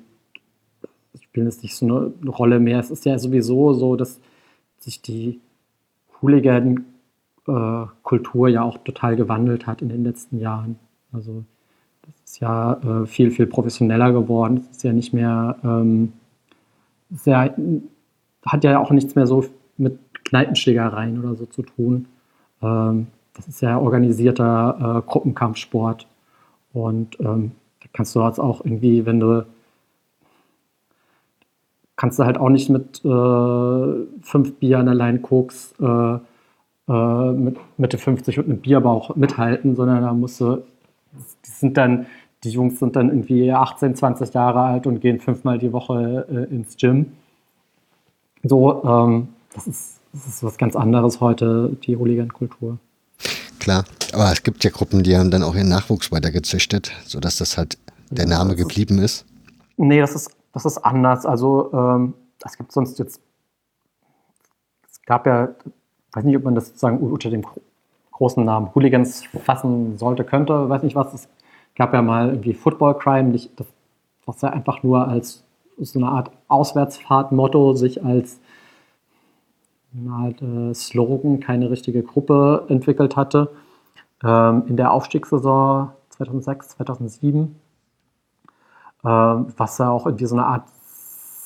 [1.21, 2.79] spielen es nicht so eine Rolle mehr.
[2.79, 4.19] Es ist ja sowieso so, dass
[4.79, 5.39] sich die
[6.21, 10.77] Hooligan-Kultur ja auch total gewandelt hat in den letzten Jahren.
[11.13, 11.45] Also
[12.29, 14.57] ist ja äh, viel, viel professioneller geworden.
[14.69, 16.13] Es ist ja nicht mehr, ähm,
[17.09, 17.55] sehr,
[18.45, 19.45] hat ja auch nichts mehr so
[19.77, 22.05] mit Kneipenschlägereien oder so zu tun.
[22.61, 26.05] Ähm, das ist ja organisierter äh, Gruppenkampfsport.
[26.71, 29.45] Und ähm, da kannst du jetzt auch irgendwie, wenn du
[31.95, 36.19] kannst du halt auch nicht mit äh, fünf Bieren allein Koks äh,
[36.87, 40.63] äh, mit Mitte 50 und einem Bierbauch mithalten, sondern da musst du,
[41.13, 42.05] die sind dann,
[42.43, 46.53] die Jungs sind dann irgendwie 18, 20 Jahre alt und gehen fünfmal die Woche äh,
[46.53, 47.13] ins Gym.
[48.43, 52.77] So, ähm, das, ist, das ist was ganz anderes heute, die Hooligan-Kultur.
[53.59, 53.83] Klar,
[54.13, 57.77] aber es gibt ja Gruppen, die haben dann auch ihren Nachwuchs weitergezüchtet, sodass das halt
[58.09, 59.25] der Name geblieben ist.
[59.75, 61.25] Nee, das ist das ist anders.
[61.25, 62.13] Also ähm,
[62.43, 63.21] es gibt sonst jetzt,
[64.89, 67.45] es gab ja, ich weiß nicht, ob man das sozusagen unter dem
[68.11, 71.13] großen Namen Hooligans fassen sollte, könnte, weiß nicht was.
[71.13, 71.27] Es
[71.79, 73.49] gab ja mal irgendwie Football Crime, das,
[74.25, 75.43] was ja einfach nur als
[75.79, 78.39] so eine Art Auswärtsfahrt-Motto sich als
[80.07, 83.49] Art äh, Slogan, keine richtige Gruppe entwickelt hatte.
[84.23, 87.55] Ähm, in der Aufstiegssaison 2006, 2007
[89.05, 90.67] ähm, was ja auch irgendwie so eine Art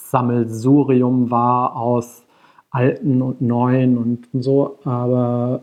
[0.09, 2.23] Sammelsurium war aus
[2.71, 5.61] alten und neuen und so, aber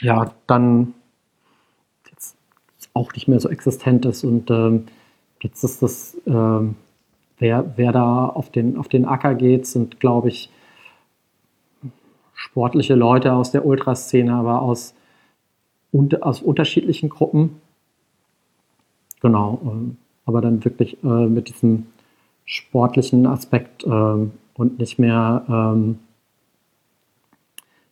[0.00, 0.94] ja, dann
[2.94, 4.86] auch nicht mehr so existent ist und ähm,
[5.42, 6.76] jetzt ist das, ähm,
[7.38, 10.50] wer, wer da auf den, auf den Acker geht, sind, glaube ich,
[12.34, 14.94] sportliche Leute aus der Ultraszene, aber aus,
[16.20, 17.60] aus unterschiedlichen Gruppen.
[19.20, 19.60] Genau.
[19.64, 19.96] Ähm,
[20.26, 21.86] aber dann wirklich äh, mit diesem
[22.44, 25.98] sportlichen Aspekt äh, und nicht mehr, ähm,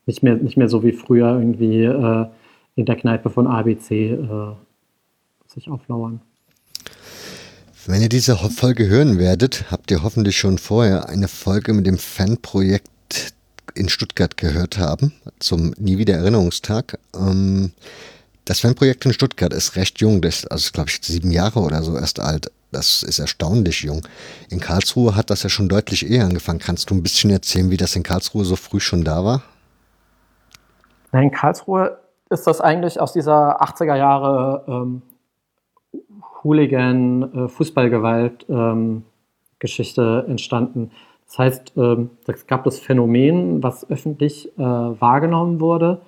[0.07, 2.27] nicht, mehr, nicht mehr so wie früher irgendwie äh,
[2.75, 4.53] in der Kneipe von ABC äh,
[5.53, 6.21] sich auflauern.
[7.87, 11.99] Wenn ihr diese Folge hören werdet, habt ihr hoffentlich schon vorher eine Folge mit dem
[11.99, 13.35] Fanprojekt
[13.75, 16.99] in Stuttgart gehört haben, zum Nie wieder Erinnerungstag.
[17.15, 17.73] Ähm,
[18.45, 21.83] das Fanprojekt in Stuttgart ist recht jung, das ist, also glaube ich sieben Jahre oder
[21.83, 22.51] so erst alt.
[22.71, 24.07] Das ist erstaunlich jung.
[24.49, 26.59] In Karlsruhe hat das ja schon deutlich eher angefangen.
[26.59, 29.43] Kannst du ein bisschen erzählen, wie das in Karlsruhe so früh schon da war?
[31.13, 31.99] In Karlsruhe
[32.31, 35.03] ist das eigentlich aus dieser 80er Jahre ähm,
[36.45, 37.49] Hooligan, äh,
[38.49, 39.05] ähm,
[40.27, 40.91] entstanden.
[41.27, 46.01] Das heißt, ähm, es gab das Phänomen, was öffentlich äh, wahrgenommen wurde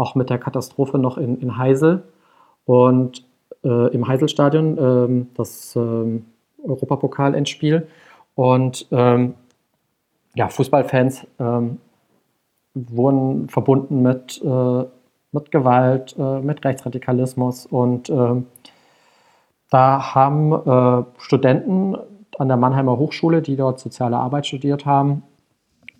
[0.00, 2.02] auch mit der Katastrophe noch in, in Heisel
[2.64, 3.22] und
[3.62, 5.76] äh, im Heiselstadion, äh, das
[6.64, 7.86] Europapokal-Endspiel.
[8.34, 9.34] Und ähm,
[10.34, 11.78] ja, Fußballfans ähm,
[12.74, 14.42] wurden verbunden mit,
[15.32, 18.46] mit Gewalt, mit Rechtsradikalismus und ähm,
[19.70, 21.96] da haben äh, Studenten
[22.38, 25.22] an der Mannheimer Hochschule, die dort soziale Arbeit studiert haben,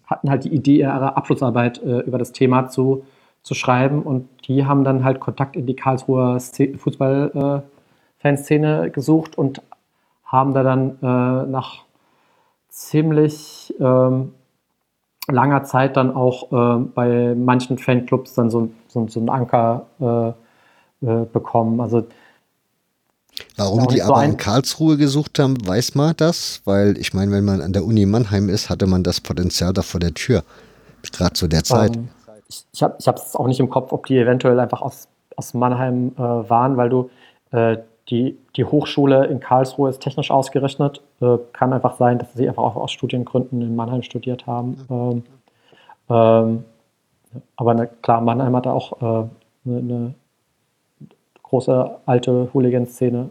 [0.06, 3.04] hatten halt die Idee, ihre Abschlussarbeit über das Thema zu
[3.42, 7.62] zu schreiben und die haben dann halt Kontakt in die Karlsruher Fußballfans
[8.18, 9.62] Fanszene gesucht und
[10.24, 11.84] haben da dann äh, nach
[12.68, 14.34] ziemlich ähm,
[15.26, 21.06] langer Zeit dann auch äh, bei manchen Fanclubs dann so, so, so einen Anker äh,
[21.06, 21.80] äh bekommen.
[21.80, 22.06] Also
[23.56, 26.62] Warum die so aber in Karlsruhe gesucht haben, weiß man das?
[26.64, 29.82] Weil ich meine, wenn man an der Uni Mannheim ist, hatte man das Potenzial da
[29.82, 30.42] vor der Tür.
[31.12, 31.96] Gerade zu der Zeit.
[31.96, 32.08] Ähm,
[32.48, 36.12] ich ich habe es auch nicht im Kopf, ob die eventuell einfach aus, aus Mannheim
[36.16, 37.10] äh, waren, weil du
[37.52, 37.78] äh,
[38.08, 41.00] die, die Hochschule in Karlsruhe ist technisch ausgerichtet.
[41.20, 44.76] Äh, kann einfach sein, dass sie einfach auch aus Studiengründen in Mannheim studiert haben.
[44.90, 45.22] Ähm,
[46.08, 46.64] ähm,
[47.56, 49.30] aber ne, klar, Mannheim hat auch eine,
[49.64, 50.14] äh, eine
[51.42, 53.30] große alte Hooligan-Szene,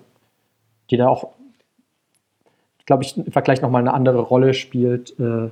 [0.90, 1.30] die da auch,
[2.86, 5.50] glaube ich, im Vergleich nochmal eine andere Rolle spielt äh,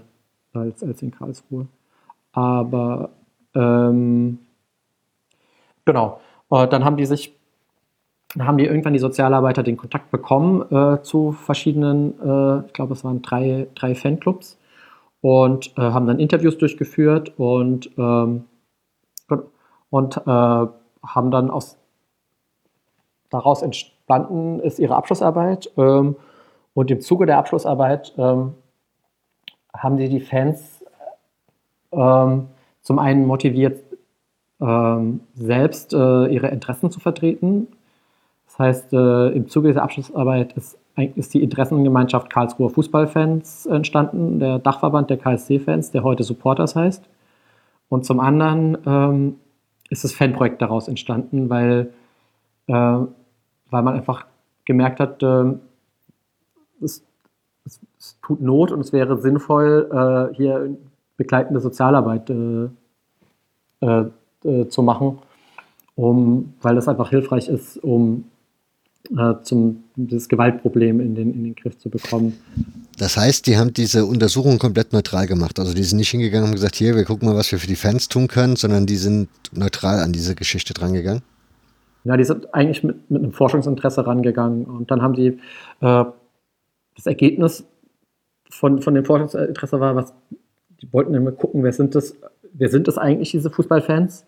[0.53, 1.67] als, als in Karlsruhe.
[2.31, 3.09] Aber
[3.55, 4.39] ähm,
[5.85, 6.19] genau,
[6.51, 7.35] äh, dann haben die sich,
[8.35, 12.93] dann haben die irgendwann die Sozialarbeiter den Kontakt bekommen äh, zu verschiedenen, äh, ich glaube,
[12.93, 14.57] es waren drei, drei Fanclubs
[15.21, 18.45] und äh, haben dann Interviews durchgeführt und, ähm,
[19.89, 21.77] und äh, haben dann aus
[23.29, 23.96] daraus entstanden
[24.63, 25.69] ist ihre Abschlussarbeit.
[25.77, 26.15] Ähm,
[26.73, 28.53] und im Zuge der Abschlussarbeit ähm,
[29.75, 30.83] haben sie die Fans
[31.91, 32.47] ähm,
[32.81, 33.83] zum einen motiviert,
[34.61, 37.67] ähm, selbst äh, ihre Interessen zu vertreten.
[38.45, 40.77] Das heißt, äh, im Zuge dieser Abschlussarbeit ist,
[41.15, 47.03] ist die Interessengemeinschaft Karlsruher Fußballfans entstanden, der Dachverband der KSC-Fans, der heute Supporters heißt.
[47.89, 49.35] Und zum anderen ähm,
[49.89, 51.93] ist das Fanprojekt daraus entstanden, weil
[52.67, 52.99] äh,
[53.69, 54.25] weil man einfach
[54.65, 55.53] gemerkt hat, äh,
[56.81, 57.03] es,
[57.65, 60.77] es, es, tut Not und es wäre sinnvoll, äh, hier
[61.17, 62.69] begleitende Sozialarbeit äh,
[63.81, 64.05] äh,
[64.43, 65.19] äh, zu machen,
[65.95, 68.25] um, weil das einfach hilfreich ist, um
[69.43, 72.37] zum, das Gewaltproblem in den, in den Griff zu bekommen.
[72.97, 75.59] Das heißt, die haben diese Untersuchung komplett neutral gemacht.
[75.59, 77.77] Also die sind nicht hingegangen und gesagt, hier, wir gucken mal, was wir für die
[77.77, 81.21] Fans tun können, sondern die sind neutral an diese Geschichte drangegangen.
[82.07, 85.39] Ja, die sind eigentlich mit, mit einem Forschungsinteresse rangegangen und dann haben die
[85.81, 86.05] äh,
[86.95, 87.67] das Ergebnis
[88.49, 90.13] von, von dem Forschungsinteresse war, was
[90.81, 92.15] die wollten immer gucken, wer sind das,
[92.53, 94.25] wer sind das eigentlich, diese Fußballfans?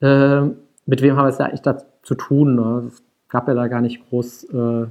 [0.00, 0.42] Äh,
[0.86, 2.54] mit wem haben wir es ja eigentlich da zu tun?
[2.54, 2.84] Ne?
[2.86, 4.86] Es gab ja da gar nicht groß äh,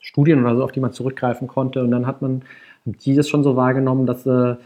[0.00, 1.82] Studien oder so, auf die man zurückgreifen konnte.
[1.82, 2.42] Und dann hat man
[2.84, 4.56] die das schon so wahrgenommen, dass äh,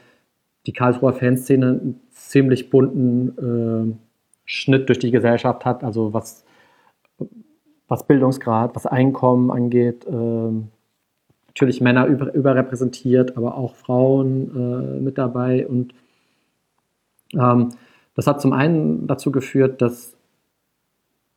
[0.67, 4.10] die Karlsruher Fanszene einen ziemlich bunten äh,
[4.51, 6.45] Schnitt durch die Gesellschaft hat, also was,
[7.87, 10.05] was Bildungsgrad, was Einkommen angeht.
[10.11, 10.71] Ähm,
[11.47, 14.51] natürlich Männer über, überrepräsentiert, aber auch Frauen
[14.97, 15.69] äh, mit dabei.
[15.69, 15.95] Und
[17.33, 17.69] ähm,
[18.17, 20.17] das hat zum einen dazu geführt, dass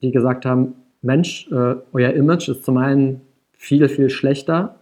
[0.02, 0.73] die gesagt haben,
[1.03, 3.22] Mensch, äh, euer Image ist zum einen
[3.52, 4.73] viel, viel schlechter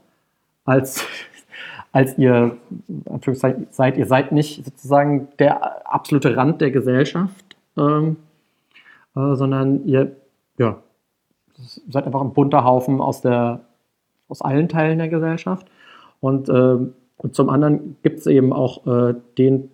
[0.64, 1.06] als,
[1.92, 2.56] als ihr,
[3.34, 3.98] seid.
[3.98, 8.18] Ihr seid nicht sozusagen der absolute Rand der Gesellschaft ähm,
[9.16, 10.16] äh, sondern ihr
[10.58, 10.82] ja,
[11.90, 13.62] seid einfach ein bunter Haufen aus, der,
[14.28, 15.68] aus allen Teilen der Gesellschaft.
[16.20, 16.78] Und, äh,
[17.18, 19.70] und zum anderen gibt es eben auch äh, den,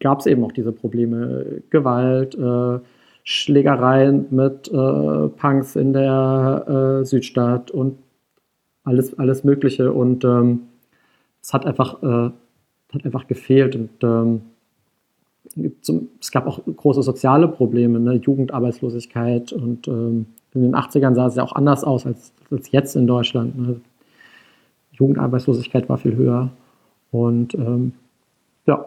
[0.00, 2.80] gab es eben auch diese Probleme, Gewalt, äh,
[3.24, 7.98] Schlägereien mit äh, Punks in der äh, Südstadt und
[8.84, 9.92] alles, alles Mögliche.
[9.92, 10.68] Und ähm,
[11.42, 12.30] es hat einfach, äh,
[12.92, 13.74] hat einfach gefehlt.
[13.74, 14.42] Und ähm,
[15.56, 18.14] es gab auch große soziale Probleme, ne?
[18.14, 22.96] Jugendarbeitslosigkeit und ähm, in den 80ern sah es ja auch anders aus als, als jetzt
[22.96, 23.58] in Deutschland.
[23.58, 23.80] Ne?
[24.92, 26.50] Jugendarbeitslosigkeit war viel höher
[27.10, 27.92] und ähm,
[28.66, 28.86] ja,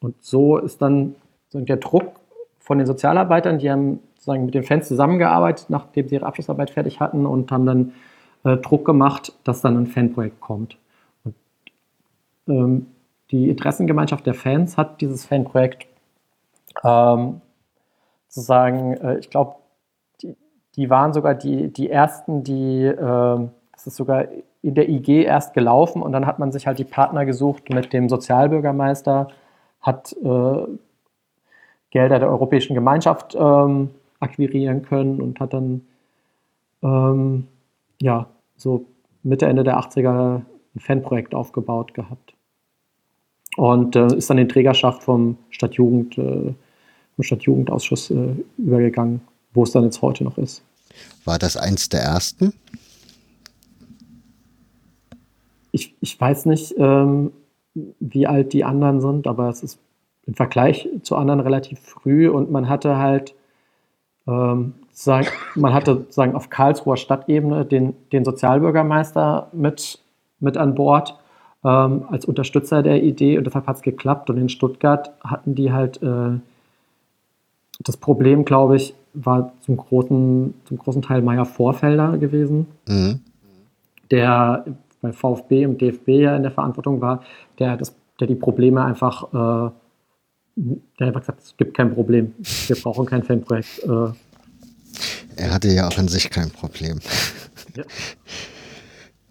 [0.00, 1.14] und so ist dann
[1.52, 2.20] der Druck
[2.58, 7.00] von den Sozialarbeitern, die haben sozusagen mit den Fans zusammengearbeitet, nachdem sie ihre Abschlussarbeit fertig
[7.00, 7.92] hatten und haben dann
[8.44, 10.76] äh, Druck gemacht, dass dann ein Fanprojekt kommt.
[11.24, 11.34] Und,
[12.48, 12.86] ähm,
[13.30, 15.86] die Interessengemeinschaft der Fans hat dieses Fanprojekt
[16.82, 17.40] ähm,
[18.28, 19.56] sozusagen, äh, ich glaube,
[20.22, 20.36] die,
[20.76, 24.26] die, waren sogar die, die ersten, die, äh, das ist sogar
[24.62, 27.92] in der IG erst gelaufen und dann hat man sich halt die Partner gesucht mit
[27.92, 29.28] dem Sozialbürgermeister,
[29.80, 30.66] hat äh,
[31.90, 33.90] Gelder der Europäischen Gemeinschaft ähm,
[34.20, 35.82] akquirieren können und hat dann
[36.82, 37.46] ähm,
[38.00, 38.26] ja
[38.56, 38.86] so
[39.22, 40.42] Mitte, Ende der 80er
[40.74, 42.34] ein Fanprojekt aufgebaut gehabt.
[43.56, 46.18] Und äh, ist dann in Trägerschaft vom Stadtjugend
[47.16, 49.20] im Stadtjugendausschuss äh, übergegangen,
[49.52, 50.62] wo es dann jetzt heute noch ist.
[51.24, 52.52] War das eins der ersten?
[55.72, 57.32] Ich, ich weiß nicht, ähm,
[57.98, 59.78] wie alt die anderen sind, aber es ist
[60.26, 63.34] im Vergleich zu anderen relativ früh und man hatte halt
[64.26, 69.98] ähm, sagen, man hatte sagen, auf Karlsruher Stadtebene den, den Sozialbürgermeister mit,
[70.40, 71.18] mit an Bord
[71.64, 74.30] ähm, als Unterstützer der Idee und deshalb hat es geklappt.
[74.30, 76.38] Und in Stuttgart hatten die halt äh,
[77.80, 83.20] das Problem, glaube ich, war zum großen, zum großen Teil Meier Vorfelder gewesen, mhm.
[84.10, 84.64] der
[85.00, 87.22] bei VfB und DFB ja in der Verantwortung war,
[87.58, 89.70] der, das, der die Probleme einfach, äh,
[90.98, 92.32] der hat gesagt, es gibt kein Problem,
[92.66, 93.80] wir brauchen kein Fanprojekt.
[93.84, 94.12] Äh.
[95.36, 97.00] Er hatte ja auch an sich kein Problem.
[97.76, 97.84] Ja.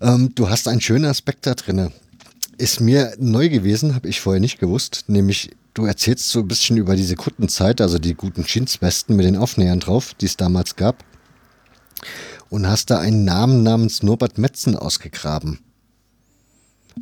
[0.13, 1.91] ähm, du hast einen schönen Aspekt da drin.
[2.57, 6.77] Ist mir neu gewesen, habe ich vorher nicht gewusst, nämlich du erzählst so ein bisschen
[6.77, 11.03] über diese Kundenzeit, also die guten Jeanswesten mit den Aufnähern drauf, die es damals gab.
[12.49, 15.59] Und hast da einen Namen namens Norbert Metzen ausgegraben.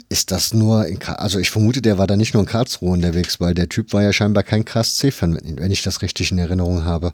[0.07, 3.41] Ist das nur, in, also ich vermute, der war da nicht nur in Karlsruhe unterwegs,
[3.41, 7.11] weil der Typ war ja scheinbar kein KSC-Fan, wenn ich das richtig in Erinnerung habe.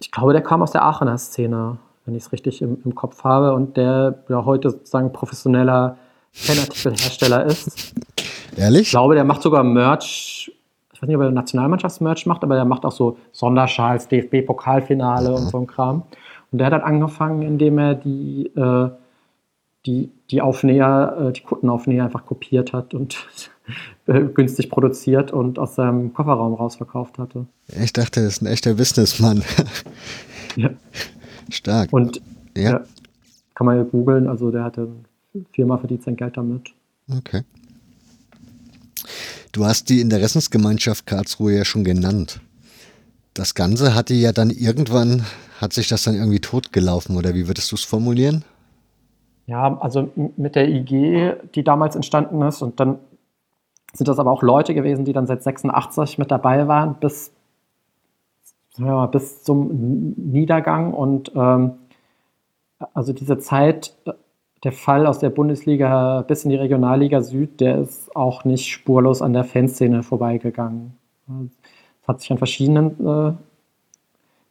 [0.00, 3.22] Ich glaube, der kam aus der Aachener Szene, wenn ich es richtig im, im, Kopf
[3.24, 5.98] habe, und der ja heute sozusagen professioneller
[6.32, 7.92] Fanartikelhersteller ist.
[8.56, 8.82] Ehrlich?
[8.82, 10.50] Ich glaube, der macht sogar Merch
[10.96, 15.50] ich weiß nicht, ob er Nationalmannschaftsmerch macht, aber der macht auch so Sonderschals, DFB-Pokalfinale und
[15.50, 16.04] so ein Kram.
[16.50, 18.88] Und der hat halt angefangen, indem er die, äh,
[19.84, 23.18] die, die Aufnäher, äh, die Kuttenaufnäher einfach kopiert hat und
[24.06, 27.44] günstig produziert und aus seinem Kofferraum rausverkauft hatte.
[27.78, 29.42] Ich dachte, das ist ein echter Businessmann.
[30.56, 30.70] ja.
[31.50, 31.92] Stark.
[31.92, 32.22] Und
[32.56, 32.70] ja.
[32.70, 32.80] ja
[33.54, 34.88] kann man ja googeln, also der hatte
[35.52, 36.72] Firma verdient sein Geld damit.
[37.14, 37.42] Okay.
[39.56, 42.42] Du hast die Interessensgemeinschaft Karlsruhe ja schon genannt.
[43.32, 45.24] Das Ganze hatte ja dann irgendwann,
[45.62, 48.44] hat sich das dann irgendwie totgelaufen oder wie würdest du es formulieren?
[49.46, 52.98] Ja, also mit der IG, die damals entstanden ist und dann
[53.94, 57.32] sind das aber auch Leute gewesen, die dann seit 86 mit dabei waren bis,
[58.76, 61.70] mal, bis zum Niedergang und ähm,
[62.92, 63.94] also diese Zeit
[64.64, 69.22] der Fall aus der Bundesliga bis in die Regionalliga Süd, der ist auch nicht spurlos
[69.22, 70.96] an der Fanszene vorbeigegangen.
[72.02, 73.32] Es hat sich an verschiedenen, äh,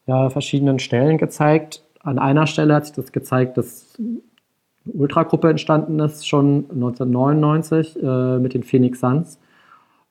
[0.07, 1.83] ja, verschiedenen Stellen gezeigt.
[2.01, 8.37] An einer Stelle hat sich das gezeigt, dass eine Ultragruppe entstanden ist, schon 1999 äh,
[8.37, 9.39] mit den Phoenix Suns,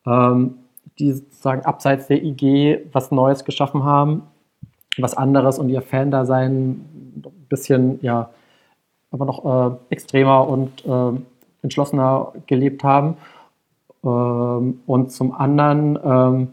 [0.07, 0.57] ähm,
[0.99, 4.23] die sozusagen abseits der IG was Neues geschaffen haben,
[4.99, 6.53] was anderes und ihr Fan-Dasein
[7.17, 8.31] ein bisschen, ja,
[9.15, 11.19] aber noch äh, extremer und äh,
[11.63, 13.17] entschlossener gelebt haben.
[14.05, 16.49] Ähm, und zum anderen ähm,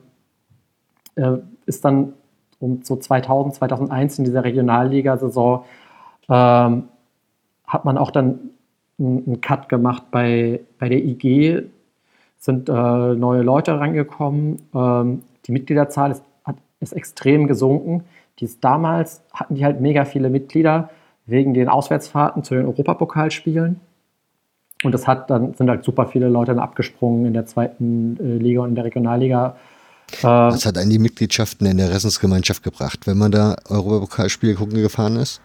[1.15, 2.13] äh, ist dann
[2.59, 5.65] um so 2000, 2001 in dieser Regionalliga-Saison
[6.29, 6.83] ähm,
[7.65, 8.51] hat man auch dann
[8.99, 11.63] einen Cut gemacht bei, bei der IG,
[12.37, 14.61] sind äh, neue Leute reingekommen.
[14.75, 18.03] Ähm, die Mitgliederzahl ist, hat, ist extrem gesunken.
[18.39, 20.91] Die damals hatten die halt mega viele Mitglieder
[21.25, 23.79] wegen den Auswärtsfahrten zu den Europapokalspielen.
[24.83, 28.37] Und das hat dann sind halt super viele Leute dann abgesprungen in der zweiten äh,
[28.37, 29.55] Liga und in der Regionalliga.
[30.19, 34.81] Äh, Was hat einen die Mitgliedschaften in der Ressensgemeinschaft gebracht, wenn man da Europapokalspiele gucken
[34.81, 35.41] gefahren ist?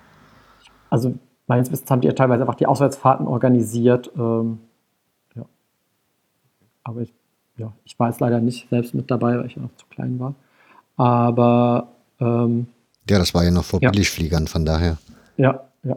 [0.88, 1.14] Also
[1.46, 4.10] meines Wissens haben die ja teilweise einfach die Auswärtsfahrten organisiert.
[4.16, 4.58] Ähm,
[5.34, 5.44] ja.
[6.84, 7.12] Aber ich,
[7.58, 10.18] ja, ich war jetzt leider nicht selbst mit dabei, weil ich ja noch zu klein
[10.18, 10.34] war.
[10.96, 11.88] Aber
[12.20, 12.68] ähm,
[13.08, 13.90] ja, das war ja noch vor ja.
[13.90, 14.96] Billigfliegern, von daher.
[15.36, 15.96] Ja, ja.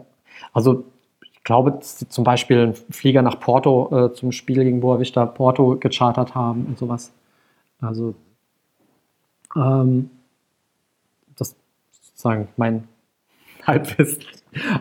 [0.52, 0.84] Also
[1.22, 6.34] ich glaube, zum Beispiel einen Flieger nach Porto äh, zum Spiel gegen Boavista Porto gechartert
[6.34, 7.12] haben und sowas.
[7.80, 8.14] Also
[9.56, 10.10] ähm,
[11.36, 11.50] das
[11.92, 12.86] ist sozusagen mein
[13.66, 14.24] Halbwissen.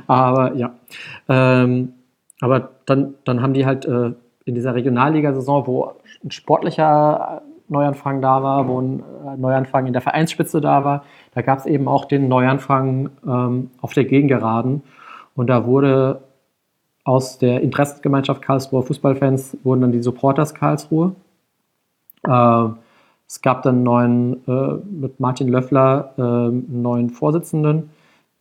[0.07, 0.73] Aber ja.
[1.27, 1.93] Ähm,
[2.41, 4.13] aber dann, dann haben die halt äh,
[4.45, 10.01] in dieser Regionalliga-Saison, wo ein sportlicher Neuanfang da war, wo ein äh, Neuanfang in der
[10.01, 11.03] Vereinsspitze da war,
[11.33, 14.83] da gab es eben auch den Neuanfang ähm, auf der Gegengeraden.
[15.35, 16.21] Und da wurde
[17.03, 21.15] aus der Interessengemeinschaft Karlsruher Fußballfans wurden dann die Supporters Karlsruhe.
[22.23, 22.65] Äh,
[23.27, 27.91] es gab dann neuen, äh, mit Martin Löffler, äh, einen neuen Vorsitzenden,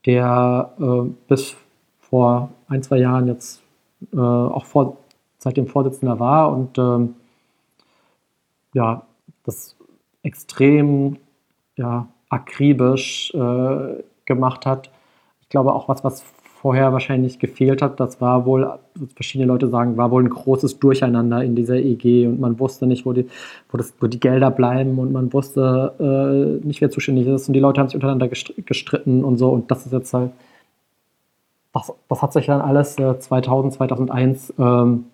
[0.07, 1.57] der äh, bis
[2.01, 3.63] vor ein, zwei Jahren jetzt
[4.13, 4.97] äh, auch vor,
[5.39, 7.15] seitdem Vorsitzender war und ähm,
[8.73, 9.03] ja,
[9.45, 9.77] das
[10.23, 11.17] extrem
[11.77, 14.91] ja, akribisch äh, gemacht hat.
[15.41, 16.25] Ich glaube auch was, was
[16.61, 18.79] vorher wahrscheinlich gefehlt hat, das war wohl,
[19.15, 23.07] verschiedene Leute sagen, war wohl ein großes Durcheinander in dieser EG und man wusste nicht,
[23.07, 23.29] wo die,
[23.71, 27.55] wo das, wo die Gelder bleiben und man wusste äh, nicht, wer zuständig ist und
[27.55, 30.33] die Leute haben sich untereinander gestritten und so und das ist jetzt halt,
[31.73, 35.05] das, das hat sich dann alles äh, 2000, 2001, ähm,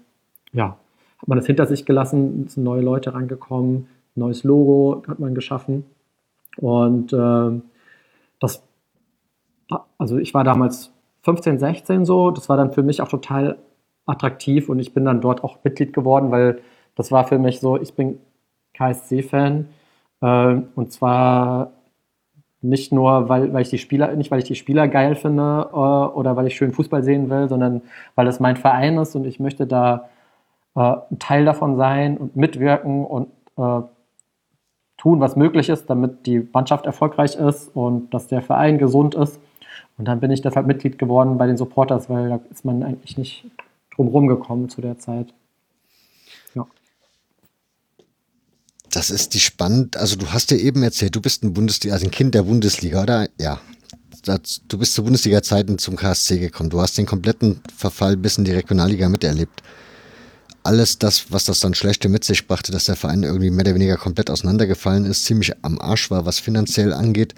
[0.54, 0.78] ja,
[1.18, 5.84] hat man das hinter sich gelassen, sind neue Leute rangekommen, neues Logo hat man geschaffen.
[6.58, 7.60] Und äh,
[8.40, 8.62] das
[9.98, 13.58] also ich war damals 15, 16 so, das war dann für mich auch total
[14.06, 16.60] attraktiv und ich bin dann dort auch Mitglied geworden, weil
[16.94, 18.18] das war für mich so, ich bin
[18.74, 19.66] KSC-Fan
[20.20, 21.72] äh, und zwar
[22.60, 25.76] nicht nur, weil, weil ich die Spieler, nicht weil ich die Spieler geil finde äh,
[25.76, 27.82] oder weil ich schön Fußball sehen will, sondern
[28.14, 30.08] weil es mein Verein ist und ich möchte da
[30.76, 33.82] äh, ein Teil davon sein und mitwirken und äh,
[35.04, 39.38] tun, was möglich ist, damit die Mannschaft erfolgreich ist und dass der Verein gesund ist.
[39.98, 43.16] Und dann bin ich deshalb Mitglied geworden bei den Supporters, weil da ist man eigentlich
[43.18, 43.44] nicht
[43.94, 45.32] drum gekommen zu der Zeit.
[46.54, 46.66] Ja.
[48.90, 49.96] Das ist die spannend.
[49.98, 53.02] Also du hast dir eben erzählt, du bist ein Bundesliga, also ein Kind der Bundesliga,
[53.02, 53.28] oder?
[53.38, 53.60] Ja.
[54.68, 56.70] Du bist zu Bundesliga-Zeiten zum KSC gekommen.
[56.70, 59.62] Du hast den kompletten Verfall bis in die Regionalliga miterlebt.
[60.64, 63.74] Alles das, was das dann Schlechte mit sich brachte, dass der Verein irgendwie mehr oder
[63.74, 67.34] weniger komplett auseinandergefallen ist, ziemlich am Arsch war, was finanziell angeht.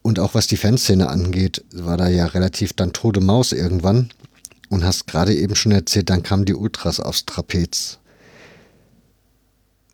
[0.00, 4.10] Und auch was die Fanszene angeht, war da ja relativ dann tote Maus irgendwann.
[4.70, 7.98] Und hast gerade eben schon erzählt, dann kamen die Ultras aufs Trapez.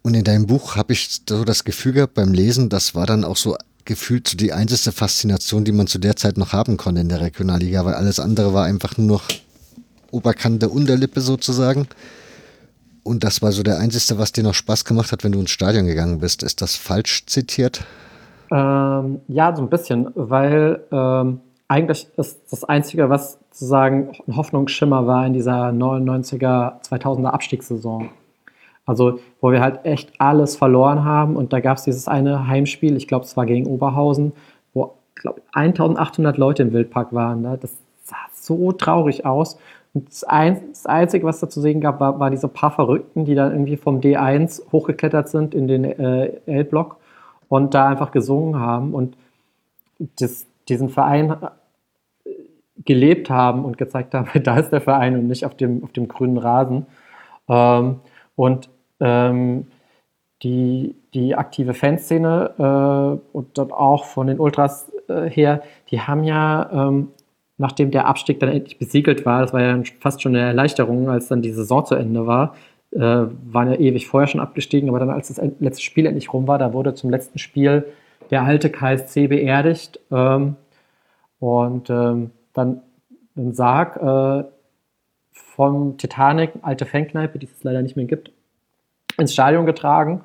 [0.03, 3.24] Und in deinem Buch habe ich so das Gefühl gehabt beim Lesen, das war dann
[3.24, 7.01] auch so gefühlt so die einzige Faszination, die man zu der Zeit noch haben konnte
[7.01, 9.31] in der Regionalliga, weil alles andere war einfach nur noch
[10.15, 11.89] Oberkante, Unterlippe sozusagen.
[13.03, 15.51] Und das war so der einzige, was dir noch Spaß gemacht hat, wenn du ins
[15.51, 16.43] Stadion gegangen bist.
[16.43, 17.85] Ist das falsch zitiert?
[18.51, 25.07] Ähm, ja, so ein bisschen, weil ähm, eigentlich ist das Einzige, was sozusagen ein Hoffnungsschimmer
[25.07, 28.11] war in dieser 99er, 2000er Abstiegssaison.
[28.86, 32.97] Also, wo wir halt echt alles verloren haben und da gab es dieses eine Heimspiel,
[32.97, 34.32] ich glaube, es war gegen Oberhausen,
[34.74, 37.43] wo, glaube 1800 Leute im Wildpark waren.
[37.43, 37.59] Ne?
[37.61, 37.74] Das
[38.05, 39.57] sah so traurig aus.
[39.95, 43.37] Das, ein, das, Einzige, was da zu sehen gab, war, war, diese paar Verrückten, die
[43.37, 46.97] dann irgendwie vom D1 hochgeklettert sind in den äh, L-Block
[47.49, 48.93] und da einfach gesungen haben.
[48.93, 49.16] Und
[50.19, 51.37] das, diesen Verein
[52.85, 56.09] gelebt haben und gezeigt haben, da ist der Verein und nicht auf dem, auf dem
[56.09, 56.87] grünen Rasen.
[57.49, 58.01] Ähm,
[58.37, 58.69] und
[59.01, 59.66] ähm,
[60.43, 66.25] die, die aktive Fanszene äh, und dort auch von den Ultras äh, her, die haben
[66.25, 67.09] ja, ähm,
[67.57, 71.29] nachdem der Abstieg dann endlich besiegelt war, das war ja fast schon eine Erleichterung, als
[71.29, 72.55] dann die Saison zu Ende war,
[72.91, 76.47] äh, waren ja ewig vorher schon abgestiegen, aber dann als das letzte Spiel endlich rum
[76.49, 77.85] war, da wurde zum letzten Spiel
[78.31, 80.57] der alte KSC beerdigt ähm,
[81.39, 82.83] und ähm, dann
[83.37, 84.45] einen Sarg äh,
[85.33, 88.33] vom Titanic, alte Fankneipe, die es leider nicht mehr gibt,
[89.19, 90.23] ins Stadion getragen.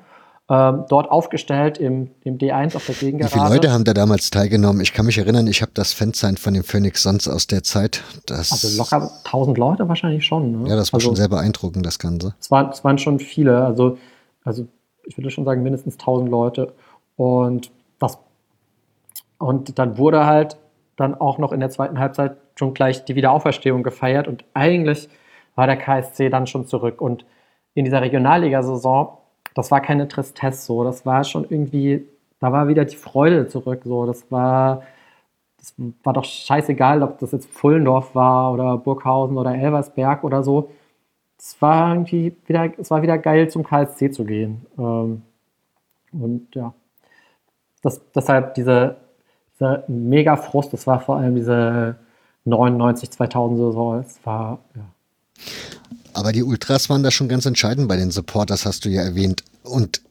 [0.52, 3.32] Ähm, dort aufgestellt im, im D1 auf der Gegengerade.
[3.32, 4.80] Wie viele Leute haben da damals teilgenommen?
[4.80, 8.02] Ich kann mich erinnern, ich habe das Fansign von dem Phoenix Suns aus der Zeit.
[8.26, 10.62] Das also locker 1000 Leute wahrscheinlich schon.
[10.62, 10.68] Ne?
[10.68, 12.34] Ja, das war also, schon sehr beeindruckend, das Ganze.
[12.40, 13.96] Es, war, es waren schon viele, also,
[14.42, 14.66] also
[15.06, 16.72] ich würde schon sagen mindestens 1000 Leute.
[17.14, 17.70] Und,
[18.00, 18.18] das,
[19.38, 20.56] und dann wurde halt
[20.96, 25.08] dann auch noch in der zweiten Halbzeit schon gleich die Wiederauferstehung gefeiert und eigentlich
[25.54, 27.00] war der KSC dann schon zurück.
[27.00, 27.24] Und
[27.74, 29.16] in dieser Regionalligasaison,
[29.60, 32.06] das war keine Tristesse so, das war schon irgendwie,
[32.40, 34.82] da war wieder die Freude zurück so, das war,
[35.58, 40.70] das war doch scheißegal, ob das jetzt Pfullendorf war oder Burghausen oder Elversberg oder so.
[41.38, 44.66] Es war irgendwie wieder, es war wieder geil zum KSC zu gehen.
[44.78, 45.22] Ähm,
[46.12, 46.74] und ja,
[47.82, 48.96] das, deshalb diese
[49.60, 51.96] dieser mega Frust, das war vor allem diese
[52.44, 54.82] 99, 2000 Saison, es war, ja.
[56.12, 59.44] Aber die Ultras waren da schon ganz entscheidend bei den Supporters, hast du ja erwähnt.
[59.62, 60.02] Und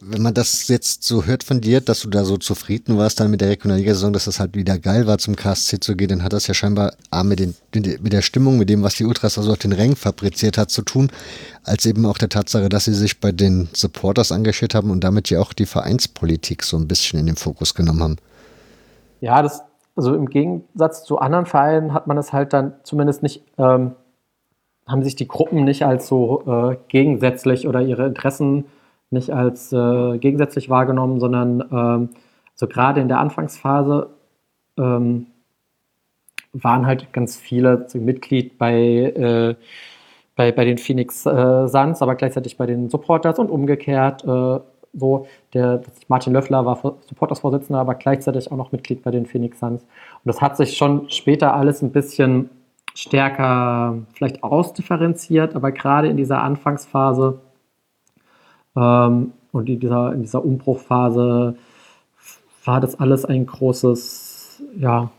[0.00, 3.30] wenn man das jetzt so hört von dir, dass du da so zufrieden warst dann
[3.30, 6.34] mit der Regionalliga-Saison, dass das halt wieder geil war, zum KSC zu gehen, dann hat
[6.34, 9.52] das ja scheinbar A, mit, den, mit der Stimmung, mit dem, was die Ultras also
[9.52, 11.10] auf den Rängen fabriziert hat, zu tun,
[11.64, 15.30] als eben auch der Tatsache, dass sie sich bei den Supporters engagiert haben und damit
[15.30, 18.16] ja auch die Vereinspolitik so ein bisschen in den Fokus genommen haben.
[19.22, 19.62] Ja, das,
[19.96, 23.92] also im Gegensatz zu anderen Vereinen hat man es halt dann zumindest nicht, ähm,
[24.86, 28.66] haben sich die Gruppen nicht als so äh, gegensätzlich oder ihre Interessen
[29.10, 32.08] nicht als äh, gegensätzlich wahrgenommen, sondern ähm,
[32.54, 34.10] so gerade in der Anfangsphase
[34.78, 35.26] ähm,
[36.52, 39.54] waren halt ganz viele Mitglied bei, äh,
[40.34, 44.60] bei, bei den Phoenix äh, Suns, aber gleichzeitig bei den Supporters und umgekehrt äh,
[44.94, 45.26] so.
[45.52, 46.76] Der, Martin Löffler war
[47.08, 49.82] Supportersvorsitzender, aber gleichzeitig auch noch Mitglied bei den Phoenix Suns.
[49.82, 49.88] Und
[50.24, 52.50] das hat sich schon später alles ein bisschen
[52.94, 57.40] stärker vielleicht ausdifferenziert, aber gerade in dieser Anfangsphase
[58.76, 61.56] ähm, und in dieser, in dieser Umbruchphase
[62.64, 65.10] war das alles ein großes, ja,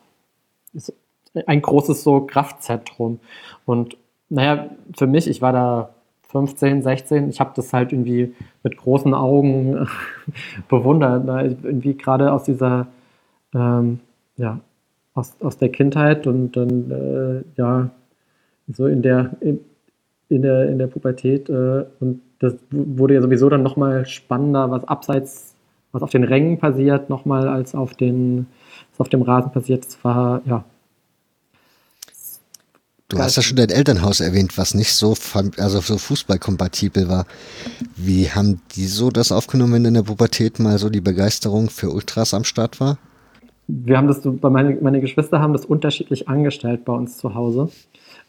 [1.46, 3.20] ein großes so Kraftzentrum.
[3.66, 3.98] Und
[4.30, 5.90] naja, für mich, ich war da
[6.30, 7.30] 15, 16.
[7.30, 9.88] Ich habe das halt irgendwie mit großen Augen
[10.70, 11.26] bewundert.
[11.26, 11.58] Ne?
[11.64, 12.88] Irgendwie gerade aus dieser,
[13.54, 14.02] ähm,
[14.36, 14.60] ja,
[15.14, 17.90] aus, aus der Kindheit und dann, äh, ja,
[18.68, 19.32] so in der,
[20.30, 21.50] in der, in der Pubertät.
[21.50, 25.56] Äh, und das wurde ja sowieso dann nochmal spannender, was abseits,
[25.92, 28.48] was auf den Rängen passiert, nochmal als auf den,
[28.92, 29.86] was auf dem Rasen passiert.
[29.86, 30.64] Das war, ja.
[33.10, 35.16] Du hast ja schon dein Elternhaus erwähnt, was nicht so,
[35.58, 37.26] also so fußballkompatibel war.
[37.96, 41.90] Wie haben die so das aufgenommen, wenn in der Pubertät mal so die Begeisterung für
[41.90, 42.98] Ultras am Start war?
[43.68, 47.70] Wir haben das, meine, meine Geschwister haben das unterschiedlich angestellt bei uns zu Hause.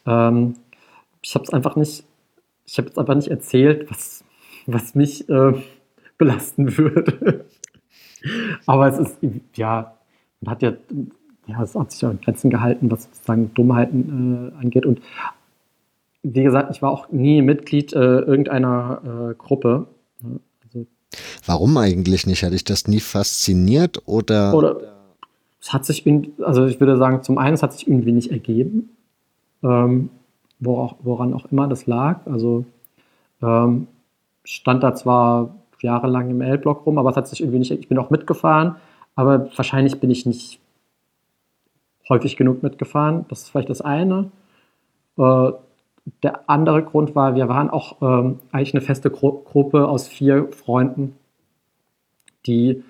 [0.07, 0.55] Ähm,
[1.23, 2.05] ich habe es einfach nicht,
[2.67, 4.25] ich habe es einfach nicht erzählt, was,
[4.67, 5.55] was mich äh,
[6.17, 7.45] belasten würde.
[8.67, 9.19] Aber es ist,
[9.55, 9.95] ja,
[10.41, 10.73] man hat ja,
[11.47, 14.85] ja, es hat sich ja an Grenzen gehalten, was sozusagen Dummheiten äh, angeht.
[14.85, 15.01] Und
[16.23, 19.87] wie gesagt, ich war auch nie Mitglied äh, irgendeiner äh, Gruppe.
[20.65, 20.87] Also,
[21.47, 22.43] Warum eigentlich nicht?
[22.43, 24.55] Hat dich das nie fasziniert oder?
[24.55, 24.99] Oder
[25.61, 26.05] es hat sich,
[26.43, 28.91] also ich würde sagen, zum einen, es hat sich irgendwie nicht ergeben.
[29.63, 30.11] Ähm,
[30.61, 32.21] woran auch immer das lag.
[32.27, 32.65] Also
[33.43, 33.87] ähm,
[34.45, 37.99] stand da zwar jahrelang im L-Block rum, aber es hat sich irgendwie nicht, ich bin
[37.99, 38.77] auch mitgefahren,
[39.15, 40.61] aber wahrscheinlich bin ich nicht
[42.09, 43.27] häufig genug mitgefahren.
[43.29, 44.31] Das ist vielleicht das eine.
[45.17, 45.53] Äh,
[46.23, 50.49] der andere Grund war, wir waren auch ähm, eigentlich eine feste Gru Gruppe aus vier
[50.53, 51.17] Freunden,
[52.47, 52.83] die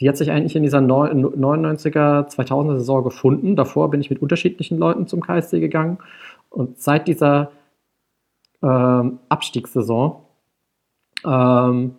[0.00, 3.54] die hat sich eigentlich in dieser 99er, 2000er Saison gefunden.
[3.54, 5.98] Davor bin ich mit unterschiedlichen Leuten zum KSC gegangen.
[6.50, 7.52] Und seit dieser
[8.62, 10.22] ähm, Abstiegssaison
[11.24, 11.94] ähm,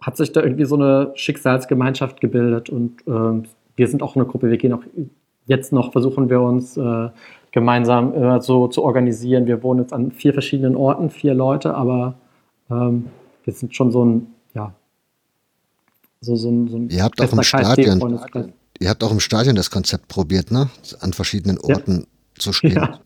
[0.00, 2.70] hat sich da irgendwie so eine Schicksalsgemeinschaft gebildet.
[2.70, 3.44] Und ähm,
[3.76, 4.50] wir sind auch eine Gruppe.
[4.50, 4.82] Wir gehen auch
[5.46, 7.08] jetzt noch, versuchen wir uns äh,
[7.52, 9.46] gemeinsam äh, so zu organisieren.
[9.46, 12.14] Wir wohnen jetzt an vier verschiedenen Orten, vier Leute, aber
[12.70, 13.06] ähm,
[13.44, 14.74] wir sind schon so ein, ja,
[16.20, 18.20] so, so ein, so ein Ihr habt auch im Stadion,
[18.80, 20.70] ihr habt auch im Stadion das Konzept probiert, ne?
[21.00, 22.06] An verschiedenen Orten ja.
[22.38, 22.74] Zu spielen.
[22.76, 22.98] Ja.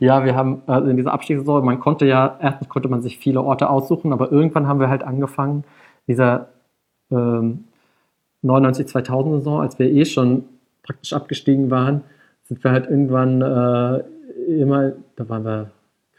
[0.00, 3.42] ja, wir haben also in dieser Abstiegssaison, man konnte ja, erstens konnte man sich viele
[3.42, 5.64] Orte aussuchen, aber irgendwann haben wir halt angefangen,
[6.06, 6.48] dieser
[7.10, 7.64] ähm,
[8.44, 10.44] 99-2000 Saison, als wir eh schon
[10.82, 12.02] praktisch abgestiegen waren,
[12.44, 14.04] sind wir halt irgendwann äh,
[14.60, 15.70] immer, da waren wir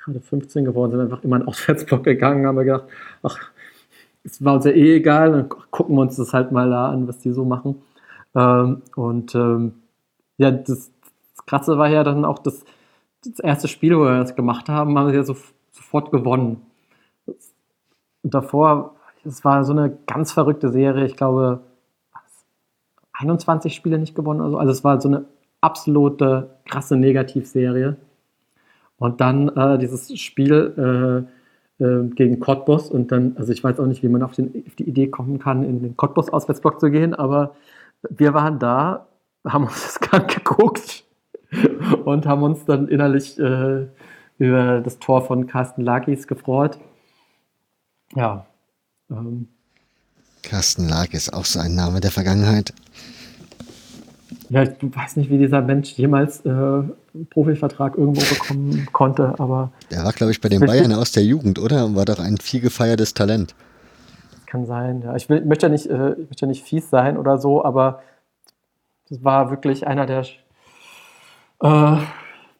[0.03, 2.85] gerade 15 geworden, sind einfach immer in den Auswärtsblock gegangen, haben wir gedacht,
[3.23, 3.51] ach,
[4.23, 7.07] es war uns ja eh egal, dann gucken wir uns das halt mal da an,
[7.07, 7.81] was die so machen.
[8.35, 9.73] Ähm, und ähm,
[10.37, 10.91] ja, das,
[11.47, 12.63] Krasse war ja dann auch das,
[13.23, 15.35] das, erste Spiel, wo wir das gemacht haben, haben wir ja so,
[15.71, 16.61] sofort gewonnen.
[17.25, 18.95] Und davor,
[19.25, 21.61] es war so eine ganz verrückte Serie, ich glaube,
[23.13, 24.41] 21 Spiele nicht gewonnen.
[24.41, 25.25] Also, also es war so eine
[25.61, 27.95] absolute krasse Negativserie.
[28.97, 31.27] Und dann äh, dieses Spiel
[31.79, 34.63] äh, äh, gegen Cottbus und dann, also ich weiß auch nicht, wie man auf, den,
[34.67, 37.55] auf die Idee kommen kann, in den Cottbus-Auswärtsblock zu gehen, aber
[38.09, 39.07] wir waren da,
[39.47, 41.06] haben uns das gerade geguckt
[42.05, 43.87] und haben uns dann innerlich äh,
[44.37, 46.77] über das Tor von Carsten Lagis gefreut.
[48.15, 48.45] Ja.
[49.09, 49.47] Ähm.
[50.43, 52.73] Carsten Lagis, auch so ein Name der Vergangenheit.
[54.49, 59.71] Ja, ich weiß nicht, wie dieser Mensch jemals äh, einen Profivertrag irgendwo bekommen konnte, aber.
[59.91, 61.95] Der war, glaube ich, bei den Bayern aus der Jugend, oder?
[61.95, 63.55] War doch ein viel gefeiertes Talent.
[64.45, 65.15] Kann sein, ja.
[65.15, 68.01] Ich, will, möchte, ja nicht, äh, ich möchte ja nicht fies sein oder so, aber
[69.09, 70.23] das war wirklich einer der
[71.61, 71.97] äh,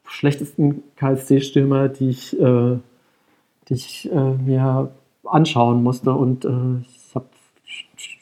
[0.06, 2.78] schlechtesten KSC-Stürmer, die ich, äh,
[3.70, 4.92] die ich äh, mir
[5.26, 6.14] anschauen musste.
[6.14, 7.28] Und äh, ich habe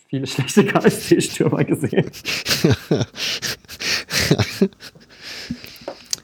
[0.09, 2.09] viele schlechte KSC-Stürmer gesehen.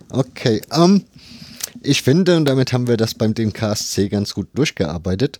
[0.09, 1.05] okay, ähm,
[1.83, 5.39] ich finde, und damit haben wir das beim dem KSC ganz gut durchgearbeitet,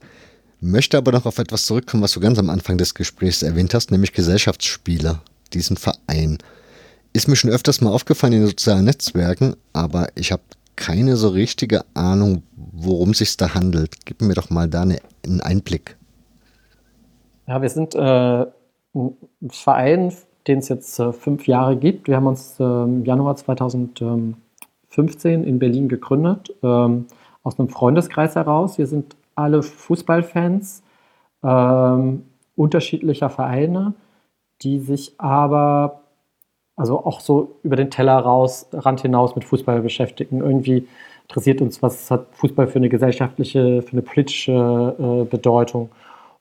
[0.60, 3.92] möchte aber noch auf etwas zurückkommen, was du ganz am Anfang des Gesprächs erwähnt hast,
[3.92, 5.22] nämlich Gesellschaftsspieler,
[5.54, 6.38] diesen Verein.
[7.14, 10.44] Ist mir schon öfters mal aufgefallen in den sozialen Netzwerken, aber ich habe
[10.78, 14.06] keine so richtige Ahnung, worum es sich da handelt.
[14.06, 15.98] Gib mir doch mal da eine, einen Einblick.
[17.48, 18.46] Ja, wir sind äh,
[18.96, 19.18] ein
[19.50, 20.14] Verein,
[20.48, 22.08] den es jetzt äh, fünf Jahre gibt.
[22.08, 27.08] Wir haben uns äh, im Januar 2015 in Berlin gegründet, ähm,
[27.44, 28.78] aus einem Freundeskreis heraus.
[28.78, 30.84] Wir sind alle Fußballfans
[31.44, 32.24] ähm,
[32.56, 33.96] unterschiedlicher Vereine,
[34.62, 36.01] die sich aber
[36.82, 40.40] also auch so über den Teller raus, Rand hinaus mit Fußball beschäftigen.
[40.40, 40.88] Irgendwie
[41.30, 45.92] interessiert uns, was hat Fußball für eine gesellschaftliche, für eine politische äh, Bedeutung.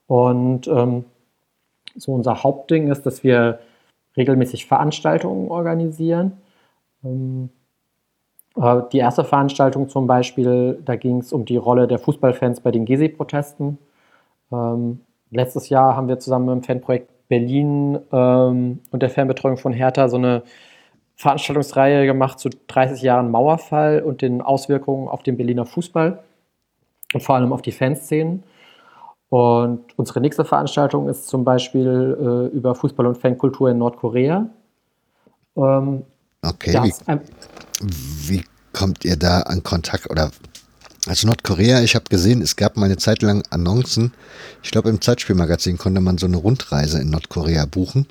[0.07, 1.05] Und ähm,
[1.95, 3.61] so unser Hauptding ist, dass wir
[4.17, 6.39] regelmäßig Veranstaltungen organisieren.
[7.05, 7.51] Ähm,
[8.57, 12.71] äh, die erste Veranstaltung zum Beispiel, da ging es um die Rolle der Fußballfans bei
[12.71, 13.77] den Gezi-Protesten.
[14.51, 15.01] Ähm,
[15.31, 20.09] letztes Jahr haben wir zusammen mit dem Fanprojekt Berlin ähm, und der Fanbetreuung von Hertha
[20.09, 20.43] so eine
[21.17, 26.23] Veranstaltungsreihe gemacht zu 30 Jahren Mauerfall und den Auswirkungen auf den Berliner Fußball
[27.15, 28.43] und vor allem auf die Fanszenen.
[29.29, 34.51] Und unsere nächste Veranstaltung ist zum Beispiel äh, über Fußball und Fankultur in Nordkorea.
[35.57, 36.03] Ähm,
[36.43, 40.31] okay, wie, wie, kommt ihr da an Kontakt oder
[41.07, 44.13] also Nordkorea, ich habe gesehen, es gab mal eine Zeit lang Annoncen.
[44.63, 48.07] Ich glaube, im Zeitspielmagazin konnte man so eine Rundreise in Nordkorea buchen.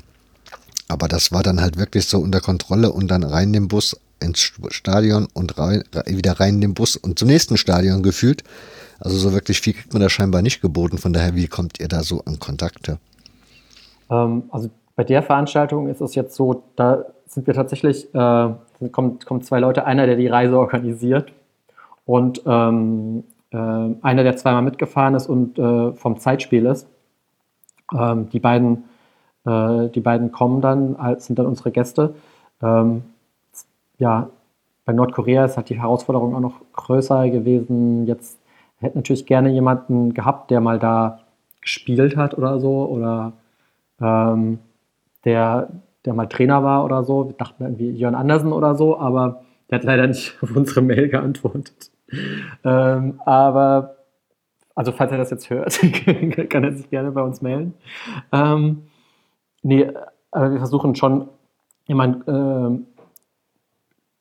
[0.87, 3.95] Aber das war dann halt wirklich so unter Kontrolle und dann rein in den Bus
[4.19, 8.43] ins Stadion und rein, wieder rein in den Bus und zum nächsten Stadion gefühlt.
[8.99, 10.97] Also so wirklich viel kriegt man da scheinbar nicht geboten.
[10.97, 12.97] Von daher, wie kommt ihr da so an Kontakte?
[14.09, 18.49] Ähm, also bei der Veranstaltung ist es jetzt so, da sind wir tatsächlich, äh,
[18.91, 21.31] kommen, kommen zwei Leute, einer, der die Reise organisiert
[22.09, 26.87] und ähm, äh, einer, der zweimal mitgefahren ist und äh, vom Zeitspiel ist.
[27.95, 28.85] Ähm, die, beiden,
[29.45, 32.15] äh, die beiden kommen dann, sind dann unsere Gäste.
[32.63, 33.03] Ähm,
[33.99, 34.31] ja,
[34.85, 38.39] bei Nordkorea ist halt die Herausforderung auch noch größer gewesen, jetzt
[38.79, 41.19] hätte natürlich gerne jemanden gehabt, der mal da
[41.61, 43.33] gespielt hat oder so oder
[44.01, 44.57] ähm,
[45.25, 45.69] der,
[46.05, 47.27] der mal Trainer war oder so.
[47.27, 51.07] Wir dachten irgendwie Jörn Andersen oder so, aber der hat leider nicht auf unsere Mail
[51.07, 51.91] geantwortet.
[52.63, 53.97] Ähm, aber,
[54.75, 55.79] also falls er das jetzt hört,
[56.49, 57.73] kann er sich gerne bei uns melden.
[58.31, 58.87] Ähm,
[59.61, 59.89] nee,
[60.31, 61.29] aber wir versuchen schon,
[61.87, 62.85] ich meine,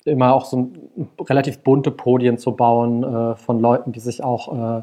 [0.07, 0.73] äh, immer auch so
[1.21, 4.83] relativ bunte Podien zu bauen äh, von Leuten, die sich auch äh,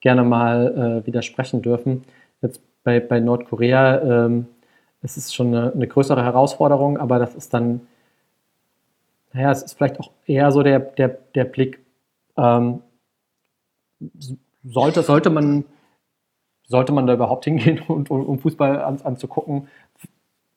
[0.00, 2.04] gerne mal äh, widersprechen dürfen.
[2.42, 4.46] Jetzt bei, bei Nordkorea ähm,
[5.02, 7.86] ist es schon eine, eine, größere Herausforderung, aber das ist dann,
[9.32, 11.80] naja, es ist vielleicht auch eher so der, der, der Blick,
[12.38, 12.82] ähm,
[14.64, 15.64] sollte, sollte, man,
[16.66, 19.68] sollte man da überhaupt hingehen, und, um Fußball an, anzugucken,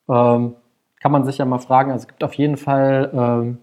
[0.08, 0.56] ähm,
[1.00, 1.92] kann man sich ja mal fragen.
[1.92, 3.58] Also es gibt auf jeden Fall ähm,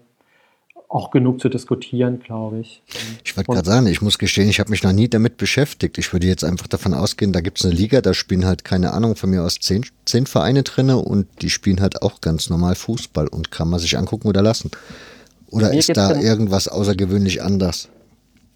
[0.89, 2.81] auch genug zu diskutieren, glaube ich.
[3.23, 5.97] Ich wollte gerade sagen, ich muss gestehen, ich habe mich noch nie damit beschäftigt.
[5.99, 8.91] Ich würde jetzt einfach davon ausgehen, da gibt es eine Liga, da spielen halt, keine
[8.91, 12.75] Ahnung, von mir aus zehn, zehn Vereine drinne und die spielen halt auch ganz normal
[12.75, 14.71] Fußball und kann man sich angucken oder lassen.
[15.51, 17.89] Oder ist da irgendwas außergewöhnlich anders?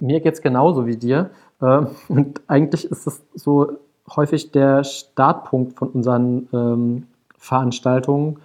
[0.04, 1.30] Mir geht es genauso wie dir.
[1.62, 3.78] Ähm, und eigentlich ist es so
[4.16, 7.08] häufig der Startpunkt von unseren ähm,
[7.38, 8.40] Veranstaltungen,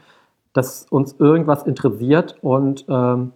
[0.53, 3.33] dass uns irgendwas interessiert und ähm,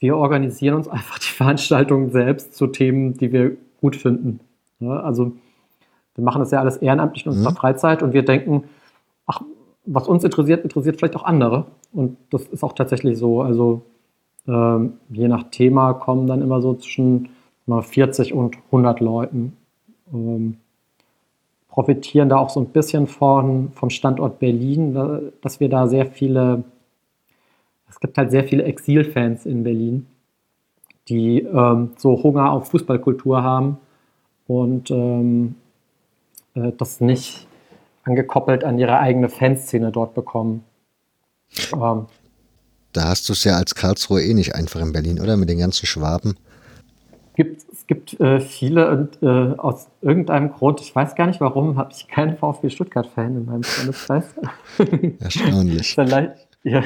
[0.00, 4.40] wir organisieren uns einfach die Veranstaltungen selbst zu Themen, die wir gut finden.
[4.80, 5.32] Ja, also
[6.16, 7.56] wir machen das ja alles ehrenamtlich in unserer mhm.
[7.56, 8.64] Freizeit und wir denken,
[9.26, 9.42] ach,
[9.86, 11.66] was uns interessiert, interessiert vielleicht auch andere.
[11.92, 13.42] Und das ist auch tatsächlich so.
[13.42, 13.82] Also
[14.48, 17.28] je nach Thema kommen dann immer so zwischen
[17.66, 19.56] mal 40 und 100 Leuten.
[20.12, 20.56] Ähm,
[21.68, 26.64] profitieren da auch so ein bisschen von, vom Standort Berlin, dass wir da sehr viele
[27.88, 30.06] es gibt halt sehr viele Exilfans in Berlin,
[31.08, 33.78] die ähm, so Hunger auf Fußballkultur haben
[34.46, 35.56] und ähm,
[36.54, 37.46] äh, das nicht
[38.04, 40.64] angekoppelt an ihre eigene Fanszene dort bekommen.
[41.72, 42.06] Ähm,
[42.98, 45.36] da hast du es ja als Karlsruhe eh nicht einfach in Berlin, oder?
[45.36, 46.36] Mit den ganzen Schwaben.
[47.36, 51.78] Gibt, es gibt äh, viele und äh, aus irgendeinem Grund, ich weiß gar nicht warum,
[51.78, 54.24] habe ich keinen VfB Stuttgart-Fan in meinem Freundeskreis.
[55.20, 55.94] Erstaunlich.
[55.94, 56.82] Vielleicht, ja,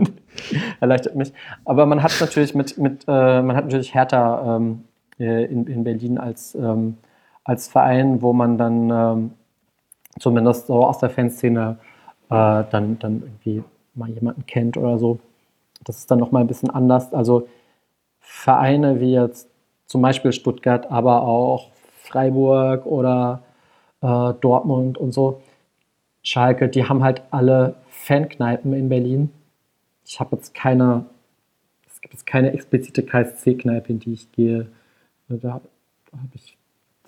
[0.80, 1.32] erleichtert mich.
[1.64, 4.84] Aber man hat natürlich mit, mit äh, man hat natürlich Hertha ähm,
[5.18, 6.98] äh, in, in Berlin als, ähm,
[7.44, 9.30] als Verein, wo man dann ähm,
[10.18, 11.78] zumindest so aus der Fanszene
[12.28, 13.64] äh, dann, dann irgendwie
[13.94, 15.18] mal jemanden kennt oder so.
[15.84, 17.12] Das ist dann nochmal ein bisschen anders.
[17.12, 17.48] Also
[18.20, 19.48] Vereine wie jetzt
[19.86, 23.42] zum Beispiel Stuttgart, aber auch Freiburg oder
[24.02, 25.42] äh, Dortmund und so,
[26.22, 29.30] Schalke, die haben halt alle Fankneipen in Berlin.
[30.04, 31.06] Ich habe jetzt keine,
[31.86, 34.70] es gibt jetzt keine explizite KSC-Kneipe, in die ich gehe.
[35.28, 35.60] Da, da,
[36.12, 36.18] da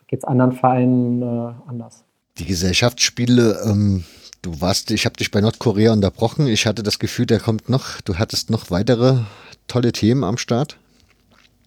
[0.06, 2.04] geht es anderen Vereinen äh, anders.
[2.38, 4.04] Die Gesellschaftsspiele, ähm,
[4.42, 6.46] du warst, ich habe dich bei Nordkorea unterbrochen.
[6.46, 9.20] Ich hatte das Gefühl, da kommt noch, du hattest noch weitere
[9.68, 10.76] tolle Themen am Start.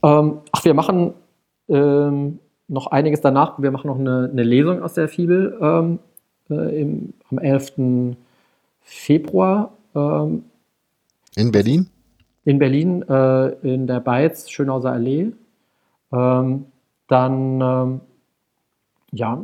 [0.04, 1.14] Ähm, ach, wir machen
[1.70, 3.60] ähm, noch einiges danach.
[3.60, 6.00] Wir machen noch eine, eine Lesung aus der Fibel ähm,
[6.50, 8.16] äh, im, am 11.
[8.82, 9.74] Februar.
[9.96, 10.44] Ähm,
[11.36, 11.88] in Berlin?
[12.44, 15.32] In Berlin, äh, in der Beiz, Schönhauser Allee.
[16.12, 16.66] Ähm,
[17.08, 18.02] dann, ähm,
[19.12, 19.44] ja,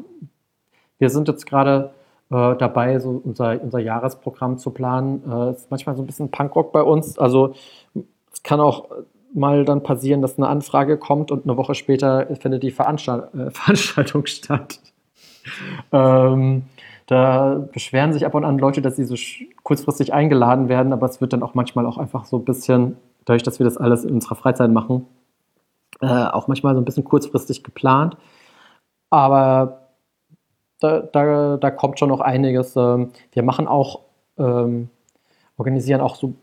[0.99, 1.91] wir sind jetzt gerade
[2.31, 5.21] äh, dabei, so unser, unser Jahresprogramm zu planen.
[5.29, 7.19] Äh, ist manchmal so ein bisschen Punkrock bei uns.
[7.19, 7.53] Also
[8.31, 8.89] es kann auch
[9.33, 13.49] mal dann passieren, dass eine Anfrage kommt und eine Woche später findet die Veranstalt äh,
[13.51, 14.79] Veranstaltung statt.
[15.91, 16.63] ähm,
[17.07, 19.15] da beschweren sich ab und an Leute, dass sie so
[19.63, 22.95] kurzfristig eingeladen werden, aber es wird dann auch manchmal auch einfach so ein bisschen,
[23.25, 25.07] dadurch, dass wir das alles in unserer Freizeit machen,
[25.99, 28.15] äh, auch manchmal so ein bisschen kurzfristig geplant.
[29.09, 29.80] Aber
[30.81, 32.75] da, da, da kommt schon noch einiges.
[32.75, 34.01] Ähm, wir machen auch,
[34.37, 34.89] ähm,
[35.57, 36.33] organisieren auch so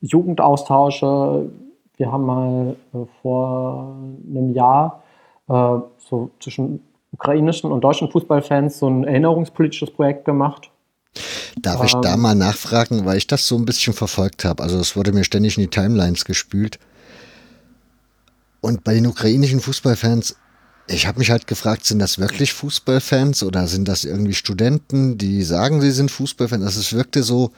[0.00, 1.50] Jugendaustausche.
[1.96, 3.96] Wir haben mal äh, vor
[4.28, 5.02] einem Jahr
[5.48, 6.80] äh, so zwischen
[7.12, 10.70] ukrainischen und deutschen Fußballfans so ein erinnerungspolitisches Projekt gemacht.
[11.56, 14.62] Darf ähm, ich da ähm, mal nachfragen, weil ich das so ein bisschen verfolgt habe?
[14.62, 16.78] Also es wurde mir ständig in die Timelines gespült.
[18.60, 20.36] Und bei den ukrainischen Fußballfans,
[20.86, 25.42] ich habe mich halt gefragt, sind das wirklich Fußballfans oder sind das irgendwie Studenten, die
[25.42, 26.64] sagen, sie sind Fußballfans?
[26.64, 27.52] Also es wirkte so,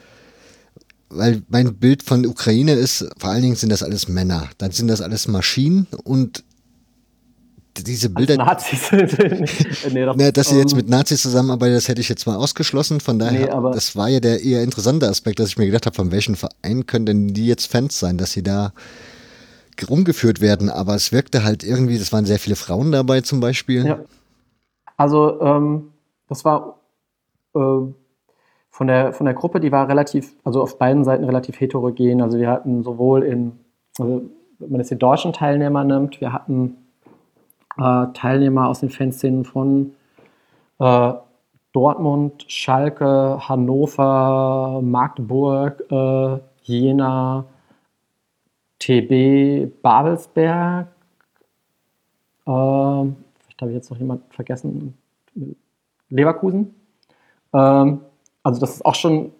[1.09, 4.49] weil mein Bild von Ukraine ist, vor allen Dingen sind das alles Männer.
[4.57, 6.43] Dann sind das alles Maschinen und
[7.77, 8.37] diese Bilder.
[8.37, 8.91] Nazis.
[8.91, 12.99] nee, das, ne, dass sie jetzt mit Nazis zusammenarbeiten, das hätte ich jetzt mal ausgeschlossen.
[12.99, 15.95] Von daher, nee, das war ja der eher interessante Aspekt, dass ich mir gedacht habe,
[15.95, 18.73] von welchen Vereinen können denn die jetzt Fans sein, dass sie da
[19.89, 20.69] rumgeführt werden.
[20.69, 23.85] Aber es wirkte halt irgendwie, es waren sehr viele Frauen dabei zum Beispiel.
[23.85, 23.99] Ja.
[24.97, 25.91] Also, ähm,
[26.27, 26.79] das war
[27.55, 27.59] äh,
[28.69, 32.21] von, der, von der Gruppe, die war relativ, also auf beiden Seiten relativ heterogen.
[32.21, 33.53] Also, wir hatten sowohl in,
[33.99, 34.23] also,
[34.59, 36.77] wenn man jetzt die deutschen Teilnehmer nimmt, wir hatten
[37.77, 39.93] äh, Teilnehmer aus den Fanszenen von
[40.79, 41.13] äh,
[41.73, 47.45] Dortmund, Schalke, Hannover, Magdeburg, äh, Jena,
[48.79, 50.87] TB, Babelsberg.
[50.87, 50.91] Äh,
[52.45, 54.93] vielleicht habe ich jetzt noch jemand vergessen.
[56.09, 56.75] Leverkusen.
[57.53, 58.01] Ähm,
[58.43, 59.31] also das ist auch schon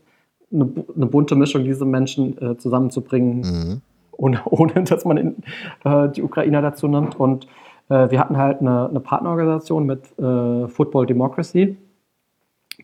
[0.51, 3.81] eine, eine bunte Mischung, diese Menschen äh, zusammenzubringen, mhm.
[4.11, 5.35] ohne, ohne dass man in,
[5.83, 7.19] äh, die Ukrainer dazu nimmt.
[7.19, 7.47] Und
[7.89, 11.77] äh, wir hatten halt eine, eine Partnerorganisation mit äh, Football Democracy.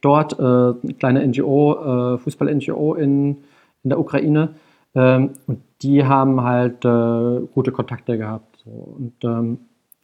[0.02, 3.38] Dort äh, eine kleine NGO, äh, Fußball-NGO in,
[3.84, 4.56] in der Ukraine.
[4.96, 8.64] Ähm, und die haben halt äh, gute Kontakte gehabt.
[8.64, 8.72] So.
[8.72, 9.60] Und ähm,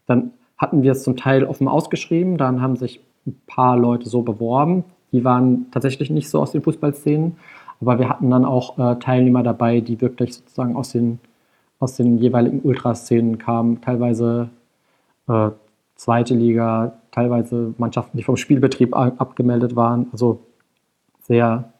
[0.05, 2.37] dann hatten wir es zum Teil offen ausgeschrieben.
[2.37, 4.83] Dann haben sich ein paar Leute so beworben.
[5.11, 7.37] Die waren tatsächlich nicht so aus den Fußballszenen.
[7.81, 11.19] Aber wir hatten dann auch äh, Teilnehmer dabei, die wirklich sozusagen aus den,
[11.79, 13.81] aus den jeweiligen Ultraszenen kamen.
[13.81, 14.49] Teilweise
[15.29, 15.51] äh,
[15.95, 20.07] zweite Liga, teilweise Mannschaften, die vom Spielbetrieb abgemeldet waren.
[20.11, 20.41] Also
[21.21, 21.71] sehr,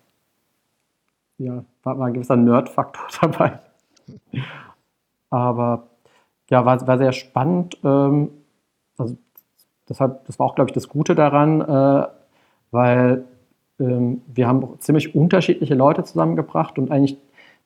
[1.39, 3.59] ja, war, war ein gewisser Nerd-Faktor dabei.
[5.29, 5.87] Aber
[6.49, 7.77] ja, war, war sehr spannend.
[7.83, 8.29] Ähm,
[8.97, 9.17] also
[9.87, 12.07] deshalb, das war auch, glaube ich, das Gute daran, äh,
[12.71, 13.23] weil
[13.79, 17.17] ähm, wir haben ziemlich unterschiedliche Leute zusammengebracht und eigentlich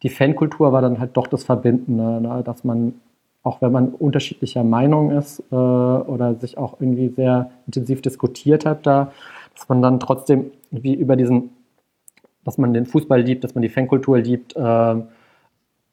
[0.03, 2.43] die Fankultur war dann halt doch das Verbindende, ne?
[2.43, 2.93] dass man
[3.43, 8.85] auch wenn man unterschiedlicher Meinung ist äh, oder sich auch irgendwie sehr intensiv diskutiert hat
[8.87, 9.11] da,
[9.53, 11.49] dass man dann trotzdem wie über diesen,
[12.45, 14.59] dass man den Fußball liebt, dass man die Fankultur liebt, äh,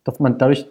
[0.05, 0.67] dass man dadurch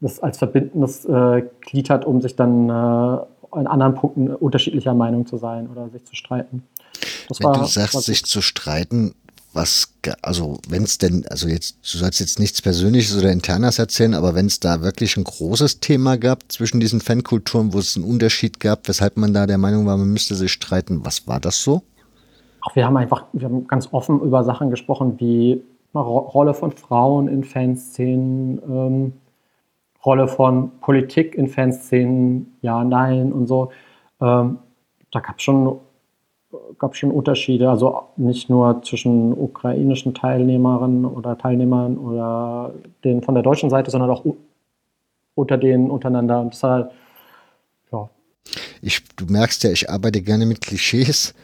[0.00, 5.26] das als verbindendes äh, Glied hat, um sich dann äh, in anderen Punkten unterschiedlicher Meinung
[5.26, 6.64] zu sein oder sich zu streiten.
[7.28, 9.14] Das Wenn war, du sagst, sich zu streiten,
[9.54, 14.14] was, also wenn es denn, also jetzt, du sollst jetzt nichts Persönliches oder Internes erzählen,
[14.14, 18.04] aber wenn es da wirklich ein großes Thema gab zwischen diesen Fankulturen, wo es einen
[18.04, 21.62] Unterschied gab, weshalb man da der Meinung war, man müsste sich streiten, was war das
[21.62, 21.82] so?
[22.66, 25.62] Ach, wir haben einfach, wir haben ganz offen über Sachen gesprochen, wie
[25.94, 29.12] Rolle von Frauen in Fanszenen, ähm,
[30.04, 33.70] Rolle von Politik in Fanszenen, ja, nein und so.
[34.20, 34.58] Ähm,
[35.10, 35.78] da gab es schon
[36.78, 42.72] gab schon Unterschiede, also nicht nur zwischen ukrainischen Teilnehmerinnen oder Teilnehmern oder
[43.02, 44.24] den von der deutschen Seite, sondern auch
[45.34, 46.40] unter denen untereinander.
[46.40, 46.90] Und das halt,
[47.92, 48.08] ja.
[48.82, 51.34] Ich, du merkst ja, ich arbeite gerne mit Klischees.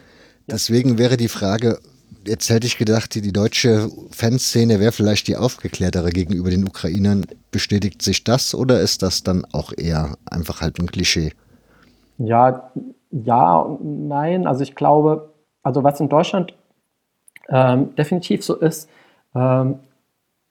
[0.51, 1.79] Deswegen wäre die Frage,
[2.25, 7.25] jetzt hätte ich gedacht, die, deutsche Fanszene wäre vielleicht die aufgeklärtere gegenüber den Ukrainern.
[7.51, 11.31] Bestätigt sich das oder ist das dann auch eher einfach halt ein Klischee?
[12.17, 12.71] Ja,
[13.11, 14.47] ja und nein.
[14.47, 15.33] Also ich glaube,
[15.63, 16.53] also was in Deutschland
[17.49, 18.89] ähm, definitiv so ist,
[19.35, 19.79] ähm,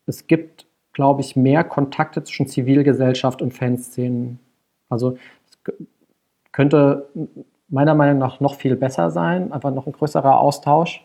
[0.07, 4.41] es gibt, glaube ich, mehr Kontakte zwischen Zivilgesellschaft und Fanszenen.
[4.89, 5.17] Also
[5.49, 5.75] es
[6.53, 7.09] könnte
[7.71, 11.05] meiner Meinung nach noch viel besser sein, einfach noch ein größerer Austausch.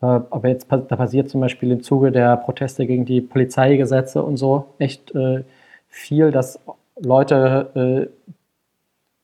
[0.00, 4.36] Äh, aber jetzt da passiert zum Beispiel im Zuge der Proteste gegen die Polizeigesetze und
[4.36, 5.44] so echt äh,
[5.88, 6.58] viel, dass
[7.00, 8.28] Leute äh,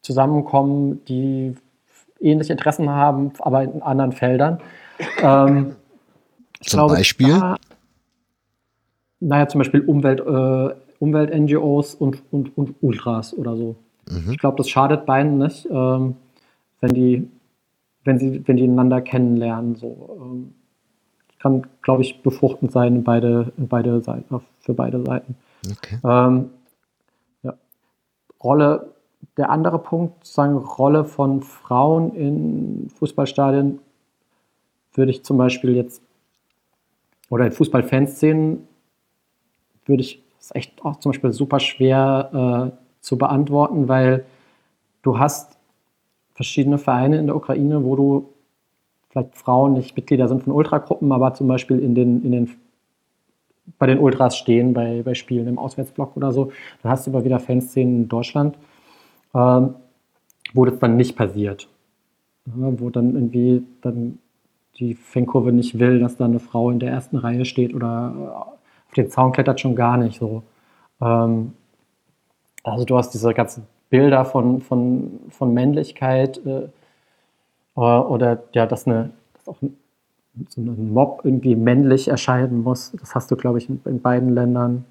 [0.03, 1.55] zusammenkommen, die
[2.21, 4.61] ähnliche Interessen haben, aber in anderen Feldern.
[5.21, 5.77] Ähm,
[6.61, 7.29] zum glaube, Beispiel?
[7.29, 7.57] Da,
[9.21, 13.77] naja, zum Beispiel Umwelt, äh, Umwelt-NGOs und, und, und Ultras oder so.
[14.09, 14.33] Mhm.
[14.33, 16.17] Ich glaube, das schadet beiden nicht, ähm,
[16.85, 17.29] wenn die
[18.05, 19.75] wenn sie, wenn die einander kennenlernen.
[19.77, 20.55] So, ähm,
[21.39, 25.37] kann, glaube ich, befruchtend sein in beide, beide Seiten, für beide Seiten.
[25.71, 25.99] Okay.
[26.05, 26.51] Ähm,
[27.43, 27.55] ja.
[28.43, 28.95] Rolle,
[29.37, 33.81] der andere Punkt, sagen Rolle von Frauen in Fußballstadien,
[34.95, 36.03] würde ich zum Beispiel jetzt,
[37.29, 38.67] oder in Fußballfanszenen,
[39.87, 44.25] würde ich, ist echt auch zum Beispiel super schwer äh, zu beantworten, weil
[45.03, 45.59] du hast
[46.35, 48.29] verschiedene Vereine in der Ukraine, wo du
[49.09, 52.51] vielleicht Frauen nicht Mitglieder sind von Ultragruppen, aber zum Beispiel in den, in den,
[53.79, 56.51] bei den Ultras stehen, bei, bei Spielen im Auswärtsblock oder so.
[56.83, 58.59] Dann hast du aber wieder Fanszenen in Deutschland,
[59.35, 59.75] ähm,
[60.53, 61.69] wo das dann nicht passiert.
[62.47, 64.19] Ja, wo dann irgendwie dann
[64.79, 68.49] die Fankurve nicht will, dass da eine Frau in der ersten Reihe steht oder
[68.89, 70.43] auf den Zaun klettert schon gar nicht so.
[71.01, 71.53] Ähm,
[72.65, 76.69] also du hast diese ganzen Bilder von, von, von Männlichkeit äh,
[77.75, 79.57] oder ja, dass, eine, dass auch
[80.49, 82.93] so ein Mob irgendwie männlich erscheinen muss.
[83.01, 84.85] Das hast du, glaube ich, in, in, beiden Ländern.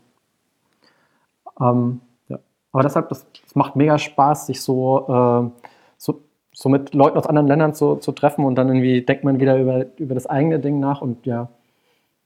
[1.60, 2.40] Ähm, ja.
[2.72, 5.64] Aber deshalb, das, das, macht mega Spaß, sich so, äh,
[5.98, 6.22] so,
[6.54, 9.60] so, mit Leuten aus anderen Ländern zu, zu treffen und dann irgendwie denkt man wieder
[9.60, 11.50] über, über das eigene Ding nach und ja,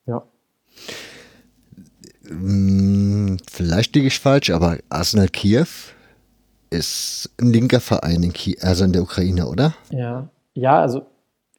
[0.05, 0.23] ja.
[2.27, 5.67] Hm, vielleicht liege ich falsch, aber Arsenal Kiew
[6.69, 9.73] ist ein linker Verein in Kiew, also in der Ukraine, oder?
[9.89, 11.05] Ja, ja, also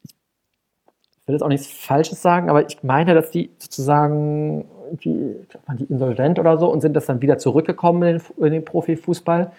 [0.03, 4.65] ich will jetzt auch nichts Falsches sagen, aber ich meine, dass die sozusagen
[5.03, 5.35] die,
[5.77, 9.51] die insolvent oder so und sind das dann wieder zurückgekommen in den, in den Profifußball.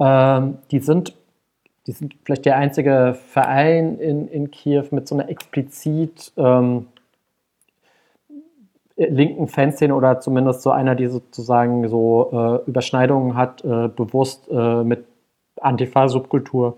[0.00, 1.14] Ähm, die sind
[1.86, 6.86] die sind vielleicht der einzige Verein in, in Kiew mit so einer explizit ähm,
[9.06, 14.84] linken Fanszene oder zumindest so einer, die sozusagen so äh, Überschneidungen hat, äh, bewusst äh,
[14.84, 15.06] mit
[15.60, 16.76] Antifa-Subkultur.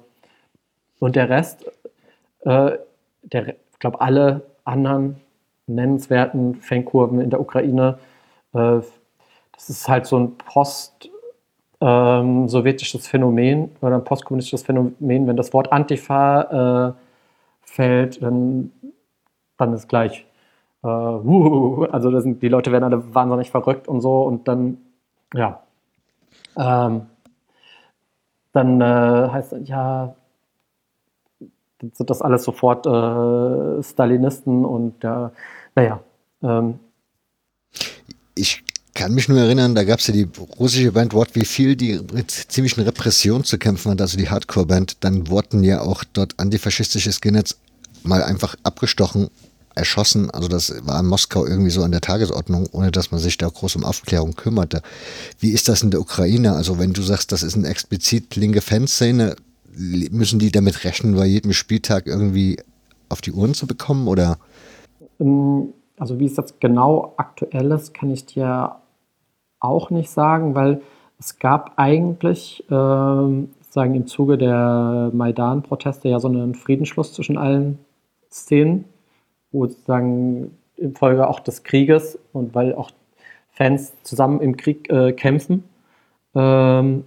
[1.01, 1.65] Und der Rest,
[2.41, 2.79] äh,
[3.23, 5.17] der, ich glaube, alle anderen
[5.67, 7.99] nennenswerten Fankurven in der Ukraine,
[8.53, 8.81] äh,
[9.53, 15.27] das ist halt so ein post-sowjetisches ähm, Phänomen oder ein postkommunistisches Phänomen.
[15.27, 16.93] Wenn das Wort Antifa äh,
[17.63, 18.71] fällt, dann,
[19.57, 20.27] dann ist gleich
[20.85, 24.79] äh, uh, also sind, die Leute werden alle wahnsinnig verrückt und so und dann,
[25.33, 25.63] ja,
[26.57, 27.07] ähm,
[28.53, 30.15] dann äh, heißt ja,
[31.79, 35.33] dann sind das alles sofort äh, Stalinisten und ja,
[35.75, 36.01] naja.
[36.43, 36.79] Ähm,
[38.35, 38.63] ich
[38.95, 40.29] kann mich nur erinnern, da gab es ja die
[40.59, 45.03] russische Band What We Feel, die mit ziemlichen Repressionen zu kämpfen hat, also die Hardcore-Band.
[45.03, 47.59] Dann wurden ja auch dort antifaschistische Skinheads
[48.05, 49.31] mal einfach abgestochen
[49.75, 50.31] erschossen.
[50.31, 53.49] Also das war in Moskau irgendwie so an der Tagesordnung, ohne dass man sich da
[53.49, 54.83] groß um Aufklärung kümmerte.
[55.39, 56.53] Wie ist das in der Ukraine?
[56.53, 59.37] Also wenn du sagst, das ist eine explizit linke Fanszene,
[59.77, 62.59] müssen die damit rechnen, bei jedem Spieltag irgendwie
[63.09, 64.39] auf die Uhren zu bekommen oder?
[65.21, 68.77] Ähm, also wie es jetzt genau aktuell ist, kann ich dir
[69.61, 70.83] auch nicht sagen, weil
[71.19, 77.79] es gab eigentlich ähm, sagen im Zuge der Maidan-Proteste ja so einen Friedensschluss zwischen allen
[78.31, 78.85] Szenen
[79.55, 82.91] wo sozusagen infolge auch des Krieges und weil auch
[83.53, 85.65] Fans zusammen im Krieg äh, kämpfen,
[86.35, 87.05] ähm,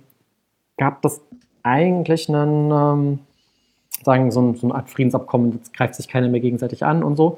[0.78, 1.22] gab das
[1.62, 3.20] eigentlich einen, ähm,
[4.04, 7.18] sagen, so, ein, so, eine Art Friedensabkommen, jetzt greift sich keiner mehr gegenseitig an und
[7.18, 7.38] so.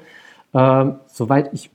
[0.54, 1.70] Ähm, soweit ich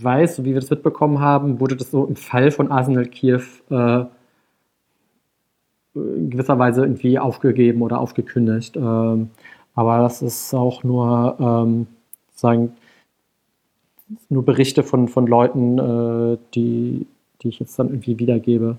[0.00, 3.42] weiß, so wie wir das mitbekommen haben, wurde das so im Fall von Arsenal Kiew
[3.70, 4.04] äh,
[5.94, 8.76] in gewisser Weise irgendwie aufgegeben oder aufgekündigt.
[8.76, 9.30] Ähm,
[9.74, 11.86] aber das ist auch nur ähm,
[12.40, 12.72] sagen,
[14.28, 17.06] nur Berichte von, von Leuten, äh, die,
[17.42, 18.78] die ich jetzt dann irgendwie wiedergebe.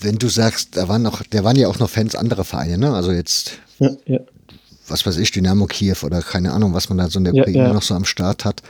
[0.00, 2.94] Wenn du sagst, da waren noch, da waren ja auch noch Fans anderer Vereine, ne?
[2.94, 4.20] Also jetzt, ja, ja.
[4.88, 7.42] was weiß ich, Dynamo Kiew oder keine Ahnung, was man da so in der ja,
[7.42, 8.62] Ukraine noch so am Start hat.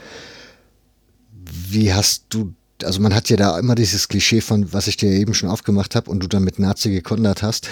[1.69, 2.53] Wie hast du
[2.83, 5.95] also man hat ja da immer dieses Klischee von, was ich dir eben schon aufgemacht
[5.95, 7.69] habe und du dann mit Nazi gekondert hast.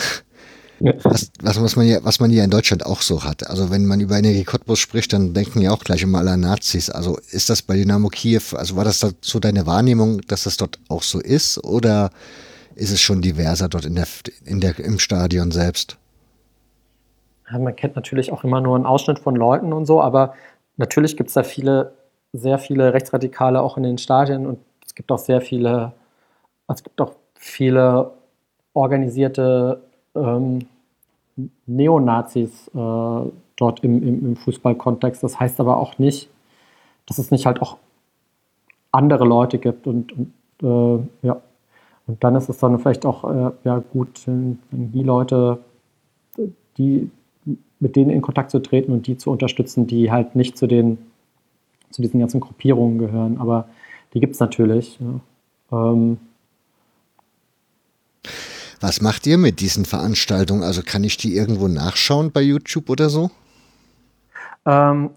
[0.80, 3.48] Was, was, was, man ja, was man ja in Deutschland auch so hat.
[3.48, 6.42] Also wenn man über Energie Cottbus spricht, dann denken ja auch gleich immer alle an
[6.42, 6.90] Nazis.
[6.90, 10.80] Also ist das bei Dynamo Kiew, also war das so deine Wahrnehmung, dass das dort
[10.88, 11.64] auch so ist?
[11.64, 12.12] Oder
[12.76, 14.08] ist es schon diverser dort in der,
[14.46, 15.98] in der, im Stadion selbst?
[17.52, 20.34] Ja, man kennt natürlich auch immer nur einen Ausschnitt von Leuten und so, aber
[20.78, 21.94] natürlich gibt es da viele,
[22.32, 25.94] sehr viele Rechtsradikale auch in den Stadien und es gibt auch sehr viele,
[26.68, 28.12] es gibt auch viele
[28.74, 29.82] organisierte
[30.24, 30.60] ähm,
[31.66, 35.24] Neonazis äh, dort im, im, im Fußballkontext.
[35.24, 36.30] Das heißt aber auch nicht,
[37.06, 37.78] dass es nicht halt auch
[38.92, 40.34] andere Leute gibt und, und
[40.64, 41.42] äh, ja.
[42.08, 45.60] Und dann ist es dann vielleicht auch äh, ja, gut, wenn die Leute,
[46.78, 47.12] die
[47.80, 50.98] mit denen in Kontakt zu treten und die zu unterstützen, die halt nicht zu den
[51.92, 53.38] zu diesen ganzen Gruppierungen gehören.
[53.40, 53.68] Aber
[54.14, 55.00] die gibt es natürlich.
[55.00, 55.92] Ja.
[55.92, 56.18] Ähm,
[58.80, 60.64] was macht ihr mit diesen Veranstaltungen?
[60.64, 63.32] Also kann ich die irgendwo nachschauen bei YouTube oder so?
[64.66, 65.12] Ähm,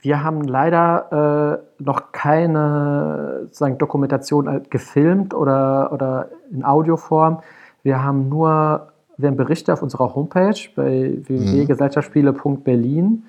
[0.00, 7.42] wir haben leider äh, noch keine sozusagen, Dokumentation gefilmt oder, oder in Audioform.
[7.82, 13.24] Wir haben nur wir haben Berichte auf unserer Homepage bei www.gesellschaftsspiele.berlin.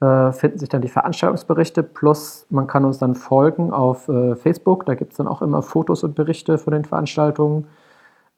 [0.00, 4.86] Äh, finden sich dann die Veranstaltungsberichte, plus man kann uns dann folgen auf äh, Facebook.
[4.86, 7.66] Da gibt es dann auch immer Fotos und Berichte von den Veranstaltungen.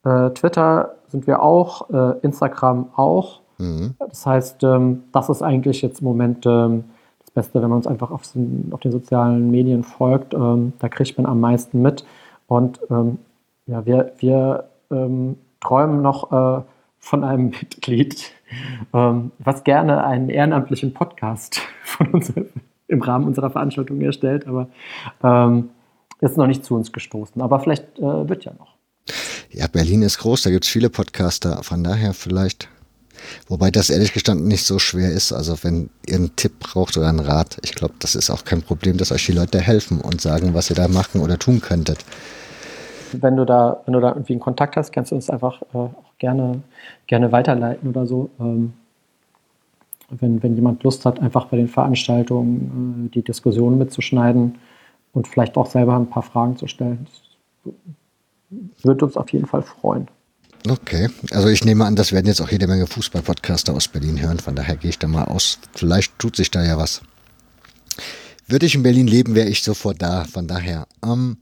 [0.04, 3.40] Äh, Twitter sind wir auch, äh, Instagram auch.
[3.58, 3.94] Mhm.
[3.98, 6.84] Das heißt, ähm, das ist eigentlich jetzt im Moment ähm,
[7.20, 10.34] das Beste, wenn man uns einfach auf den, auf den sozialen Medien folgt.
[10.34, 12.04] Ähm, da kriegt man am meisten mit.
[12.46, 13.18] Und ähm,
[13.66, 16.62] ja, wir, wir ähm, träumen noch äh,
[16.98, 18.32] von einem Mitglied,
[18.94, 22.32] ähm, was gerne einen ehrenamtlichen Podcast von uns
[22.88, 24.66] im Rahmen unserer Veranstaltung erstellt, aber
[26.20, 27.40] ist noch nicht zu uns gestoßen.
[27.40, 28.74] Aber vielleicht äh, wird ja noch.
[29.52, 32.68] Ja, Berlin ist groß, da gibt es viele Podcaster, von daher vielleicht.
[33.48, 35.32] Wobei das ehrlich gestanden nicht so schwer ist.
[35.32, 38.62] Also wenn ihr einen Tipp braucht oder einen Rat, ich glaube, das ist auch kein
[38.62, 41.98] Problem, dass euch die Leute helfen und sagen, was ihr da machen oder tun könntet.
[43.12, 45.78] Wenn du da, wenn du da irgendwie einen Kontakt hast, kannst du uns einfach äh,
[45.78, 46.62] auch gerne,
[47.08, 48.30] gerne weiterleiten oder so.
[48.38, 48.72] Ähm,
[50.10, 54.58] wenn, wenn jemand Lust hat, einfach bei den Veranstaltungen äh, die Diskussion mitzuschneiden
[55.12, 57.06] und vielleicht auch selber ein paar Fragen zu stellen.
[57.64, 57.74] Das
[58.82, 60.08] würde uns auf jeden Fall freuen.
[60.68, 64.38] Okay, also ich nehme an, das werden jetzt auch jede Menge Fußball-Podcaster aus Berlin hören,
[64.38, 65.58] von daher gehe ich da mal aus.
[65.74, 67.00] Vielleicht tut sich da ja was.
[68.46, 70.86] Würde ich in Berlin leben, wäre ich sofort da, von daher.
[71.04, 71.38] Ähm,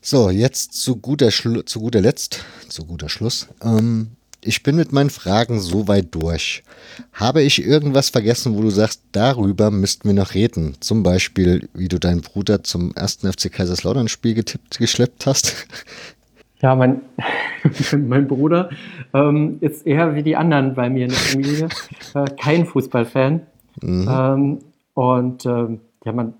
[0.00, 3.48] so, jetzt zu guter, zu guter Letzt, zu guter Schluss.
[3.62, 4.12] Ähm,
[4.44, 6.62] ich bin mit meinen Fragen so weit durch.
[7.12, 10.76] Habe ich irgendwas vergessen, wo du sagst, darüber müssten wir noch reden?
[10.80, 14.44] Zum Beispiel, wie du deinen Bruder zum ersten FC Kaiserslautern-Spiel
[14.78, 15.54] geschleppt hast?
[16.62, 17.02] Ja, mein,
[17.92, 18.70] mein Bruder
[19.12, 21.68] ähm, ist eher wie die anderen bei mir in der Familie,
[22.14, 23.40] äh, kein Fußballfan.
[23.82, 24.08] Mhm.
[24.08, 24.58] Ähm,
[24.94, 26.34] und ähm, ja, man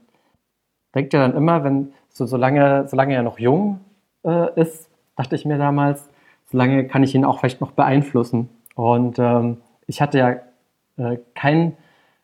[0.94, 3.80] denkt ja dann immer, wenn so solange, solange er noch jung
[4.24, 6.08] äh, ist, dachte ich mir damals,
[6.50, 8.48] solange kann ich ihn auch vielleicht noch beeinflussen.
[8.76, 9.56] Und ähm,
[9.88, 10.30] ich hatte ja
[10.98, 11.76] äh, kein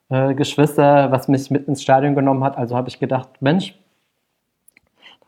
[0.08, 2.56] äh, Geschwister, was mich mit ins Stadion genommen hat.
[2.58, 3.74] Also habe ich gedacht, Mensch,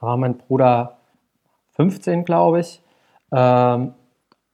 [0.01, 1.00] da war mein Bruder
[1.81, 2.83] 15, glaube ich,
[3.33, 3.95] ähm,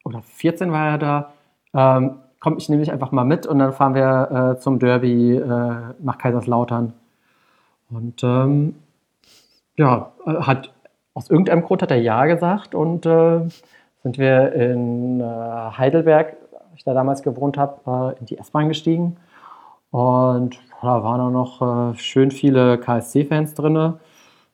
[0.04, 1.32] oder 14 war er da,
[1.74, 5.34] ähm, komm, ich nehme dich einfach mal mit und dann fahren wir äh, zum Derby
[5.34, 6.92] äh, nach Kaiserslautern.
[7.90, 8.76] Und ähm,
[9.76, 10.72] ja, hat
[11.14, 13.40] aus irgendeinem Grund hat er Ja gesagt und äh,
[14.04, 16.36] sind wir in äh, Heidelberg,
[16.76, 19.16] ich da damals gewohnt habe, äh, in die S-Bahn gestiegen.
[19.90, 23.94] Und da waren auch noch äh, schön viele KSC-Fans drin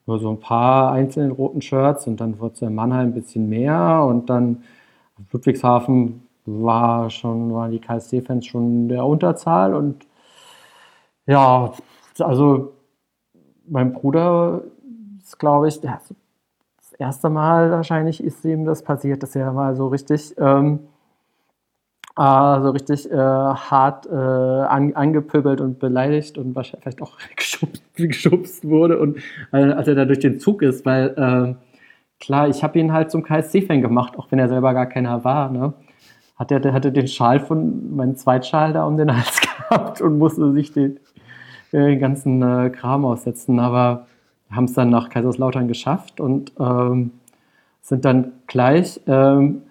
[0.06, 3.48] nur so ein paar einzelne roten Shirts und dann wurde es in Mannheim ein bisschen
[3.48, 4.62] mehr und dann
[5.30, 10.06] Ludwigshafen war schon, waren die KSC-Fans schon der Unterzahl und
[11.26, 11.72] ja,
[12.18, 12.72] also
[13.68, 14.62] mein Bruder
[15.22, 16.12] ist, glaube ich, das
[16.98, 20.80] erste Mal wahrscheinlich ist ihm das passiert, dass er mal so richtig ähm,
[22.18, 27.82] äh, so richtig äh, hart äh, an, angepöbelt und beleidigt und wahrscheinlich vielleicht auch geschubst,
[27.94, 29.18] geschubst wurde und
[29.52, 31.54] äh, als er da durch den Zug ist, weil äh,
[32.20, 35.50] klar, ich habe ihn halt zum KSC-Fan gemacht, auch wenn er selber gar keiner war.
[35.50, 35.72] Ne?
[36.36, 40.52] Hat er hatte den Schal von meinem Zweitschal da um den Hals gehabt und musste
[40.52, 40.98] sich den,
[41.72, 44.06] äh, den ganzen äh, Kram aussetzen, aber
[44.50, 47.12] haben es dann nach Kaiserslautern geschafft und ähm,
[47.80, 49.62] sind dann gleich ähm,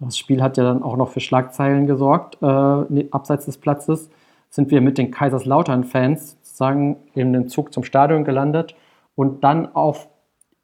[0.00, 4.10] das Spiel hat ja dann auch noch für Schlagzeilen gesorgt, äh, ne, abseits des Platzes.
[4.50, 8.74] Sind wir mit den Kaiserslautern-Fans sozusagen in den Zug zum Stadion gelandet
[9.14, 10.08] und dann auf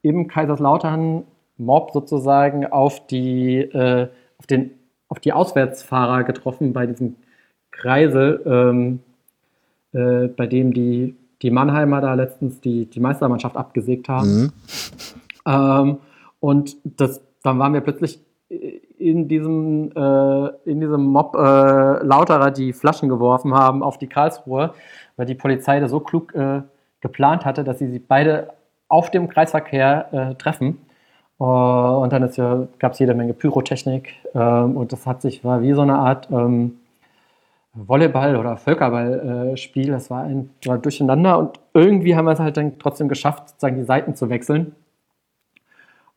[0.03, 1.25] im Kaiserslautern
[1.57, 4.09] Mob sozusagen auf die, äh,
[4.39, 4.73] auf den,
[5.09, 7.17] auf die Auswärtsfahrer getroffen bei diesem
[7.71, 9.01] Kreisel, ähm,
[9.93, 14.43] äh, bei dem die, die Mannheimer da letztens die, die Meistermannschaft abgesägt haben.
[14.43, 14.53] Mhm.
[15.47, 15.99] Ähm,
[16.41, 18.21] und das, dann waren wir plötzlich
[19.05, 24.73] in diesem, äh, in diesem Mob äh, Lauterer die Flaschen geworfen haben auf die Karlsruhe,
[25.17, 26.63] weil die Polizei das so klug äh,
[27.01, 28.55] geplant hatte, dass sie sie beide
[28.89, 30.79] auf dem Kreisverkehr äh, treffen.
[31.41, 35.63] Uh, und dann ja, gab es jede Menge Pyrotechnik ähm, und das hat sich, war
[35.63, 36.79] wie so eine Art ähm,
[37.75, 39.91] Volleyball- oder Völkerballspiel.
[39.91, 43.77] das war ein war Durcheinander und irgendwie haben wir es halt dann trotzdem geschafft, sozusagen
[43.77, 44.77] die Seiten zu wechseln.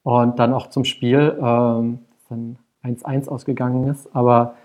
[0.03, 1.35] Und dann auch zum Spiel.
[1.41, 1.99] Ähm,
[2.29, 2.57] dann
[2.87, 4.07] 1-1 ausgegangen ist.
[4.13, 4.55] Aber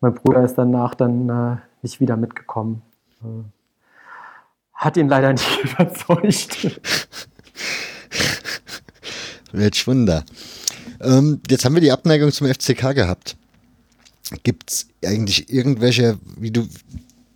[0.00, 2.82] mein Bruder ist danach dann äh, nicht wieder mitgekommen.
[3.22, 3.44] Äh,
[4.74, 6.80] hat ihn leider nicht überzeugt.
[9.52, 10.24] Welch Wunder.
[11.00, 13.36] Ähm, jetzt haben wir die Abneigung zum FCK gehabt.
[14.42, 16.68] Gibt es eigentlich irgendwelche, wie du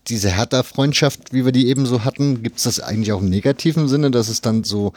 [0.06, 3.88] diese Hertha-Freundschaft, wie wir die eben so hatten, gibt es das eigentlich auch im negativen
[3.88, 4.92] Sinne, dass es dann so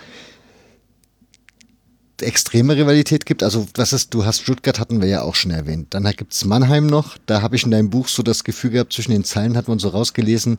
[2.22, 3.44] extreme Rivalität gibt.
[3.44, 5.94] Also, was ist, du hast Stuttgart hatten wir ja auch schon erwähnt.
[5.94, 7.18] Dann gibt es Mannheim noch.
[7.26, 9.80] Da habe ich in deinem Buch so das Gefühl gehabt, zwischen den Zeilen hat man
[9.80, 10.58] so rausgelesen,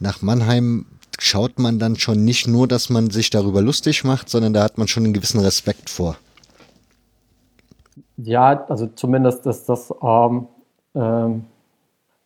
[0.00, 0.86] nach Mannheim
[1.18, 4.78] schaut man dann schon nicht nur, dass man sich darüber lustig macht, sondern da hat
[4.78, 6.16] man schon einen gewissen Respekt vor.
[8.16, 10.46] Ja, also zumindest ist das, ähm,
[10.94, 11.44] ähm,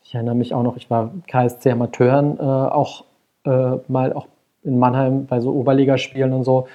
[0.03, 3.05] ich erinnere mich auch noch, ich war KSC Amateuren äh, auch
[3.45, 4.29] äh, mal auch
[4.63, 6.69] in Mannheim bei so Oberligaspielen und so.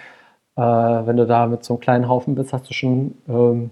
[0.59, 3.71] Äh, wenn du da mit so einem kleinen Haufen bist, hast du schon, ähm,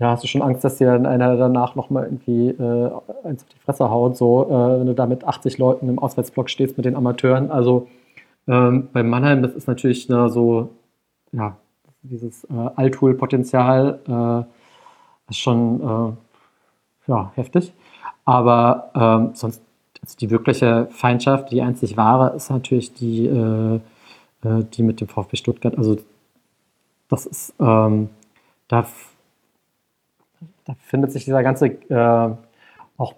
[0.00, 2.90] ja, hast du schon Angst, dass dir dann einer danach nochmal irgendwie äh,
[3.22, 6.50] eins auf die Fresse haut, so, äh, wenn du da mit 80 Leuten im Auswärtsblock
[6.50, 7.52] stehst mit den Amateuren.
[7.52, 7.86] Also
[8.48, 10.70] ähm, bei Mannheim, das ist natürlich ne, so,
[11.30, 11.56] ja,
[12.02, 17.72] dieses äh, Althul-Potenzial äh, ist schon äh, ja, heftig.
[18.24, 19.62] Aber ähm, sonst,
[20.02, 23.78] also die wirkliche Feindschaft, die einzig wahre, ist natürlich die, äh,
[24.44, 25.76] äh die mit dem VfB Stuttgart.
[25.76, 25.98] Also
[27.08, 28.10] das ist, ähm,
[28.68, 28.86] da,
[30.64, 32.30] da findet sich dieser ganze äh,
[32.96, 33.14] auch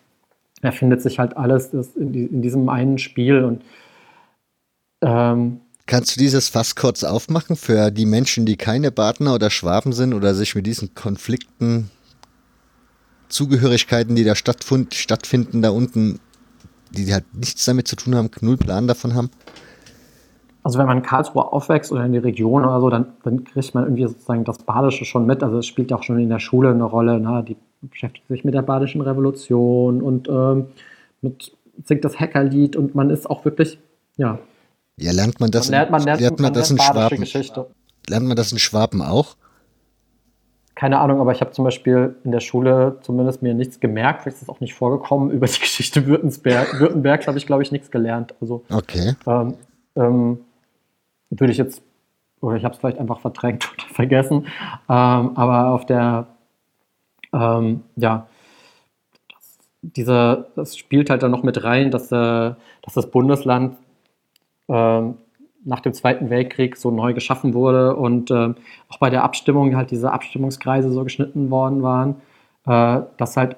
[0.63, 3.63] er findet sich halt alles in, diesem einen Spiel und
[5.03, 9.93] ähm, Kannst du dieses Fass kurz aufmachen für die Menschen, die keine Badner oder Schwaben
[9.93, 11.91] sind oder sich mit diesen Konflikten,
[13.29, 16.21] Zugehörigkeiten, die da stattfinden, da unten,
[16.91, 19.31] die halt nichts damit zu tun haben, null Plan davon haben?
[20.65, 23.75] Also wenn man in Karlsruhe aufwächst oder in die Region oder so, dann, dann kriegt
[23.75, 25.43] man irgendwie sozusagen das Badische schon mit.
[25.43, 27.21] Also es spielt auch schon in der Schule eine Rolle.
[27.21, 27.45] Ne?
[27.47, 30.69] Die beschäftigt sich mit der Badischen Revolution und ähm,
[31.21, 31.53] mit,
[31.85, 33.79] singt das Hackerlied und man ist auch wirklich,
[34.17, 34.39] ja.
[34.97, 37.19] Ja, lernt man das, man lernt, man lernt, lernt man, man das in Schwaben?
[37.19, 37.67] Geschichte.
[38.09, 39.37] Lernt man das in Schwaben auch?
[40.75, 44.37] Keine Ahnung, aber ich habe zum Beispiel in der Schule zumindest mir nichts gemerkt, vielleicht
[44.39, 45.31] ist das auch nicht vorgekommen.
[45.33, 48.35] Über die Geschichte Württemberg, Württemberg habe ich, glaube ich, nichts gelernt.
[48.41, 49.15] Also, okay.
[49.27, 49.55] Ähm,
[49.97, 50.39] ähm,
[51.31, 51.83] würde ich jetzt,
[52.41, 54.47] oder ich habe es vielleicht einfach verdrängt oder vergessen,
[54.89, 56.27] ähm, aber auf der
[57.35, 58.29] ähm, ja,
[59.29, 63.77] das, diese, das spielt halt dann noch mit rein, dass, äh, dass das Bundesland
[64.69, 65.03] äh,
[65.65, 68.55] nach dem Zweiten Weltkrieg so neu geschaffen wurde und äh,
[68.89, 72.17] auch bei der Abstimmung halt diese Abstimmungskreise so geschnitten worden waren,
[72.67, 73.57] äh, dass halt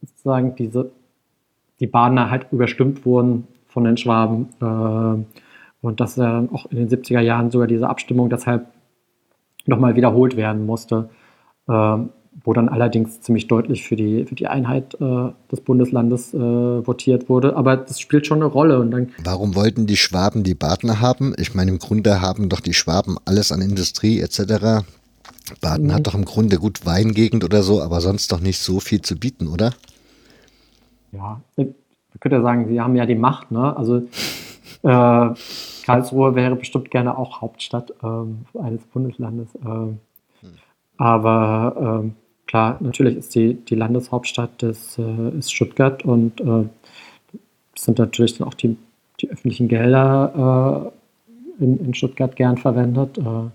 [0.00, 0.90] sozusagen diese,
[1.80, 6.88] die Badener halt überstimmt wurden von den Schwaben äh, und dass äh, auch in den
[6.88, 8.66] 70er Jahren sogar diese Abstimmung deshalb
[9.66, 11.10] nochmal wiederholt werden musste.
[11.68, 12.10] Ähm,
[12.44, 17.28] wo dann allerdings ziemlich deutlich für die, für die Einheit äh, des Bundeslandes äh, votiert
[17.28, 17.56] wurde.
[17.56, 18.80] Aber das spielt schon eine Rolle.
[18.80, 21.34] Und dann Warum wollten die Schwaben die Badener haben?
[21.38, 24.84] Ich meine, im Grunde haben doch die Schwaben alles an Industrie etc.
[25.60, 25.92] Baden mhm.
[25.92, 29.16] hat doch im Grunde gut Weingegend oder so, aber sonst doch nicht so viel zu
[29.16, 29.72] bieten, oder?
[31.12, 31.74] Ja, man
[32.20, 33.50] könnte ja sagen, sie haben ja die Macht.
[33.50, 33.76] Ne?
[33.76, 33.98] Also
[34.82, 35.34] äh,
[35.84, 39.48] Karlsruhe wäre bestimmt gerne auch Hauptstadt ähm, eines Bundeslandes.
[39.64, 39.98] Ähm,
[40.40, 40.50] hm.
[40.96, 42.14] Aber ähm,
[42.52, 46.68] klar, natürlich ist die, die Landeshauptstadt des, äh, ist Stuttgart und äh,
[47.74, 48.76] sind natürlich dann auch die,
[49.22, 50.92] die öffentlichen Gelder
[51.58, 53.16] äh, in, in Stuttgart gern verwendet.
[53.16, 53.50] Äh, ja.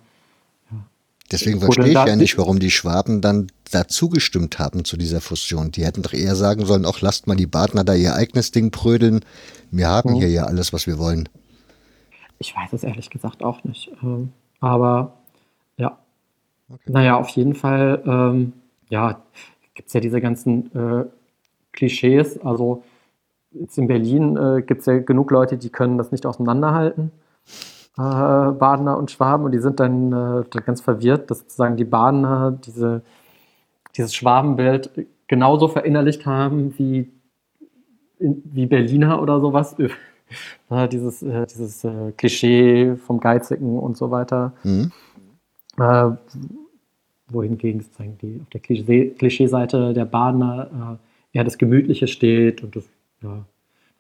[1.31, 5.69] Deswegen verstehe ich ja nicht, warum die Schwaben dann dazu gestimmt haben zu dieser Fusion.
[5.69, 8.71] Die hätten doch eher sagen sollen, auch lasst mal die Badner da ihr eigenes Ding
[8.71, 9.23] prödeln.
[9.69, 10.15] Wir haben mhm.
[10.15, 11.29] hier ja alles, was wir wollen.
[12.39, 13.91] Ich weiß es ehrlich gesagt auch nicht.
[14.01, 15.13] Ähm, aber
[15.77, 15.99] ja.
[16.67, 16.91] Okay.
[16.91, 18.53] Naja, auf jeden Fall ähm,
[18.89, 19.21] ja,
[19.73, 21.05] gibt es ja diese ganzen äh,
[21.71, 22.39] Klischees.
[22.39, 22.83] Also
[23.51, 27.11] jetzt in Berlin äh, gibt es ja genug Leute, die können das nicht auseinanderhalten,
[27.97, 32.51] äh, Badener und Schwaben, und die sind dann, äh, ganz verwirrt, dass sozusagen die Badener
[32.51, 33.03] diese,
[33.95, 37.11] dieses Schwabenbild genauso verinnerlicht haben wie,
[38.19, 39.75] in, wie Berliner oder sowas.
[40.91, 44.53] dieses äh, dieses äh, Klischee vom Geizigen und so weiter.
[44.63, 44.91] Mhm
[47.29, 50.99] wohingegen sozusagen die, auf der Klischeeseite der Badener
[51.33, 52.85] äh, eher das Gemütliche steht und das,
[53.21, 53.45] ja,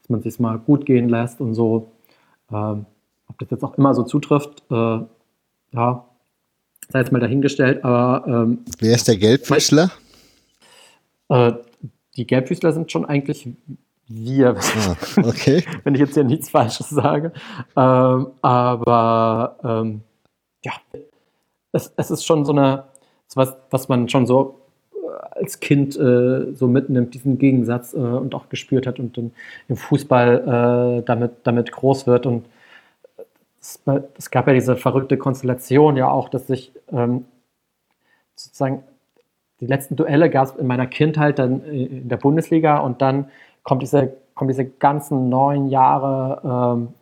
[0.01, 1.91] dass man sich mal gut gehen lässt und so.
[2.51, 2.85] Ähm,
[3.27, 4.99] ob das jetzt auch immer so zutrifft, äh,
[5.73, 6.05] ja,
[6.89, 8.25] sei jetzt mal dahingestellt, aber.
[8.27, 9.91] Ähm, Wer ist der Gelbfüßler?
[11.29, 11.53] Äh,
[12.15, 13.47] die Gelbfüßler sind schon eigentlich
[14.09, 15.65] wir, ah, okay.
[15.83, 17.33] wenn ich jetzt hier nichts Falsches sage.
[17.75, 20.01] Ähm, aber ähm,
[20.63, 20.71] ja,
[21.73, 22.85] es, es ist schon so eine,
[23.35, 24.61] was, was man schon so
[24.93, 29.31] äh, als Kind äh, so mitnimmt, diesen Gegensatz äh, und auch gespürt hat und dann
[29.67, 32.25] im Fußball äh, damit, damit groß wird.
[32.25, 32.45] Und
[33.59, 33.81] es,
[34.17, 37.25] es, gab ja diese verrückte Konstellation ja auch, dass sich ähm,
[38.35, 38.83] sozusagen
[39.59, 43.29] die letzten Duelle gab es in meiner Kindheit dann in der Bundesliga und dann
[43.63, 46.93] kommt diese, kommen diese ganzen neun Jahre ähm,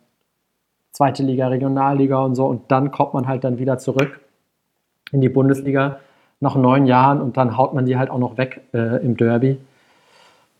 [0.92, 4.20] zweite Liga, Regionalliga und so und dann kommt man halt dann wieder zurück
[5.12, 6.00] in die Bundesliga
[6.40, 9.58] nach neun Jahren und dann haut man die halt auch noch weg äh, im Derby.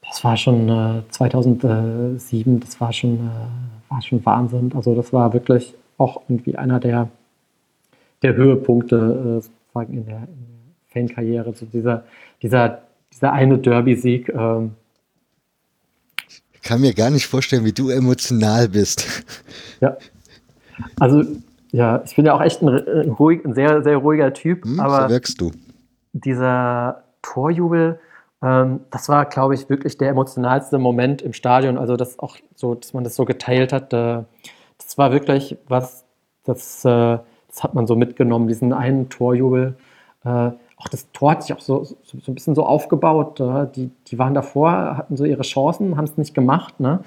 [0.09, 4.73] Das war schon äh, 2007, das war schon, äh, war schon Wahnsinn.
[4.74, 7.09] Also das war wirklich auch irgendwie einer der,
[8.23, 11.53] der Höhepunkte äh, sozusagen in der, in der Fankarriere.
[11.55, 12.05] So dieser,
[12.40, 12.82] dieser,
[13.12, 14.28] dieser eine Derby-Sieg.
[14.31, 14.74] Ähm.
[16.28, 19.24] ich kann mir gar nicht vorstellen, wie du emotional bist.
[19.81, 19.98] Ja,
[20.98, 21.23] also
[21.73, 24.65] ja, ich bin ja auch echt ein, ein, ruhig, ein sehr, sehr ruhiger Typ.
[24.65, 25.53] Hm, aber so wirkst du.
[26.24, 28.01] Dieser Torjubel,
[28.43, 31.78] ähm, das war, glaube ich, wirklich der emotionalste Moment im Stadion.
[31.78, 33.93] Also, das auch so, dass man das so geteilt hat.
[33.93, 34.22] Äh,
[34.78, 36.05] das war wirklich was,
[36.44, 37.18] das, äh,
[37.48, 39.76] das hat man so mitgenommen, diesen einen Torjubel.
[40.24, 43.40] Äh, auch das Tor hat sich auch so, so, so ein bisschen so aufgebaut.
[43.40, 46.78] Äh, die, die waren davor, hatten so ihre Chancen, haben es nicht gemacht.
[46.80, 47.01] Ne?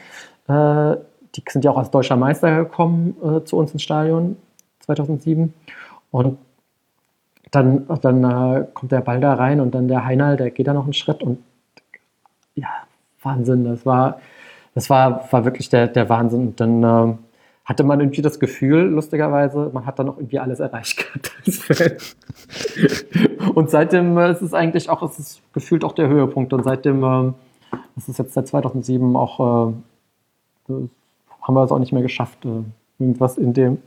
[0.47, 0.97] Äh,
[1.35, 4.37] die sind ja auch als deutscher Meister gekommen äh, zu uns ins Stadion
[4.79, 5.53] 2007.
[6.11, 6.39] Und
[7.51, 10.73] dann, dann äh, kommt der Ball da rein und dann der Heinal, der geht da
[10.73, 11.39] noch einen Schritt und
[12.55, 12.67] ja,
[13.21, 13.63] Wahnsinn.
[13.63, 14.19] Das war,
[14.75, 16.41] das war, war wirklich der, der Wahnsinn.
[16.41, 17.15] Und dann äh,
[17.65, 21.31] hatte man irgendwie das Gefühl, lustigerweise, man hat dann noch irgendwie alles erreicht gehabt.
[23.55, 26.53] und seitdem äh, ist es eigentlich auch, es ist gefühlt auch der Höhepunkt.
[26.53, 27.33] Und seitdem, äh,
[27.95, 29.73] das ist jetzt seit 2007 auch,
[30.69, 30.73] äh,
[31.41, 32.63] haben wir es auch nicht mehr geschafft, äh,
[32.99, 33.81] irgendwas in dem,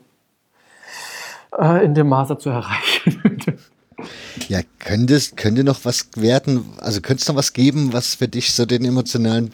[1.59, 2.92] äh, in dem Maße zu erreichen.
[4.49, 8.53] ja, könnte, könnte noch was werden, also könnte es noch was geben, was für dich
[8.53, 9.53] so den emotionalen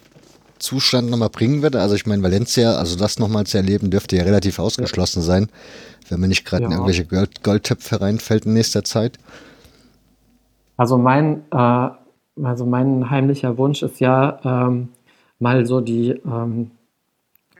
[0.58, 1.80] Zustand nochmal bringen würde?
[1.80, 5.26] Also ich meine, Valencia, also das nochmal zu erleben, dürfte ja relativ ausgeschlossen ja.
[5.26, 5.48] sein,
[6.08, 6.68] wenn man nicht gerade ja.
[6.68, 9.18] in irgendwelche Gold Goldtöpfe reinfällt in nächster Zeit.
[10.76, 11.88] Also mein, äh,
[12.42, 14.88] also mein heimlicher Wunsch ist ja, ähm,
[15.38, 16.70] mal so die, ähm,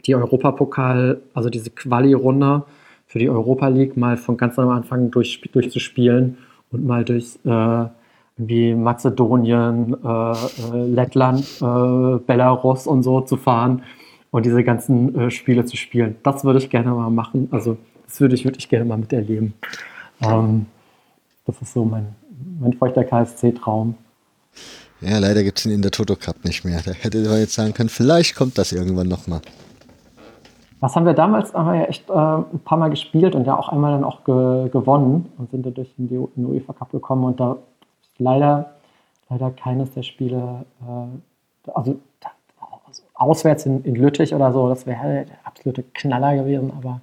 [0.06, 2.64] die Europapokal, also diese Quali-Runde
[3.08, 6.38] für die Europa League mal von ganz am Anfang durch, durchzuspielen
[6.70, 7.86] und mal durch äh,
[8.36, 13.82] wie Mazedonien, äh, äh, Lettland, äh, Belarus und so zu fahren
[14.30, 16.16] und diese ganzen äh, Spiele zu spielen.
[16.22, 17.48] Das würde ich gerne mal machen.
[17.50, 19.54] Also das würde ich wirklich gerne mal miterleben.
[20.20, 20.66] Ähm,
[21.46, 22.14] das ist so mein,
[22.60, 23.94] mein feuchter KSC-Traum.
[25.00, 26.80] Ja, leider gibt es ihn in der Toto Cup nicht mehr.
[26.84, 29.40] Da hätte man jetzt sagen können, vielleicht kommt das irgendwann nochmal.
[30.80, 33.58] Was haben wir damals haben wir ja echt äh, ein paar Mal gespielt und ja
[33.58, 37.40] auch einmal dann auch ge gewonnen und sind dadurch in den UEFA Cup gekommen und
[37.40, 37.58] da
[38.02, 38.76] ist leider,
[39.28, 41.98] leider keines der Spiele, äh, also,
[42.86, 47.00] also, auswärts in, in Lüttich oder so, das wäre der absolute Knaller gewesen, aber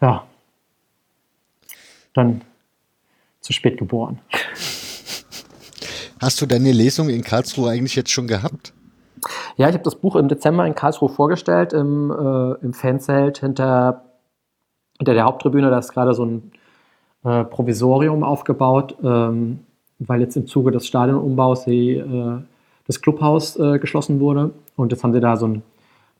[0.00, 0.24] ja,
[2.14, 2.42] dann
[3.40, 4.20] zu spät geboren.
[6.20, 8.72] Hast du deine Lesung in Karlsruhe eigentlich jetzt schon gehabt?
[9.58, 14.04] Ja, ich habe das Buch im Dezember in Karlsruhe vorgestellt, im, äh, im Fanzelt hinter,
[14.98, 15.68] hinter der Haupttribüne.
[15.68, 16.52] Da ist gerade so ein
[17.24, 19.58] äh, Provisorium aufgebaut, ähm,
[19.98, 22.38] weil jetzt im Zuge des Stadionumbaus die, äh,
[22.86, 24.52] das Clubhaus äh, geschlossen wurde.
[24.76, 25.62] Und jetzt haben sie da so ein,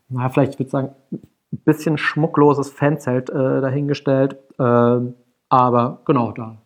[0.08, 4.36] naja, vielleicht würde ich sagen, ein bisschen schmuckloses Fanzelt äh, dahingestellt.
[4.58, 5.14] Ähm,
[5.48, 6.56] aber genau, da,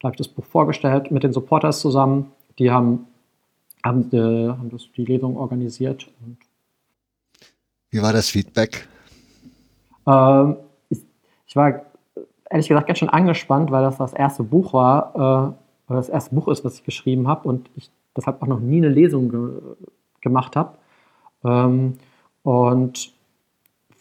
[0.00, 2.32] da habe ich das Buch vorgestellt mit den Supporters zusammen.
[2.58, 3.06] Die haben
[3.88, 6.08] haben, äh, haben das, die Lesung organisiert.
[7.90, 8.86] Wie war das Feedback?
[10.06, 10.56] Ähm,
[10.88, 11.00] ich,
[11.46, 11.82] ich, war
[12.50, 15.56] ehrlich gesagt ganz schön angespannt, weil das das erste Buch war,
[15.88, 18.78] äh, das erste Buch ist, was ich geschrieben habe und ich deshalb auch noch nie
[18.78, 19.60] eine Lesung ge
[20.20, 20.76] gemacht habe.
[21.44, 21.98] Ähm,
[22.42, 23.12] und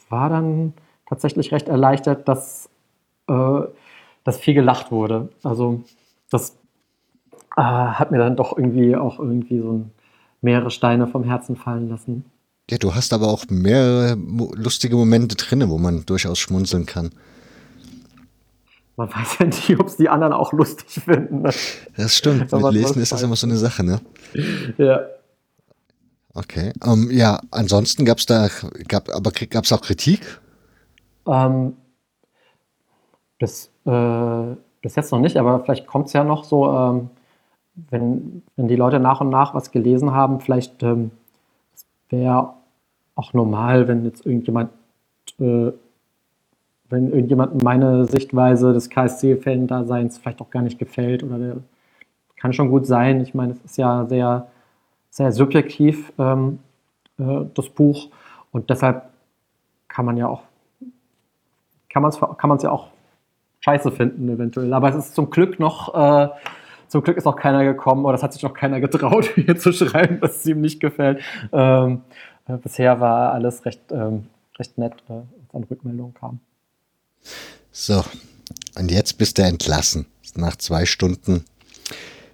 [0.09, 0.73] war dann
[1.05, 2.69] tatsächlich recht erleichtert, dass,
[3.27, 3.61] äh,
[4.23, 5.29] dass viel gelacht wurde.
[5.43, 5.83] Also
[6.29, 6.57] das
[7.57, 9.91] äh, hat mir dann doch irgendwie auch irgendwie so ein,
[10.41, 12.23] mehrere Steine vom Herzen fallen lassen.
[12.69, 14.15] Ja, du hast aber auch mehrere
[14.53, 17.11] lustige Momente drin, wo man durchaus schmunzeln kann.
[18.95, 21.43] Man weiß ja nicht, ob es die anderen auch lustig finden.
[21.43, 21.51] Ne?
[21.95, 22.51] Das stimmt.
[22.51, 24.01] Mit Lesen ist das immer so eine Sache, ne?
[24.77, 25.01] Ja.
[26.33, 26.73] Okay.
[26.83, 28.47] Um, ähm, ja, ansonsten gab es da,
[28.87, 30.39] gab, aber gab es auch Kritik?
[31.27, 31.73] Ähm,
[33.39, 36.71] bis, äh, bis jetzt noch nicht, aber vielleicht kommt es ja noch so.
[36.71, 37.09] Ähm,
[37.89, 41.11] wenn, wenn die Leute nach und nach was gelesen haben, vielleicht ähm,
[42.09, 42.53] wäre
[43.15, 44.71] auch normal, wenn jetzt irgendjemand
[45.39, 45.71] äh,
[46.89, 51.57] wenn irgendjemandem meine Sichtweise des KSC-Fan-Daseins vielleicht auch gar nicht gefällt oder der
[52.37, 53.19] kann schon gut sein.
[53.21, 54.47] Ich meine, es ist ja sehr,
[55.09, 56.59] sehr subjektiv, ähm,
[57.19, 58.09] äh, das Buch.
[58.51, 59.09] Und deshalb
[59.87, 60.43] kann man ja auch,
[61.89, 62.89] kann man es kann man's ja auch
[63.61, 64.73] scheiße finden, eventuell.
[64.73, 66.29] Aber es ist zum Glück noch, äh,
[66.87, 69.71] zum Glück ist noch keiner gekommen oder es hat sich noch keiner getraut, mir zu
[69.71, 71.21] schreiben, dass es ihm nicht gefällt.
[71.51, 72.01] Ähm,
[72.47, 74.27] äh, bisher war alles recht, ähm,
[74.57, 76.39] recht nett, äh, was an Rückmeldungen kam.
[77.71, 78.03] So,
[78.77, 80.05] und jetzt bist du entlassen.
[80.35, 81.45] Nach zwei Stunden.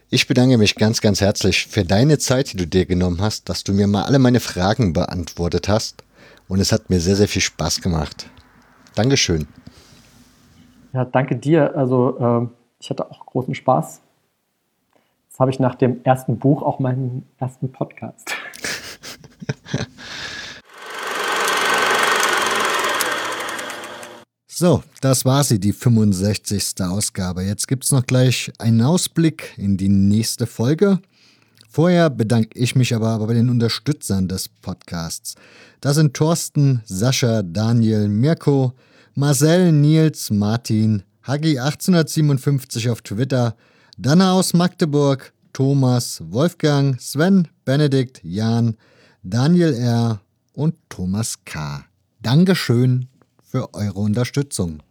[0.09, 3.63] Ich bedanke mich ganz, ganz herzlich für deine Zeit, die du dir genommen hast, dass
[3.63, 6.03] du mir mal alle meine Fragen beantwortet hast.
[6.47, 8.29] Und es hat mir sehr, sehr viel Spaß gemacht.
[8.93, 9.47] Dankeschön.
[10.91, 11.75] Ja, danke dir.
[11.75, 12.47] Also, äh,
[12.79, 14.02] ich hatte auch großen Spaß.
[15.33, 18.29] Jetzt habe ich nach dem ersten Buch auch meinen ersten Podcast.
[24.55, 26.75] So, das war sie, die 65.
[26.81, 27.41] Ausgabe.
[27.41, 30.99] Jetzt gibt es noch gleich einen Ausblick in die nächste Folge.
[31.67, 35.33] Vorher bedanke ich mich aber bei den Unterstützern des Podcasts.
[35.81, 38.73] Das sind Thorsten, Sascha, Daniel, Mirko,
[39.15, 43.55] Marcel, Nils, Martin, Hagi1857 auf Twitter,
[43.97, 48.75] Dana aus Magdeburg, Thomas, Wolfgang, Sven, Benedikt, Jan,
[49.21, 50.19] Daniel R.
[50.53, 51.85] und Thomas K.
[52.19, 53.07] Dankeschön
[53.43, 54.81] für eure Unterstützung.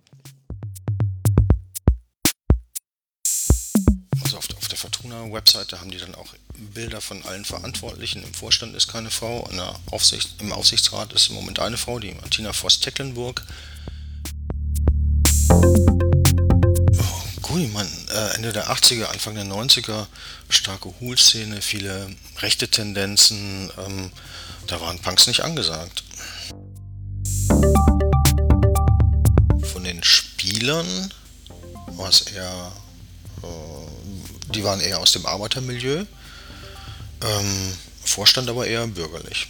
[4.23, 6.35] Also auf, auf der Fortuna-Webseite haben die dann auch
[6.73, 8.23] Bilder von allen Verantwortlichen.
[8.23, 9.49] Im Vorstand ist keine Frau,
[9.91, 13.45] Aufsicht, im Aufsichtsrat ist im Moment eine Frau, die Martina Voss-Tecklenburg.
[17.53, 20.07] Oh, Guimann, äh, Ende der 80er, Anfang der 90er,
[20.49, 22.09] starke Hool-Szene, viele
[22.39, 23.71] rechte Tendenzen.
[23.77, 24.11] Ähm,
[24.69, 26.03] da waren Punks nicht angesagt.
[30.03, 31.13] Spielern
[31.97, 32.73] war es eher,
[33.43, 36.05] äh, die waren eher aus dem Arbeitermilieu,
[37.23, 39.49] ähm, Vorstand aber eher bürgerlich.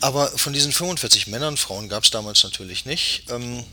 [0.00, 3.64] Aber von diesen 45 Männern, Frauen gab es damals natürlich nicht, ähm,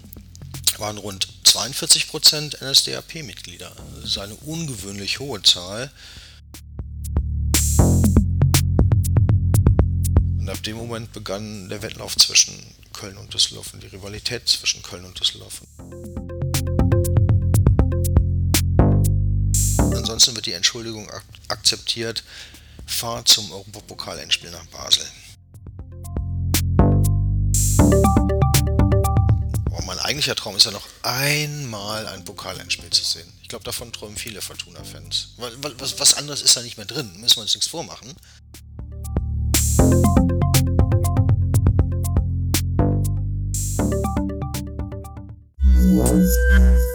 [0.78, 3.72] waren rund 42% NSDAP-Mitglieder.
[3.96, 5.92] Das ist eine ungewöhnlich hohe Zahl.
[10.40, 12.56] Und ab dem Moment begann der Wettlauf zwischen
[12.94, 15.62] Köln und Düsseldorf und die Rivalität zwischen Köln und Düsseldorf.
[19.78, 22.24] Ansonsten wird die Entschuldigung ak akzeptiert,
[22.86, 25.06] fahr zum Europapokal-Endspiel nach Basel.
[29.72, 33.32] Oh, mein eigentlicher Traum ist ja noch einmal ein Pokalendspiel zu sehen.
[33.42, 35.36] Ich glaube, davon träumen viele Fortuna-Fans.
[35.38, 38.14] Was, was anderes ist da nicht mehr drin, müssen wir uns nichts vormachen.
[46.04, 46.91] Música